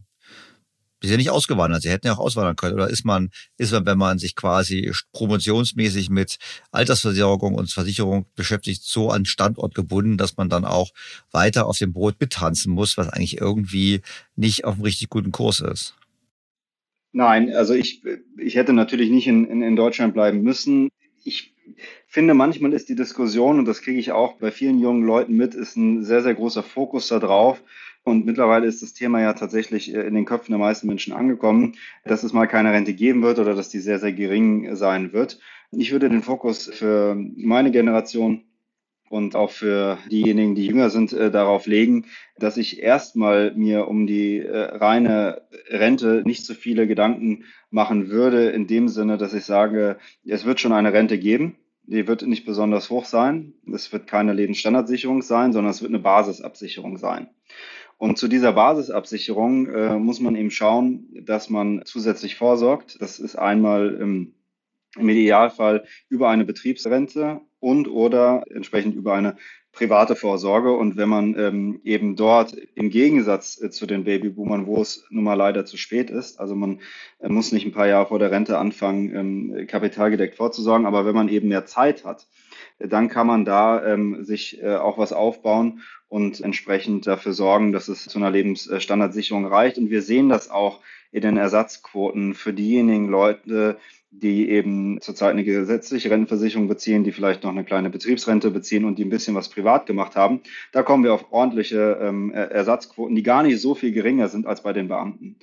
[1.01, 1.81] Sie sind nicht ausgewandert.
[1.81, 2.73] Sie hätten ja auch auswandern können.
[2.73, 6.37] Oder ist man, ist man, wenn man sich quasi promotionsmäßig mit
[6.71, 10.91] Altersversorgung und Versicherung beschäftigt, so an Standort gebunden, dass man dann auch
[11.31, 14.01] weiter auf dem Boot mittanzen muss, was eigentlich irgendwie
[14.35, 15.95] nicht auf einem richtig guten Kurs ist?
[17.11, 18.03] Nein, also ich,
[18.37, 20.89] ich hätte natürlich nicht in, in, in Deutschland bleiben müssen.
[21.23, 21.55] Ich
[22.07, 25.55] finde, manchmal ist die Diskussion, und das kriege ich auch bei vielen jungen Leuten mit,
[25.55, 27.61] ist ein sehr, sehr großer Fokus da drauf.
[28.03, 31.75] Und mittlerweile ist das Thema ja tatsächlich äh, in den Köpfen der meisten Menschen angekommen,
[32.05, 35.39] dass es mal keine Rente geben wird oder dass die sehr, sehr gering sein wird.
[35.71, 38.43] Ich würde den Fokus für meine Generation
[39.09, 42.05] und auch für diejenigen, die jünger sind, äh, darauf legen,
[42.37, 48.49] dass ich erstmal mir um die äh, reine Rente nicht so viele Gedanken machen würde,
[48.49, 51.57] in dem Sinne, dass ich sage, es wird schon eine Rente geben.
[51.83, 53.53] Die wird nicht besonders hoch sein.
[53.73, 57.29] Es wird keine Lebensstandardsicherung sein, sondern es wird eine Basisabsicherung sein.
[57.99, 62.95] Und zu dieser Basisabsicherung äh, muss man eben schauen, dass man zusätzlich vorsorgt.
[63.01, 64.35] Das ist einmal im,
[64.97, 69.35] im Idealfall über eine Betriebsrente und oder entsprechend über eine
[69.73, 70.71] private Vorsorge.
[70.71, 75.25] Und wenn man ähm, eben dort im Gegensatz äh, zu den Babyboomern, wo es nun
[75.25, 76.79] mal leider zu spät ist, also man
[77.19, 81.15] äh, muss nicht ein paar Jahre vor der Rente anfangen, ähm, kapitalgedeckt vorzusorgen, aber wenn
[81.15, 82.27] man eben mehr Zeit hat,
[82.77, 87.71] äh, dann kann man da ähm, sich äh, auch was aufbauen und entsprechend dafür sorgen,
[87.71, 89.77] dass es zu einer Lebensstandardsicherung reicht.
[89.77, 90.81] Und wir sehen das auch
[91.11, 93.77] in den Ersatzquoten für diejenigen Leute,
[94.11, 98.97] die eben zurzeit eine gesetzliche Rentenversicherung beziehen, die vielleicht noch eine kleine Betriebsrente beziehen und
[98.97, 100.41] die ein bisschen was privat gemacht haben.
[100.71, 104.63] Da kommen wir auf ordentliche ähm, Ersatzquoten, die gar nicht so viel geringer sind als
[104.63, 105.37] bei den Beamten.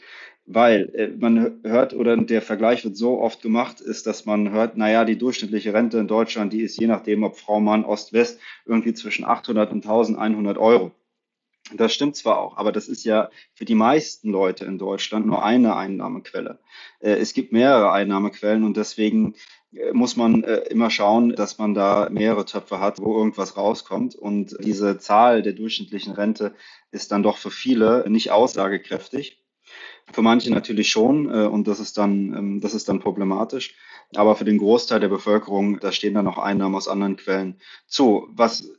[0.47, 4.77] Weil äh, man hört oder der Vergleich wird so oft gemacht, ist, dass man hört,
[4.77, 8.39] naja, die durchschnittliche Rente in Deutschland, die ist je nachdem, ob Frau, Mann, Ost, West,
[8.65, 10.93] irgendwie zwischen 800 und 1100 Euro.
[11.75, 15.45] Das stimmt zwar auch, aber das ist ja für die meisten Leute in Deutschland nur
[15.45, 16.61] eine Einnahmequelle.
[17.01, 19.35] Äh, es gibt mehrere Einnahmequellen und deswegen
[19.73, 24.15] äh, muss man äh, immer schauen, dass man da mehrere Töpfe hat, wo irgendwas rauskommt.
[24.15, 26.55] Und diese Zahl der durchschnittlichen Rente
[26.93, 29.43] ist dann doch für viele nicht aussagekräftig.
[30.13, 33.75] Für manche natürlich schon und das ist dann, ähm, das ist dann problematisch.
[34.15, 38.29] Aber für den Großteil der Bevölkerung, da stehen dann noch Einnahmen aus anderen Quellen zu.
[38.31, 38.71] Was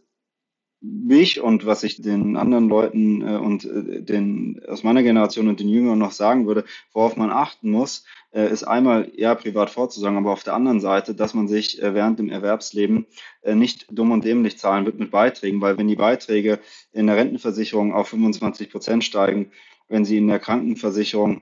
[0.80, 5.60] mich und was ich den anderen Leuten äh, und äh, den aus meiner Generation und
[5.60, 10.18] den Jüngeren noch sagen würde, worauf man achten muss, äh, ist einmal ja privat vorzusagen,
[10.18, 13.08] aber auf der anderen Seite, dass man sich äh, während dem Erwerbsleben
[13.42, 16.60] äh, nicht dumm und dämlich zahlen wird mit Beiträgen, weil wenn die Beiträge
[16.92, 19.52] in der Rentenversicherung auf 25 Prozent steigen,
[19.88, 21.42] wenn sie in der Krankenversicherung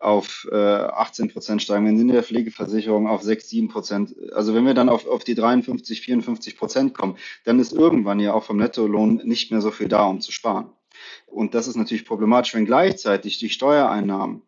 [0.00, 4.54] auf äh, 18 Prozent steigen, wenn sie in der Pflegeversicherung auf 6, 7 Prozent, also
[4.54, 8.44] wenn wir dann auf, auf die 53, 54 Prozent kommen, dann ist irgendwann ja auch
[8.44, 10.66] vom Nettolohn nicht mehr so viel da, um zu sparen.
[11.26, 14.42] Und das ist natürlich problematisch, wenn gleichzeitig die Steuereinnahmen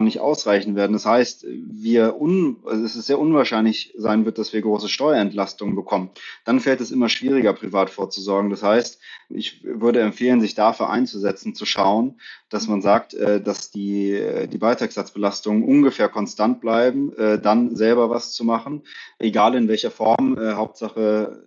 [0.00, 0.92] nicht ausreichen werden.
[0.92, 5.76] Das heißt, wir un, also es ist sehr unwahrscheinlich sein wird, dass wir große Steuerentlastungen
[5.76, 6.10] bekommen.
[6.44, 8.50] Dann fällt es immer schwieriger, privat vorzusorgen.
[8.50, 8.98] Das heißt,
[9.28, 14.20] ich würde empfehlen, sich dafür einzusetzen, zu schauen, dass man sagt, äh, dass die,
[14.50, 18.82] die Beitragssatzbelastungen ungefähr konstant bleiben, äh, dann selber was zu machen,
[19.18, 21.44] egal in welcher Form, äh, Hauptsache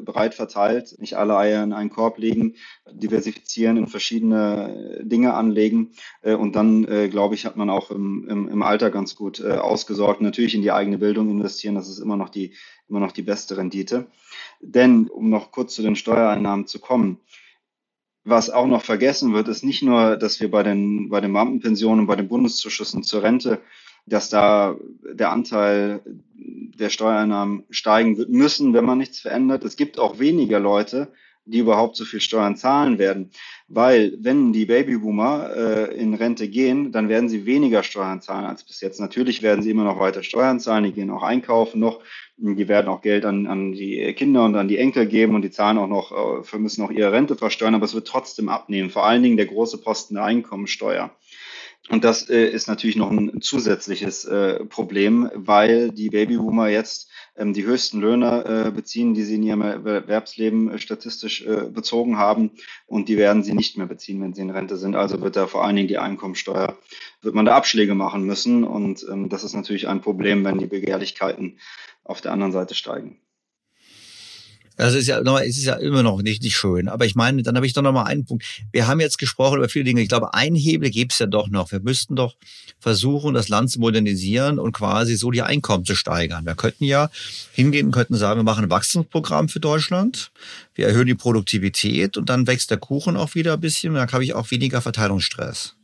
[0.00, 2.54] breit verteilt, nicht alle Eier in einen Korb legen,
[2.90, 5.92] diversifizieren, in verschiedene Dinge anlegen.
[6.22, 9.40] Äh, und dann, äh, glaube ich, hat man auch im, im, im Alter ganz gut
[9.40, 10.20] äh, ausgesorgt.
[10.20, 12.54] Natürlich in die eigene Bildung investieren, das ist immer noch die,
[12.88, 14.06] immer noch die beste Rendite.
[14.60, 17.20] Denn, um noch kurz zu den Steuereinnahmen zu kommen,
[18.24, 22.00] was auch noch vergessen wird, ist nicht nur, dass wir bei den, bei den Beamtenpensionen
[22.00, 23.60] und bei den Bundeszuschüssen zur Rente
[24.06, 26.00] dass da der Anteil
[26.34, 29.64] der Steuereinnahmen steigen wird müssen, wenn man nichts verändert.
[29.64, 31.12] Es gibt auch weniger Leute,
[31.44, 33.30] die überhaupt so viel Steuern zahlen werden.
[33.68, 38.64] Weil wenn die Babyboomer äh, in Rente gehen, dann werden sie weniger Steuern zahlen als
[38.64, 39.00] bis jetzt.
[39.00, 42.00] Natürlich werden sie immer noch weiter Steuern zahlen, die gehen auch einkaufen noch,
[42.36, 45.50] die werden auch Geld an, an die Kinder und an die Enkel geben und die
[45.50, 48.90] zahlen auch noch, äh, müssen auch ihre Rente versteuern, aber es wird trotzdem abnehmen.
[48.90, 51.10] Vor allen Dingen der große Posten der Einkommensteuer.
[51.88, 57.52] Und das äh, ist natürlich noch ein zusätzliches äh, Problem, weil die Babyboomer jetzt ähm,
[57.52, 62.52] die höchsten Löhne äh, beziehen, die sie in ihrem Erwerbsleben äh, statistisch äh, bezogen haben.
[62.86, 64.94] Und die werden sie nicht mehr beziehen, wenn sie in Rente sind.
[64.94, 66.78] Also wird da vor allen Dingen die Einkommensteuer,
[67.20, 68.62] wird man da Abschläge machen müssen.
[68.62, 71.58] Und ähm, das ist natürlich ein Problem, wenn die Begehrlichkeiten
[72.04, 73.18] auf der anderen Seite steigen.
[74.76, 76.88] Das ist ja, es ist ja immer noch nicht, nicht schön.
[76.88, 78.44] Aber ich meine, dann habe ich doch noch mal einen Punkt.
[78.72, 80.00] Wir haben jetzt gesprochen über viele Dinge.
[80.00, 81.72] Ich glaube, ein Hebel gibt es ja doch noch.
[81.72, 82.36] Wir müssten doch
[82.80, 86.46] versuchen, das Land zu modernisieren und quasi so die Einkommen zu steigern.
[86.46, 87.10] Wir könnten ja
[87.52, 90.30] hingehen und könnten sagen, wir machen ein Wachstumsprogramm für Deutschland.
[90.74, 93.94] Wir erhöhen die Produktivität und dann wächst der Kuchen auch wieder ein bisschen.
[93.94, 95.76] Dann habe ich auch weniger Verteilungsstress.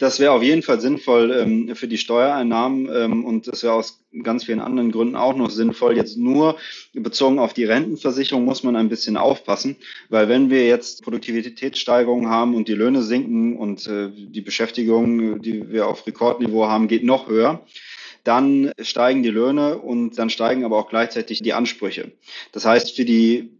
[0.00, 4.02] Das wäre auf jeden Fall sinnvoll ähm, für die Steuereinnahmen ähm, und das wäre aus
[4.22, 5.94] ganz vielen anderen Gründen auch noch sinnvoll.
[5.94, 6.56] Jetzt nur
[6.94, 9.76] bezogen auf die Rentenversicherung muss man ein bisschen aufpassen,
[10.08, 15.70] weil wenn wir jetzt Produktivitätssteigerungen haben und die Löhne sinken und äh, die Beschäftigung, die
[15.70, 17.60] wir auf Rekordniveau haben, geht noch höher,
[18.24, 22.12] dann steigen die Löhne und dann steigen aber auch gleichzeitig die Ansprüche.
[22.52, 23.50] Das heißt, für die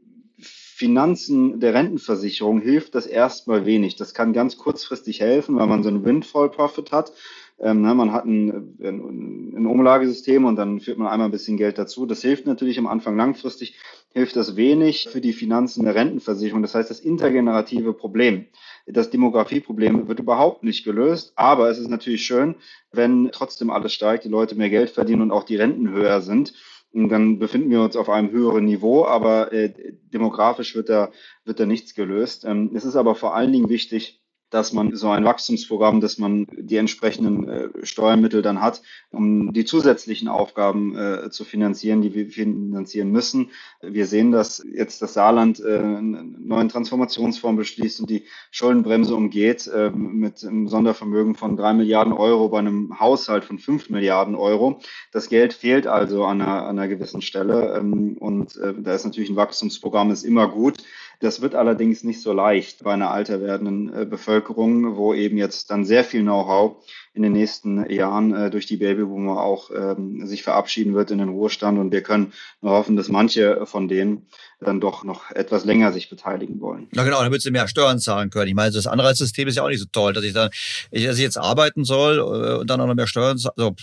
[0.81, 3.97] Finanzen der Rentenversicherung hilft das erstmal wenig.
[3.97, 7.13] Das kann ganz kurzfristig helfen, weil man so einen Windfall-Profit hat.
[7.59, 8.49] Ähm, ne, man hat ein,
[8.83, 12.07] ein, ein, Umlagesystem und dann führt man einmal ein bisschen Geld dazu.
[12.07, 13.75] Das hilft natürlich am Anfang langfristig,
[14.15, 16.63] hilft das wenig für die Finanzen der Rentenversicherung.
[16.63, 18.47] Das heißt, das intergenerative Problem,
[18.87, 21.35] das Demografieproblem wird überhaupt nicht gelöst.
[21.37, 22.55] Aber es ist natürlich schön,
[22.91, 26.55] wenn trotzdem alles steigt, die Leute mehr Geld verdienen und auch die Renten höher sind.
[26.93, 29.73] Dann befinden wir uns auf einem höheren Niveau, aber äh,
[30.13, 31.11] demografisch wird da,
[31.45, 32.45] wird da nichts gelöst.
[32.45, 34.20] Ähm, es ist aber vor allen Dingen wichtig,
[34.51, 39.65] dass man so ein Wachstumsprogramm, dass man die entsprechenden äh, Steuermittel dann hat, um die
[39.65, 43.51] zusätzlichen Aufgaben äh, zu finanzieren, die wir finanzieren müssen.
[43.81, 49.67] Wir sehen, dass jetzt das Saarland äh, einen neuen Transformationsfonds beschließt und die Schuldenbremse umgeht
[49.69, 54.81] äh, mit einem Sondervermögen von drei Milliarden Euro bei einem Haushalt von fünf Milliarden Euro.
[55.13, 59.05] Das Geld fehlt also an einer, an einer gewissen Stelle ähm, und äh, da ist
[59.05, 60.79] natürlich ein Wachstumsprogramm ist immer gut.
[61.21, 65.71] Das wird allerdings nicht so leicht bei einer alter werdenden äh, Bevölkerung, wo eben jetzt
[65.71, 66.83] dann sehr viel Know-how
[67.13, 71.29] in den nächsten Jahren äh, durch die Babyboomer auch ähm, sich verabschieden wird in den
[71.29, 71.79] Ruhestand.
[71.79, 72.33] Und wir können
[72.63, 74.29] nur hoffen, dass manche von denen
[74.61, 76.89] dann doch noch etwas länger sich beteiligen wollen.
[76.93, 78.49] Na genau, damit sie mehr Steuern zahlen können.
[78.49, 80.49] Ich meine, das Anreizsystem ist ja auch nicht so toll, dass ich dann,
[80.91, 83.75] dass ich jetzt arbeiten soll äh, und dann auch noch mehr Steuern, also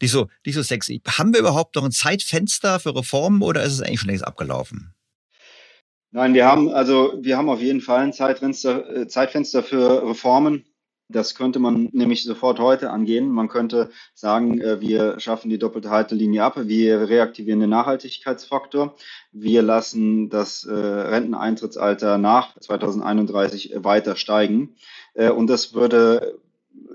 [0.00, 1.02] nicht so, nicht so sexy.
[1.08, 4.93] Haben wir überhaupt noch ein Zeitfenster für Reformen oder ist es eigentlich schon längst abgelaufen?
[6.16, 10.64] Nein, wir haben also wir haben auf jeden Fall ein Zeitfenster, äh, Zeitfenster für Reformen.
[11.08, 13.30] Das könnte man nämlich sofort heute angehen.
[13.30, 18.94] Man könnte sagen, äh, wir schaffen die doppelte Haltelinie ab, wir reaktivieren den Nachhaltigkeitsfaktor,
[19.32, 24.76] wir lassen das äh, Renteneintrittsalter nach 2031 weiter steigen.
[25.14, 26.38] Und das würde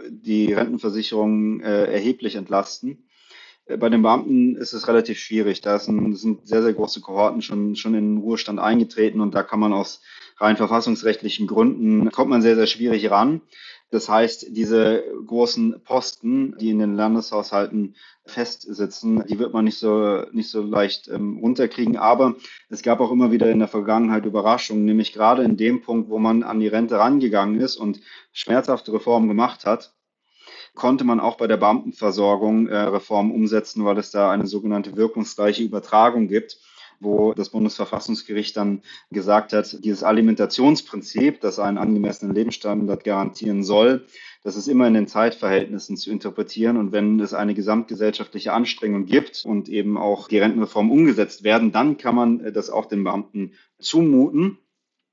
[0.09, 3.08] die Rentenversicherung erheblich entlasten.
[3.69, 5.61] Äh, bei den Beamten ist es relativ schwierig.
[5.61, 9.59] Da sind, sehr, sehr große Kohorten schon, schon in den Ruhestand eingetreten und da kann
[9.59, 10.01] man aus
[10.37, 13.41] rein verfassungsrechtlichen Gründen, kommt man sehr, sehr schwierig ran.
[13.91, 20.25] Das heißt, diese großen Posten, die in den Landeshaushalten festsitzen, die wird man nicht so,
[20.31, 21.97] nicht so leicht ähm, runterkriegen.
[21.97, 22.35] Aber
[22.69, 26.19] es gab auch immer wieder in der Vergangenheit Überraschungen, nämlich gerade in dem Punkt, wo
[26.19, 27.99] man an die Rente rangegangen ist und
[28.31, 29.95] schmerzhafte Reformen gemacht hat,
[30.79, 35.63] konnte man auch bei der Beamtenversorgung äh, Reformen umsetzen, weil es da eine sogenannte wirkungsreiche
[35.63, 36.57] Übertragung gibt
[36.99, 44.05] wo das Bundesverfassungsgericht dann gesagt hat, dieses Alimentationsprinzip, das einen angemessenen Lebensstandard garantieren soll,
[44.43, 46.77] das ist immer in den Zeitverhältnissen zu interpretieren.
[46.77, 51.97] Und wenn es eine gesamtgesellschaftliche Anstrengung gibt und eben auch die Rentenreform umgesetzt werden, dann
[51.97, 54.57] kann man äh, das auch den Beamten zumuten.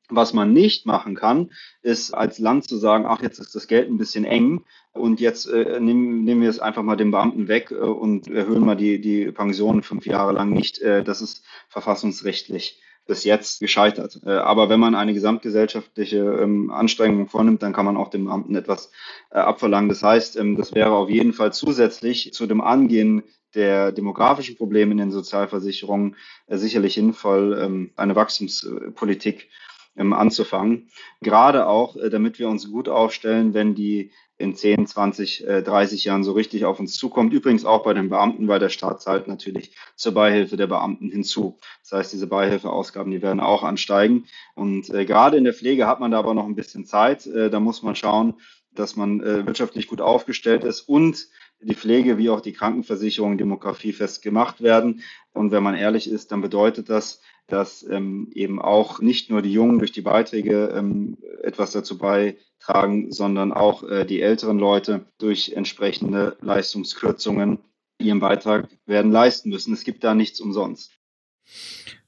[0.08, 1.50] Was man nicht machen kann,
[1.82, 5.46] ist als Land zu sagen, ach, jetzt ist das Geld ein bisschen eng und jetzt
[5.46, 9.00] äh, nehmen, nehmen wir es einfach mal den Beamten weg äh, und erhöhen mal die,
[9.00, 10.78] die Pensionen fünf Jahre lang nicht.
[10.78, 14.20] Äh, das ist verfassungsrechtlich bis jetzt gescheitert.
[14.24, 18.54] Äh, aber wenn man eine gesamtgesellschaftliche ähm, Anstrengung vornimmt, dann kann man auch dem Beamten
[18.56, 18.90] etwas
[19.30, 19.88] äh, abverlangen.
[19.88, 23.22] Das heißt, ähm, das wäre auf jeden Fall zusätzlich zu dem Angehen
[23.54, 26.16] der demografischen Probleme in den Sozialversicherungen
[26.46, 29.50] äh, sicherlich sinnvoll, ähm, eine Wachstumspolitik ähm,
[29.96, 30.88] anzufangen.
[31.20, 36.22] Gerade auch, äh, damit wir uns gut aufstellen, wenn die in 10, 20, 30 Jahren
[36.22, 37.32] so richtig auf uns zukommt.
[37.32, 41.58] Übrigens auch bei den Beamten, weil der Staat zahlt natürlich zur Beihilfe der Beamten hinzu.
[41.80, 44.26] Das heißt, diese Beihilfeausgaben, die werden auch ansteigen.
[44.54, 47.26] Und äh, gerade in der Pflege hat man da aber noch ein bisschen Zeit.
[47.26, 48.34] Äh, da muss man schauen,
[48.74, 51.28] dass man wirtschaftlich gut aufgestellt ist und
[51.60, 55.02] die Pflege wie auch die Krankenversicherung demografiefest gemacht werden.
[55.32, 59.52] Und wenn man ehrlich ist, dann bedeutet das, dass ähm, eben auch nicht nur die
[59.52, 65.52] Jungen durch die Beiträge ähm, etwas dazu beitragen, sondern auch äh, die älteren Leute durch
[65.54, 67.58] entsprechende Leistungskürzungen
[67.98, 69.72] ihren Beitrag werden leisten müssen.
[69.72, 70.90] Es gibt da nichts umsonst.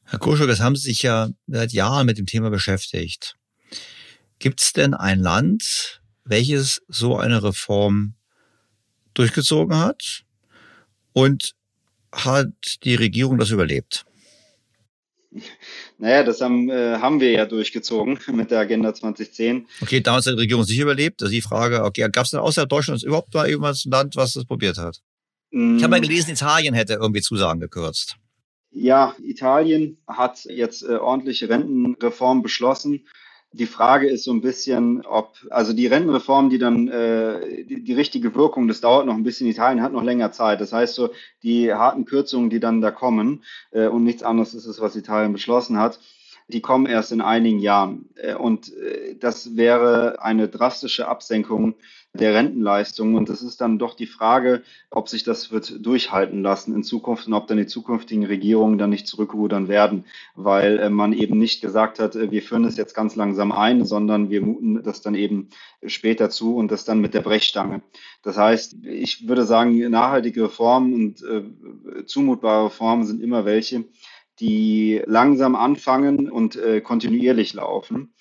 [0.05, 3.37] Herr Kuschel, das haben Sie sich ja seit Jahren mit dem Thema beschäftigt.
[4.39, 8.15] Gibt es denn ein Land, welches so eine Reform
[9.15, 10.25] durchgezogen hat
[11.13, 11.55] und
[12.13, 12.53] hat
[12.85, 14.07] die Regierung das überlebt?
[15.99, 19.67] Naja, das haben, äh, haben wir ja durchgezogen mit der Agenda 2010.
[19.83, 21.21] Okay, damals hat die Regierung sich überlebt.
[21.21, 24.17] Das ist die Frage, okay, gab es denn außerhalb Deutschlands überhaupt mal irgendwas ein Land,
[24.17, 25.01] was das probiert hat?
[25.51, 25.77] Mm.
[25.77, 28.17] Ich habe mal gelesen, Italien hätte irgendwie Zusagen gekürzt.
[28.71, 33.07] Ja, Italien hat jetzt äh, ordentliche Rentenreform beschlossen.
[33.53, 37.95] Die Frage ist so ein bisschen, ob, also die Rentenreform, die dann äh, die, die
[37.95, 39.47] richtige Wirkung, das dauert noch ein bisschen.
[39.47, 40.61] Italien hat noch länger Zeit.
[40.61, 41.11] Das heißt so,
[41.43, 45.33] die harten Kürzungen, die dann da kommen, äh, und nichts anderes ist es, was Italien
[45.33, 45.99] beschlossen hat,
[46.49, 48.09] die kommen erst in einigen Jahren.
[48.17, 51.75] Äh, und äh, das wäre eine drastische Absenkung
[52.15, 53.15] der Rentenleistung.
[53.15, 57.27] Und es ist dann doch die Frage, ob sich das wird durchhalten lassen in Zukunft
[57.27, 61.61] und ob dann die zukünftigen Regierungen dann nicht zurückrudern werden, weil äh, man eben nicht
[61.61, 65.51] gesagt hat, wir führen es jetzt ganz langsam ein, sondern wir muten das dann eben
[65.85, 67.83] später zu und das dann mit der Brechstange.
[68.23, 71.25] Das heißt, ich würde sagen, nachhaltige Reformen und
[72.07, 73.85] zumutbare Reformen sind immer welche,
[74.41, 78.15] die langsam anfangen und äh, kontinuierlich laufen.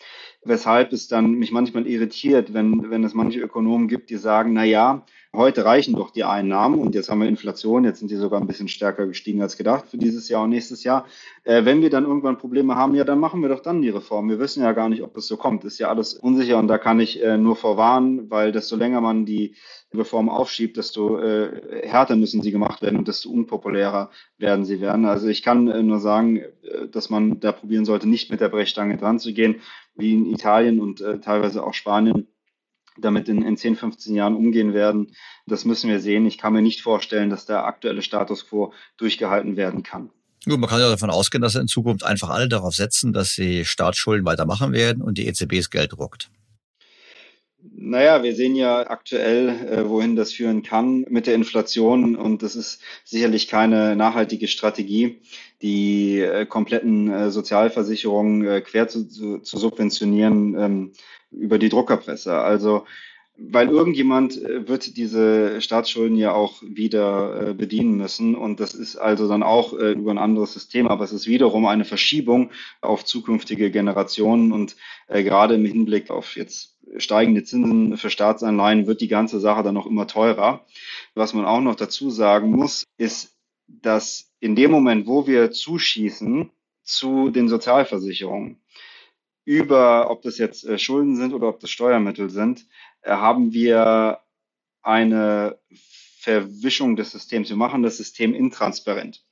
[0.48, 4.64] Weshalb es dann mich manchmal irritiert, wenn, wenn es manche Ökonomen gibt, die sagen, na
[4.64, 8.40] ja, heute reichen doch die Einnahmen und jetzt haben wir Inflation, jetzt sind die sogar
[8.40, 11.06] ein bisschen stärker gestiegen als gedacht für dieses Jahr und nächstes Jahr.
[11.44, 14.30] Äh, wenn wir dann irgendwann Probleme haben, ja, dann machen wir doch dann die Reform.
[14.30, 15.64] Wir wissen ja gar nicht, ob das so kommt.
[15.64, 19.26] Ist ja alles unsicher und da kann ich äh, nur vorwarnen, weil desto länger man
[19.26, 19.56] die
[19.94, 25.06] Reform aufschiebt, desto äh, härter müssen sie gemacht werden und desto unpopulärer werden sie werden.
[25.06, 28.50] Also ich kann äh, nur sagen, äh, dass man da probieren sollte, nicht mit der
[28.50, 29.62] Brechstange dran zu gehen,
[29.98, 32.28] wie in Italien und äh, teilweise auch Spanien
[33.00, 35.12] damit in, in 10, 15 Jahren umgehen werden.
[35.46, 36.26] Das müssen wir sehen.
[36.26, 40.10] Ich kann mir nicht vorstellen, dass der aktuelle Status quo durchgehalten werden kann.
[40.46, 43.66] Gut, man kann ja davon ausgehen, dass in Zukunft einfach alle darauf setzen, dass sie
[43.66, 46.30] Staatsschulden weitermachen werden und die EZB das Geld druckt.
[47.76, 52.56] Naja, wir sehen ja aktuell, äh, wohin das führen kann mit der Inflation und das
[52.56, 55.22] ist sicherlich keine nachhaltige Strategie,
[55.62, 60.56] die äh, kompletten äh, Sozialversicherungen äh, quer zu, zu, zu subventionieren.
[60.58, 60.92] Ähm,
[61.32, 62.34] über die Druckerpresse.
[62.34, 62.86] Also
[63.40, 68.34] weil irgendjemand äh, wird diese Staatsschulden ja auch wieder äh, bedienen müssen.
[68.34, 71.86] Und das ist also dann auch über ein anderes System, aber es ist wiederum eine
[71.86, 72.50] Verschiebung
[72.82, 74.52] auf zukünftige Generationen.
[74.52, 74.76] Und
[75.08, 79.86] gerade im Hinblick auf jetzt steigende Zinsen für Staatsanleihen wird die ganze Sache dann noch
[79.86, 80.66] immer teurer.
[81.16, 83.36] Was man auch noch dazu sagen muss, ist,
[83.68, 86.50] dass in dem Moment, wo wir zuschießen
[86.84, 88.62] zu den Sozialversicherungen,
[89.44, 92.66] über, ob das jetzt äh, Schulden sind oder ob das Steuermittel sind,
[93.02, 94.20] äh, haben wir
[94.82, 95.58] eine
[96.20, 97.50] Verwischung des Systems.
[97.50, 99.24] Wir machen das System intransparent.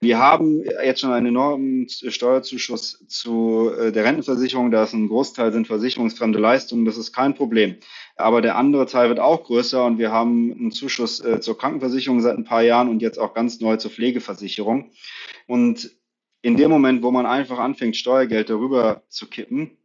[0.00, 4.70] Wir haben jetzt schon einen enormen Steuerzuschuss zu äh, der Rentenversicherung.
[4.70, 6.84] Da ist ein Großteil sind versicherungsfremde Leistungen.
[6.84, 7.76] Das ist kein Problem.
[8.16, 12.20] Aber der andere Teil wird auch größer und wir haben einen Zuschuss äh, zur Krankenversicherung
[12.20, 14.90] seit ein paar Jahren und jetzt auch ganz neu zur Pflegeversicherung.
[15.46, 15.90] Und
[16.42, 19.78] in dem Moment, wo man einfach anfängt, Steuergeld darüber zu kippen,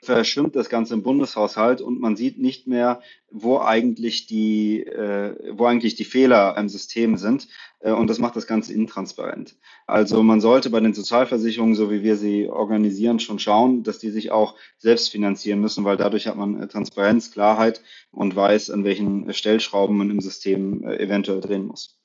[0.00, 3.00] verschwimmt das Ganze im Bundeshaushalt und man sieht nicht mehr,
[3.30, 7.48] wo eigentlich die, äh, wo eigentlich die Fehler im System sind.
[7.80, 9.56] Äh, und das macht das Ganze intransparent.
[9.86, 14.10] Also man sollte bei den Sozialversicherungen, so wie wir sie organisieren, schon schauen, dass die
[14.10, 18.84] sich auch selbst finanzieren müssen, weil dadurch hat man äh, Transparenz, Klarheit und weiß, an
[18.84, 21.98] welchen Stellschrauben man im System äh, eventuell drehen muss.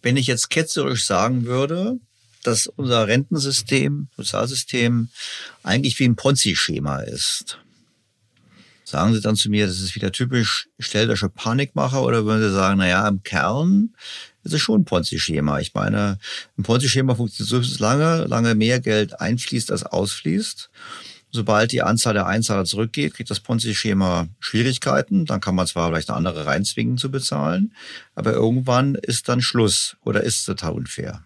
[0.00, 1.98] Wenn ich jetzt ketzerisch sagen würde,
[2.42, 5.08] dass unser Rentensystem, Sozialsystem
[5.62, 7.58] eigentlich wie ein Ponzi-Schema ist.
[8.84, 12.78] Sagen Sie dann zu mir, das ist wieder typisch städtische Panikmacher oder würden Sie sagen,
[12.78, 13.90] naja, im Kern
[14.44, 15.60] ist es schon ein Ponzi-Schema.
[15.60, 16.18] Ich meine,
[16.56, 20.70] ein Ponzi-Schema funktioniert so lange, lange mehr Geld einfließt als ausfließt.
[21.30, 25.26] Sobald die Anzahl der Einzahler zurückgeht, kriegt das Ponzi-Schema Schwierigkeiten.
[25.26, 27.74] Dann kann man zwar vielleicht eine andere reinzwingen zu bezahlen,
[28.14, 31.22] aber irgendwann ist dann Schluss oder ist es total unfair.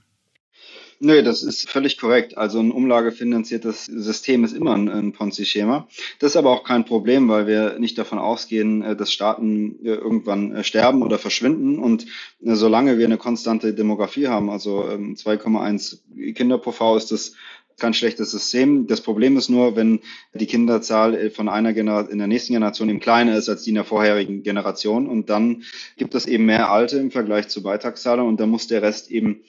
[1.05, 2.39] Nö, das ist völlig korrekt.
[2.39, 5.89] Also ein umlagefinanziertes System ist immer ein, ein Ponzi-Schema.
[6.21, 9.95] Das ist aber auch kein Problem, weil wir nicht davon ausgehen, äh, dass Staaten äh,
[9.95, 11.81] irgendwann äh, sterben oder verschwinden.
[11.81, 12.07] Und
[12.41, 17.33] solange wir eine konstante Demografie haben, also 2,1 ähm, Kinder pro Frau, ist das
[17.81, 18.87] kein schlechtes System.
[18.87, 19.99] Das Problem ist nur, wenn
[20.35, 23.75] die Kinderzahl von einer Generation in der nächsten Generation eben kleiner ist als die in
[23.75, 25.09] der vorherigen Generation.
[25.09, 25.65] Und dann
[25.97, 29.41] gibt es eben mehr Alte im Vergleich zu Beitragszahlern und dann muss der Rest eben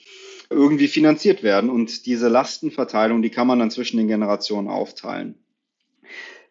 [0.50, 1.70] irgendwie finanziert werden.
[1.70, 5.36] Und diese Lastenverteilung, die kann man dann zwischen den Generationen aufteilen.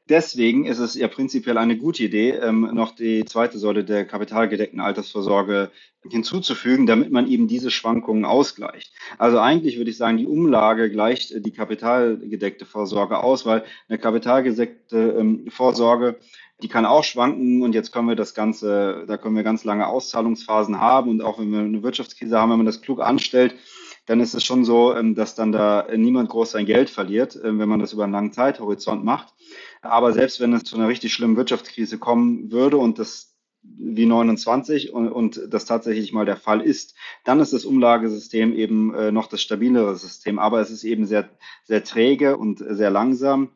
[0.10, 4.82] Deswegen ist es ja prinzipiell eine gute Idee, ähm, noch die zweite Säule der kapitalgedeckten
[4.82, 5.72] Altersvorsorge
[6.10, 8.92] hinzuzufügen, damit man eben diese Schwankungen ausgleicht.
[9.18, 15.16] Also eigentlich würde ich sagen, die Umlage gleicht die kapitalgedeckte Vorsorge aus, weil eine kapitalgedeckte
[15.18, 16.18] ähm, Vorsorge
[16.64, 19.86] die kann auch schwanken und jetzt können wir das Ganze, da können wir ganz lange
[19.88, 23.56] Auszahlungsphasen haben und auch wenn wir eine Wirtschaftskrise haben, wenn man das klug anstellt,
[24.06, 27.60] dann ist es schon so, ähm, dass dann da niemand groß sein Geld verliert, ähm,
[27.60, 29.34] wenn man das über einen langen Zeithorizont macht.
[29.82, 34.92] Aber selbst wenn es zu einer richtig schlimmen Wirtschaftskrise kommen würde und das wie 29
[34.92, 39.28] und, und das tatsächlich mal der Fall ist, dann ist das Umlagesystem eben äh, noch
[39.28, 40.38] das stabilere System.
[40.38, 41.30] Aber es ist eben sehr,
[41.64, 43.52] sehr träge und sehr langsam.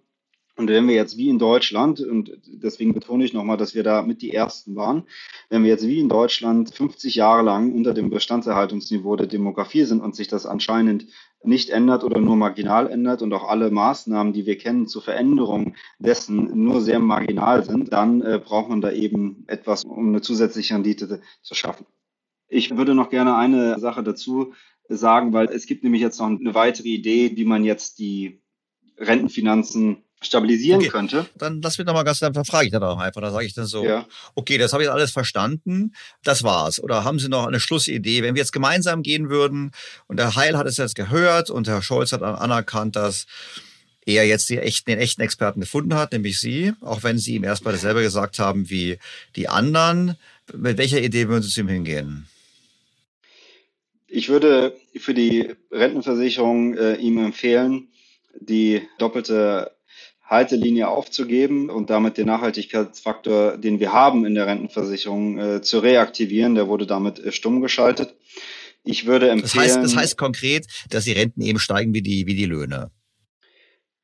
[0.58, 4.02] Und wenn wir jetzt wie in Deutschland, und deswegen betone ich nochmal, dass wir da
[4.02, 5.04] mit die Ersten waren,
[5.50, 10.02] wenn wir jetzt wie in Deutschland 50 Jahre lang unter dem Bestandserhaltungsniveau der Demografie sind
[10.02, 11.06] und sich das anscheinend
[11.44, 15.76] nicht ändert oder nur marginal ändert und auch alle Maßnahmen, die wir kennen zur Veränderung
[16.00, 20.74] dessen nur sehr marginal sind, dann äh, braucht man da eben etwas, um eine zusätzliche
[20.74, 21.86] Rendite zu schaffen.
[22.48, 24.54] Ich würde noch gerne eine Sache dazu
[24.90, 28.42] sagen, weil es gibt nämlich jetzt noch eine weitere Idee, wie man jetzt die
[28.98, 30.90] Rentenfinanzen stabilisieren okay.
[30.90, 31.26] könnte.
[31.36, 33.22] Dann lass mich noch mal ganz einfach frage ich dann auch einfach.
[33.22, 34.06] Da sage ich dann so, ja.
[34.36, 36.82] okay, das habe ich alles verstanden, das war's.
[36.82, 39.72] Oder haben Sie noch eine Schlussidee, wenn wir jetzt gemeinsam gehen würden
[40.08, 43.28] und der Heil hat es jetzt gehört und Herr Scholz hat anerkannt, dass
[44.06, 47.44] er jetzt die echten, den echten Experten gefunden hat, nämlich Sie, auch wenn Sie ihm
[47.44, 48.98] erstmal dasselbe gesagt haben wie
[49.36, 50.16] die anderen.
[50.56, 52.28] Mit welcher Idee würden Sie zu ihm hingehen?
[54.08, 57.90] Ich würde für die Rentenversicherung äh, ihm empfehlen,
[58.40, 59.77] die doppelte
[60.28, 66.56] Haltelinie aufzugeben und damit den Nachhaltigkeitsfaktor, den wir haben in der Rentenversicherung, äh, zu reaktivieren.
[66.56, 68.14] Der wurde damit äh, stumm geschaltet.
[68.84, 69.64] Ich würde empfehlen.
[69.66, 72.92] Das heißt, das heißt konkret, dass die Renten eben steigen wie die, wie die Löhne.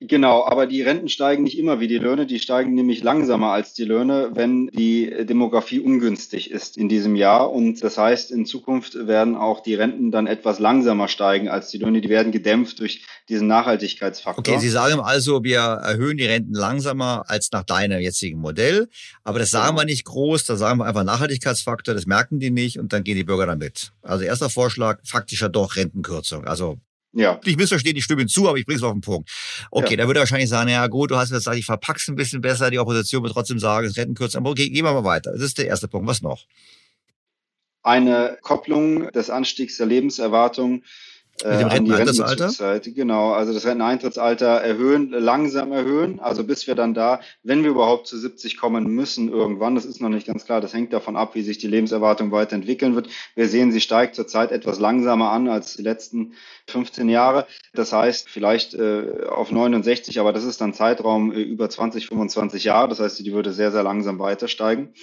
[0.08, 3.74] Genau, aber die Renten steigen nicht immer wie die Löhne, die steigen nämlich langsamer als
[3.74, 7.52] die Löhne, wenn die Demografie ungünstig ist in diesem Jahr.
[7.52, 11.78] Und das heißt, in Zukunft werden auch die Renten dann etwas langsamer steigen als die
[11.78, 12.02] Löhne.
[12.02, 14.44] Die werden gedämpft durch diesen Nachhaltigkeitsfaktor.
[14.46, 18.90] Okay, Sie sagen also, wir erhöhen die Renten langsamer als nach deinem jetzigen Modell.
[19.24, 22.78] Aber das sagen wir nicht groß, da sagen wir einfach Nachhaltigkeitsfaktor, das merken die nicht
[22.80, 23.92] und dann gehen die Bürger damit.
[24.02, 26.46] Also erster Vorschlag, faktischer doch Rentenkürzung.
[26.46, 26.78] Also
[27.14, 27.40] ja.
[27.46, 29.30] Nicht missverstehen, die stimmen zu, aber ich bring's auf den Punkt.
[29.70, 29.98] Okay, ja.
[29.98, 32.42] da würde er wahrscheinlich sagen, ja gut, du hast jetzt gesagt, ich verpack's ein bisschen
[32.42, 34.40] besser, die Opposition wird trotzdem sagen, es retten kürzer.
[34.40, 35.32] Aber okay, gehen wir mal weiter.
[35.32, 36.08] Das ist der erste Punkt.
[36.08, 36.46] Was noch?
[37.84, 40.84] Eine Kopplung des Anstiegs der Lebenserwartung
[41.44, 42.92] mit dem äh, Renteneintrittsalter?
[42.92, 48.08] Genau, also das Renteneintrittsalter erhöhen, langsam erhöhen, also bis wir dann da, wenn wir überhaupt
[48.08, 51.36] zu 70 kommen müssen irgendwann, das ist noch nicht ganz klar, das hängt davon ab,
[51.36, 53.10] wie sich die Lebenserwartung weiterentwickeln wird.
[53.36, 56.34] Wir sehen, sie steigt zurzeit etwas langsamer an als die letzten
[56.68, 57.46] 15 Jahre.
[57.74, 62.64] Das heißt, vielleicht äh, auf 69, aber das ist dann Zeitraum äh, über 20, 25
[62.64, 62.88] Jahre.
[62.88, 64.94] Das heißt, die würde sehr, sehr langsam weiter steigen.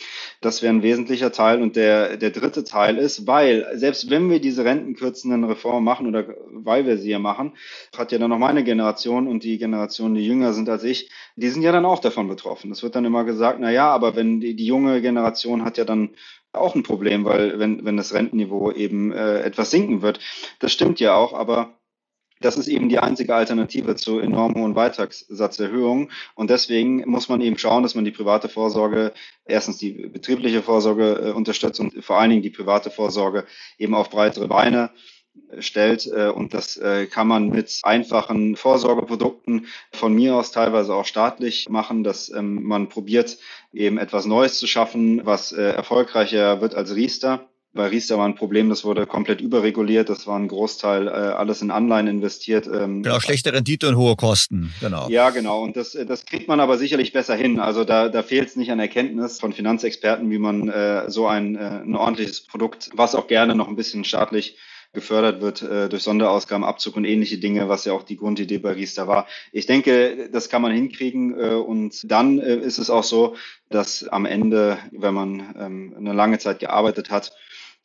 [0.41, 1.61] Das wäre ein wesentlicher Teil.
[1.61, 6.20] Und der, der dritte Teil ist, weil selbst wenn wir diese rentenkürzenden Reformen machen oder
[6.53, 7.53] weil wir sie ja machen,
[7.97, 11.49] hat ja dann noch meine Generation und die Generation, die jünger sind als ich, die
[11.49, 12.71] sind ja dann auch davon betroffen.
[12.73, 15.85] Es wird dann immer gesagt, na ja, aber wenn die, die junge Generation hat ja
[15.85, 16.11] dann
[16.53, 20.21] auch ein Problem, weil wenn, wenn das Rentenniveau eben äh, etwas sinken wird.
[20.59, 21.81] Das stimmt ja auch, aber
[22.41, 26.11] das ist eben die einzige Alternative zu enorm hohen Beitragssatzerhöhungen.
[26.35, 29.13] Und deswegen muss man eben schauen, dass man die private Vorsorge,
[29.45, 33.45] erstens die betriebliche Vorsorge äh, unterstützt und vor allen Dingen die private Vorsorge
[33.79, 34.91] eben auf breitere Beine
[35.59, 36.07] stellt.
[36.07, 41.69] Äh, und das äh, kann man mit einfachen Vorsorgeprodukten von mir aus teilweise auch staatlich
[41.69, 43.39] machen, dass ähm, man probiert,
[43.73, 47.47] eben etwas Neues zu schaffen, was äh, erfolgreicher wird als Riester.
[47.73, 51.63] Bei Riester war ein Problem, das wurde komplett überreguliert, das war ein Großteil äh, alles
[51.63, 52.67] in Anleihen investiert.
[52.67, 55.09] Ähm, genau, schlechte Rendite und hohe Kosten, genau.
[55.09, 57.61] Ja, genau, und das, das kriegt man aber sicherlich besser hin.
[57.61, 61.55] Also da, da fehlt es nicht an Erkenntnis von Finanzexperten, wie man äh, so ein,
[61.55, 64.57] äh, ein ordentliches Produkt, was auch gerne noch ein bisschen staatlich
[64.93, 69.07] gefördert wird äh, durch Sonderausgabenabzug und ähnliche Dinge, was ja auch die Grundidee bei Riester
[69.07, 69.27] war.
[69.53, 73.37] Ich denke, das kann man hinkriegen äh, und dann äh, ist es auch so,
[73.69, 77.33] dass am Ende, wenn man ähm, eine lange Zeit gearbeitet hat,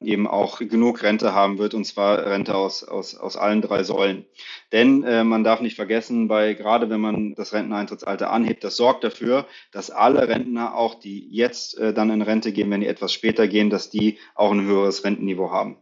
[0.02, 4.26] eben auch genug Rente haben wird, und zwar Rente aus, aus, aus allen drei Säulen.
[4.72, 9.03] Denn äh, man darf nicht vergessen, bei gerade wenn man das Renteneintrittsalter anhebt, das sorgt
[9.03, 13.14] dafür, dass alle Rentner, auch die jetzt äh, dann in Rente gehen, wenn die etwas
[13.14, 15.77] später gehen, dass die auch ein höheres Rentenniveau haben.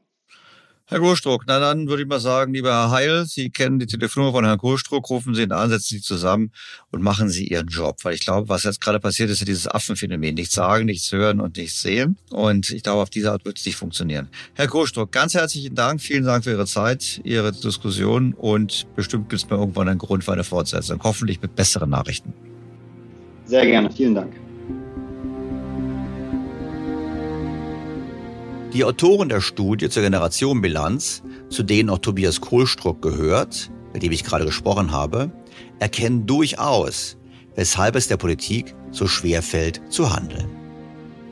[0.86, 4.34] Herr Kohlstruck, na dann würde ich mal sagen, lieber Herr Heil, Sie kennen die Telefonnummer
[4.34, 6.52] von Herrn Kohlstruck, rufen Sie ihn an, setzen Sie zusammen
[6.92, 7.96] und machen Sie Ihren Job.
[8.04, 10.36] Weil ich glaube, was jetzt gerade passiert, ist ja dieses Affenphänomen.
[10.36, 12.18] Nichts sagen, nichts hören und nichts sehen.
[12.32, 14.28] Und ich glaube, auf diese Art wird es nicht funktionieren.
[14.56, 16.02] Herr Kohlstruck, ganz herzlichen Dank.
[16.02, 20.26] Vielen Dank für Ihre Zeit, Ihre Diskussion und bestimmt gibt es mal irgendwann einen Grund
[20.26, 21.02] für eine Fortsetzung.
[21.02, 22.34] Hoffentlich mit besseren Nachrichten.
[23.46, 23.90] Sehr gerne.
[23.90, 24.43] Vielen Dank.
[28.74, 34.24] Die Autoren der Studie zur Generationenbilanz, zu denen auch Tobias Kohlstruck gehört, mit dem ich
[34.24, 35.32] gerade gesprochen habe,
[35.78, 37.18] erkennen durchaus,
[37.56, 40.48] weshalb es der Politik so schwer fällt zu handeln.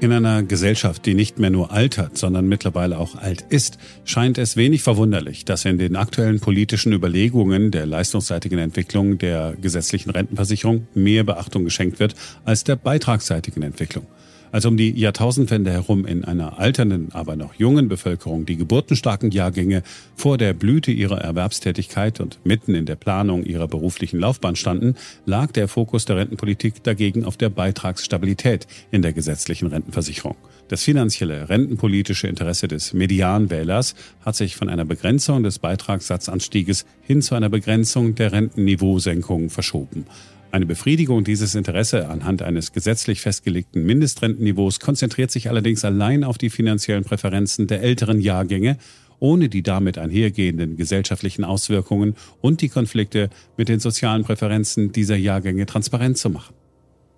[0.02, 4.56] In einer Gesellschaft, die nicht mehr nur altert, sondern mittlerweile auch alt ist, scheint es
[4.56, 11.24] wenig verwunderlich, dass in den aktuellen politischen Überlegungen der leistungsseitigen Entwicklung der gesetzlichen Rentenversicherung mehr
[11.24, 12.14] Beachtung geschenkt wird
[12.46, 14.06] als der beitragsseitigen Entwicklung
[14.52, 19.84] als um die Jahrtausendwende herum in einer alternden, aber noch jungen Bevölkerung die geburtenstarken Jahrgänge
[20.16, 24.96] vor der Blüte ihrer Erwerbstätigkeit und mitten in der Planung ihrer beruflichen Laufbahn standen,
[25.26, 30.36] lag der Fokus der Rentenpolitik dagegen auf der Beitragsstabilität in der gesetzlichen Rentenversicherung.
[30.68, 33.96] Das finanzielle rentenpolitische Interesse des Medianwählers
[34.26, 40.06] hat sich von einer Begrenzung des Beitragssatzanstieges hin zu einer Begrenzung der Rentenniveausenkung verschoben.
[40.52, 46.50] Eine Befriedigung dieses Interesse anhand eines gesetzlich festgelegten Mindestrentenniveaus konzentriert sich allerdings allein auf die
[46.50, 48.78] finanziellen Präferenzen der älteren Jahrgänge,
[49.20, 55.66] ohne die damit einhergehenden gesellschaftlichen Auswirkungen und die Konflikte mit den sozialen Präferenzen dieser Jahrgänge
[55.66, 56.54] transparent zu machen.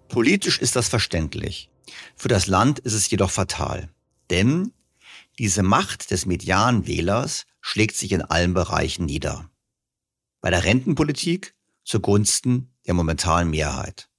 [0.10, 1.72] Politisch ist das verständlich.
[2.16, 3.90] Für das Land ist es jedoch fatal.
[4.30, 4.74] Denn
[5.40, 9.50] diese Macht des Medianwählers schlägt sich in allen Bereichen nieder.
[10.40, 14.10] Bei der Rentenpolitik zugunsten der momentanen Mehrheit.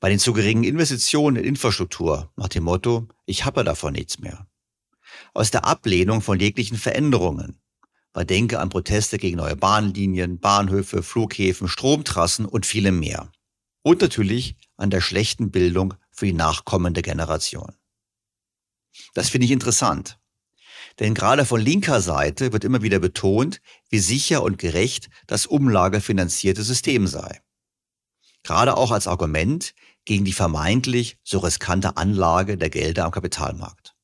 [0.00, 4.46] Bei den zu geringen Investitionen in Infrastruktur nach dem Motto, ich habe davon nichts mehr.
[5.34, 7.60] Aus der Ablehnung von jeglichen Veränderungen.
[8.14, 13.30] Man denke an Proteste gegen neue Bahnlinien, Bahnhöfe, Flughäfen, Stromtrassen und vielem mehr.
[13.82, 17.74] Und natürlich an der schlechten Bildung für die nachkommende Generation.
[19.14, 20.18] Das finde ich interessant.
[20.98, 23.60] Denn gerade von linker Seite wird immer wieder betont,
[23.90, 27.40] wie sicher und gerecht das umlagefinanzierte System sei
[28.42, 33.94] gerade auch als Argument gegen die vermeintlich so riskante Anlage der Gelder am Kapitalmarkt.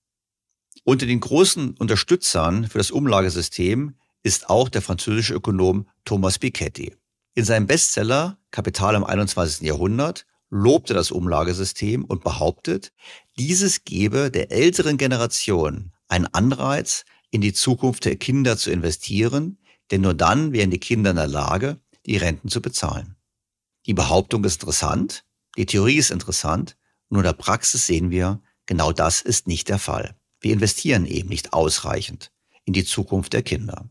[0.85, 6.95] Unter den großen Unterstützern für das Umlagesystem ist auch der französische Ökonom Thomas Piketty.
[7.35, 9.67] In seinem Bestseller Kapital im 21.
[9.67, 12.93] Jahrhundert lobte das Umlagesystem und behauptet,
[13.39, 19.59] dieses gebe der älteren Generation einen Anreiz, in die Zukunft der Kinder zu investieren,
[19.91, 23.16] denn nur dann wären die Kinder in der Lage, die Renten zu bezahlen.
[23.87, 25.25] Die Behauptung ist interessant,
[25.57, 26.77] die Theorie ist interessant,
[27.09, 30.17] nur in der Praxis sehen wir, genau das ist nicht der Fall.
[30.41, 32.33] Wir investieren eben nicht ausreichend
[32.65, 33.89] in die Zukunft der Kinder.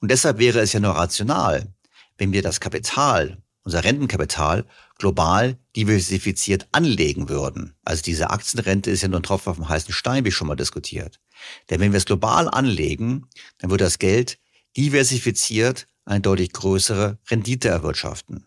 [0.00, 1.72] Und deshalb wäre es ja nur rational,
[2.16, 4.64] wenn wir das Kapital, unser Rentenkapital,
[4.96, 7.74] global diversifiziert anlegen würden.
[7.84, 10.56] Also diese Aktienrente ist ja nur ein Tropfen auf dem heißen Stein, wie schon mal
[10.56, 11.20] diskutiert.
[11.68, 13.26] Denn wenn wir es global anlegen,
[13.58, 14.38] dann wird das Geld
[14.76, 18.46] diversifiziert eine deutlich größere Rendite erwirtschaften.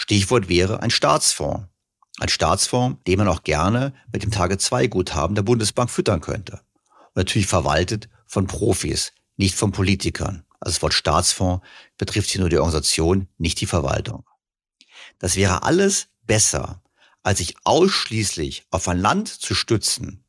[0.00, 1.66] Stichwort wäre ein Staatsfonds.
[2.20, 6.60] Ein Staatsfonds, den man auch gerne mit dem Tage-2-Guthaben der Bundesbank füttern könnte.
[7.08, 10.44] Und natürlich verwaltet von Profis, nicht von Politikern.
[10.60, 11.66] Also das Wort Staatsfonds
[11.96, 14.24] betrifft hier nur die Organisation, nicht die Verwaltung.
[15.18, 16.80] Das wäre alles besser,
[17.24, 20.22] als sich ausschließlich auf ein Land zu stützen,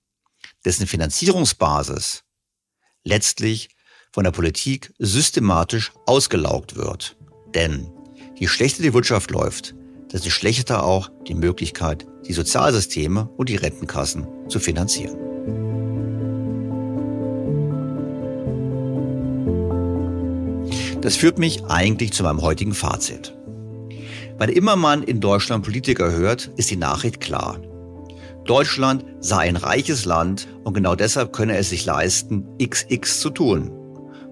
[0.66, 2.24] dessen Finanzierungsbasis
[3.04, 3.70] letztlich
[4.12, 7.18] von der Politik systematisch ausgelaugt wird.
[7.54, 7.94] Denn
[8.40, 9.76] Je schlechter die Wirtschaft läuft,
[10.14, 15.18] desto schlechter auch die Möglichkeit, die Sozialsysteme und die Rentenkassen zu finanzieren.
[21.02, 23.36] Das führt mich eigentlich zu meinem heutigen Fazit.
[24.38, 27.60] Wann immer man in Deutschland Politiker hört, ist die Nachricht klar.
[28.46, 33.70] Deutschland sei ein reiches Land und genau deshalb könne es sich leisten, XX zu tun.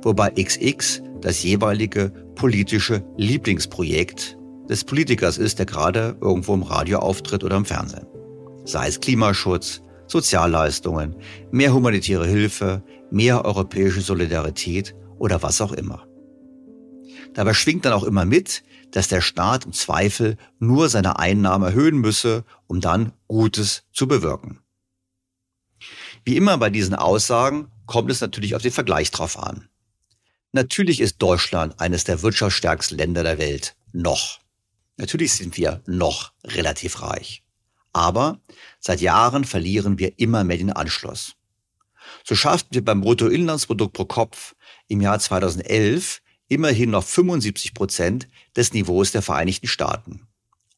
[0.02, 4.38] Wobei XX das jeweilige politische Lieblingsprojekt
[4.70, 8.06] des Politikers ist, der gerade irgendwo im Radio auftritt oder im Fernsehen.
[8.64, 11.16] Sei es Klimaschutz, Sozialleistungen,
[11.52, 16.08] mehr humanitäre Hilfe, mehr europäische Solidarität oder was auch immer.
[17.34, 21.98] Dabei schwingt dann auch immer mit, dass der Staat im Zweifel nur seine Einnahmen erhöhen
[21.98, 24.60] müsse, um dann Gutes zu bewirken.
[26.24, 29.68] Wie immer bei diesen Aussagen kommt es natürlich auf den Vergleich drauf an.
[30.58, 33.76] Natürlich ist Deutschland eines der wirtschaftsstärksten Länder der Welt.
[33.94, 34.40] Noch.
[34.96, 37.44] Natürlich sind wir noch relativ reich.
[37.94, 38.40] Aber
[38.80, 41.36] seit Jahren verlieren wir immer mehr den Anschluss.
[42.24, 44.56] So schafften wir beim Bruttoinlandsprodukt pro Kopf
[44.88, 50.28] im Jahr 2011 immerhin noch 75 Prozent des Niveaus der Vereinigten Staaten.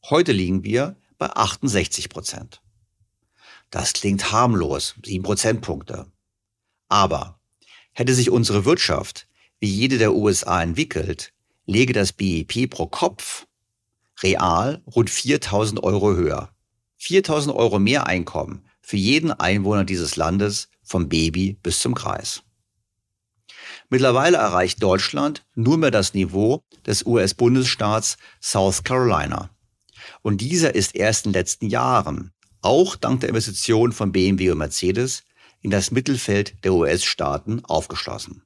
[0.09, 2.61] Heute liegen wir bei 68 Prozent.
[3.69, 6.11] Das klingt harmlos, sieben Prozentpunkte.
[6.89, 7.39] Aber
[7.93, 9.28] hätte sich unsere Wirtschaft
[9.59, 11.33] wie jede der USA entwickelt,
[11.65, 13.45] lege das BIP pro Kopf
[14.21, 16.49] real rund 4000 Euro höher.
[16.97, 22.43] 4000 Euro mehr Einkommen für jeden Einwohner dieses Landes vom Baby bis zum Kreis.
[23.89, 29.49] Mittlerweile erreicht Deutschland nur mehr das Niveau des US-Bundesstaats South Carolina.
[30.21, 32.31] Und dieser ist erst in den letzten Jahren,
[32.61, 35.23] auch dank der Investitionen von BMW und Mercedes,
[35.61, 38.43] in das Mittelfeld der US-Staaten aufgeschlossen.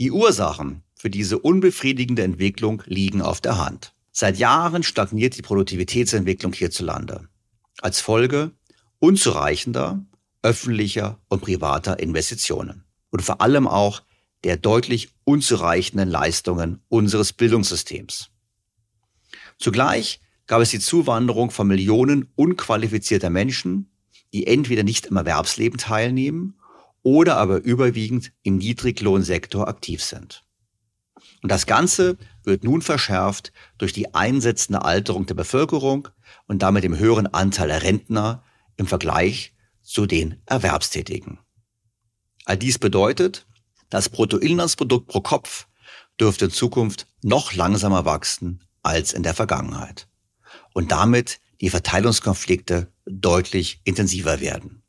[0.00, 3.92] Die Ursachen für diese unbefriedigende Entwicklung liegen auf der Hand.
[4.12, 7.28] Seit Jahren stagniert die Produktivitätsentwicklung hierzulande.
[7.82, 8.52] Als Folge
[8.98, 10.02] unzureichender
[10.40, 12.84] öffentlicher und privater Investitionen.
[13.10, 14.00] Und vor allem auch
[14.42, 18.30] der deutlich unzureichenden Leistungen unseres Bildungssystems.
[19.58, 23.90] Zugleich gab es die Zuwanderung von Millionen unqualifizierter Menschen,
[24.32, 26.54] die entweder nicht im Erwerbsleben teilnehmen
[27.02, 30.44] oder aber überwiegend im Niedriglohnsektor aktiv sind.
[31.42, 36.08] Und das Ganze wird nun verschärft durch die einsetzende Alterung der Bevölkerung
[36.46, 38.44] und damit dem höheren Anteil der Rentner
[38.76, 41.38] im Vergleich zu den Erwerbstätigen.
[42.44, 43.46] All dies bedeutet,
[43.88, 45.66] das Bruttoinlandsprodukt pro Kopf
[46.18, 50.08] dürfte in Zukunft noch langsamer wachsen als in der Vergangenheit
[50.74, 54.82] und damit die Verteilungskonflikte deutlich intensiver werden.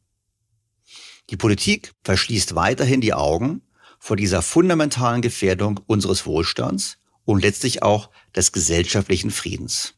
[1.32, 3.62] Die Politik verschließt weiterhin die Augen
[4.00, 9.94] vor dieser fundamentalen Gefährdung unseres Wohlstands und letztlich auch des gesellschaftlichen Friedens.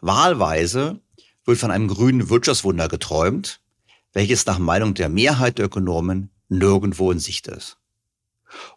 [0.00, 1.00] Wahlweise
[1.44, 3.60] wird von einem grünen Wirtschaftswunder geträumt,
[4.12, 7.78] welches nach Meinung der Mehrheit der Ökonomen nirgendwo in Sicht ist.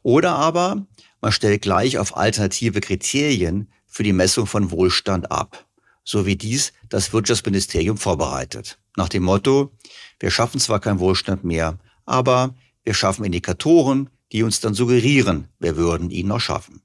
[0.04, 0.86] Oder aber
[1.20, 5.66] man stellt gleich auf alternative Kriterien für die Messung von Wohlstand ab,
[6.04, 8.78] so wie dies das Wirtschaftsministerium vorbereitet.
[8.96, 9.72] Nach dem Motto,
[10.20, 15.76] wir schaffen zwar keinen Wohlstand mehr, aber wir schaffen Indikatoren, die uns dann suggerieren, wir
[15.76, 16.82] würden ihn noch schaffen.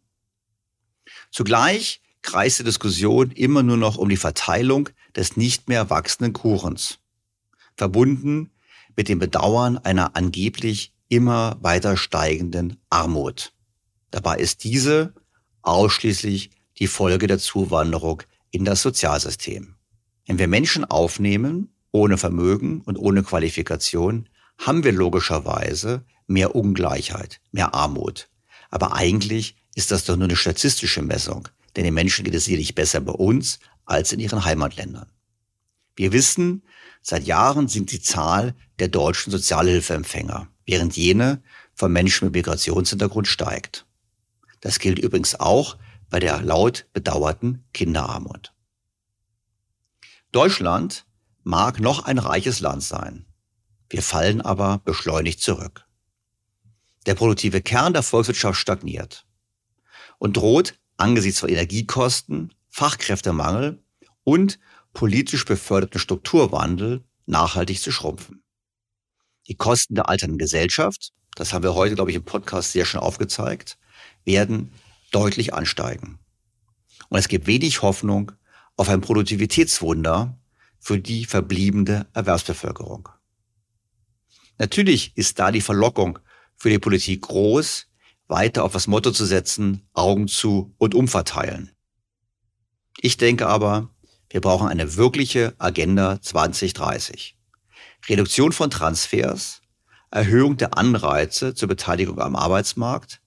[1.30, 6.98] Zugleich kreist die Diskussion immer nur noch um die Verteilung des nicht mehr wachsenden Kuchens,
[7.76, 8.50] verbunden
[8.96, 13.52] mit dem Bedauern einer angeblich immer weiter steigenden Armut.
[14.10, 15.14] Dabei ist diese
[15.62, 19.76] ausschließlich die Folge der Zuwanderung in das Sozialsystem.
[20.26, 27.74] Wenn wir Menschen aufnehmen, ohne Vermögen und ohne Qualifikation, haben wir logischerweise mehr Ungleichheit, mehr
[27.74, 28.28] Armut.
[28.70, 32.74] Aber eigentlich ist das doch nur eine statistische Messung, denn den Menschen geht es sicherlich
[32.74, 35.10] besser bei uns als in ihren Heimatländern.
[35.96, 36.62] Wir wissen,
[37.02, 41.42] seit Jahren sinkt die Zahl der deutschen Sozialhilfeempfänger, während jene
[41.74, 43.86] von Menschen mit Migrationshintergrund steigt.
[44.60, 45.76] Das gilt übrigens auch
[46.10, 48.52] bei der laut bedauerten Kinderarmut.
[50.32, 51.06] Deutschland
[51.50, 53.26] mag noch ein reiches Land sein.
[53.88, 55.84] Wir fallen aber beschleunigt zurück.
[57.06, 59.26] Der produktive Kern der Volkswirtschaft stagniert
[60.18, 63.82] und droht angesichts von Energiekosten, Fachkräftemangel
[64.22, 64.60] und
[64.92, 68.44] politisch beförderten Strukturwandel nachhaltig zu schrumpfen.
[69.48, 73.00] Die Kosten der alternden Gesellschaft, das haben wir heute, glaube ich, im Podcast sehr schön
[73.00, 73.76] aufgezeigt,
[74.24, 74.72] werden
[75.10, 76.20] deutlich ansteigen.
[77.08, 78.30] Und es gibt wenig Hoffnung
[78.76, 80.39] auf ein Produktivitätswunder
[80.80, 83.08] für die verbliebene Erwerbsbevölkerung.
[84.58, 86.18] Natürlich ist da die Verlockung
[86.56, 87.86] für die Politik groß,
[88.26, 91.70] weiter auf das Motto zu setzen, Augen zu und umverteilen.
[93.00, 93.90] Ich denke aber,
[94.30, 97.36] wir brauchen eine wirkliche Agenda 2030.
[98.08, 99.62] Reduktion von Transfers,
[100.10, 103.20] Erhöhung der Anreize zur Beteiligung am Arbeitsmarkt,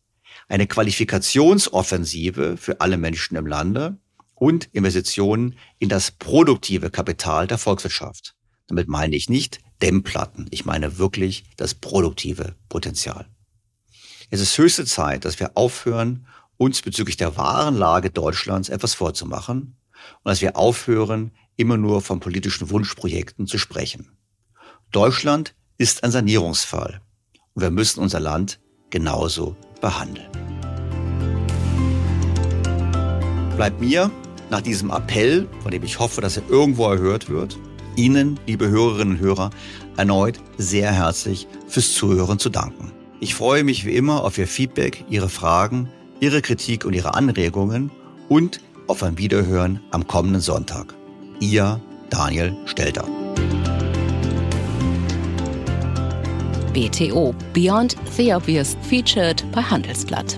[0.48, 3.98] eine Qualifikationsoffensive für alle Menschen im Lande
[4.36, 8.36] und Investitionen in das produktive Kapital der Volkswirtschaft.
[8.68, 13.28] Damit meine ich nicht Dämmplatten, ich meine wirklich das produktive Potenzial.
[14.30, 16.26] Es ist höchste Zeit, dass wir aufhören,
[16.58, 19.76] uns bezüglich der wahren Lage Deutschlands etwas vorzumachen
[20.24, 24.18] und dass wir aufhören, immer nur von politischen Wunschprojekten zu sprechen.
[24.92, 27.02] Deutschland ist ein Sanierungsfall
[27.54, 30.30] und wir müssen unser Land genauso behandeln.
[33.56, 34.10] Bleibt mir
[34.54, 37.58] nach diesem Appell, von dem ich hoffe, dass er irgendwo erhört wird,
[37.96, 39.50] Ihnen, liebe Hörerinnen und Hörer,
[39.98, 42.92] erneut sehr herzlich fürs Zuhören zu danken.
[43.20, 45.90] Ich freue mich wie immer auf Ihr Feedback, Ihre Fragen,
[46.20, 47.90] Ihre Kritik und Ihre Anregungen
[48.30, 50.94] und auf ein Wiederhören am kommenden Sonntag.
[51.40, 51.82] Ihr
[52.12, 53.08] Daniel Stelter.
[56.74, 60.38] BTO Beyond the Obvious featured bei Handelsblatt.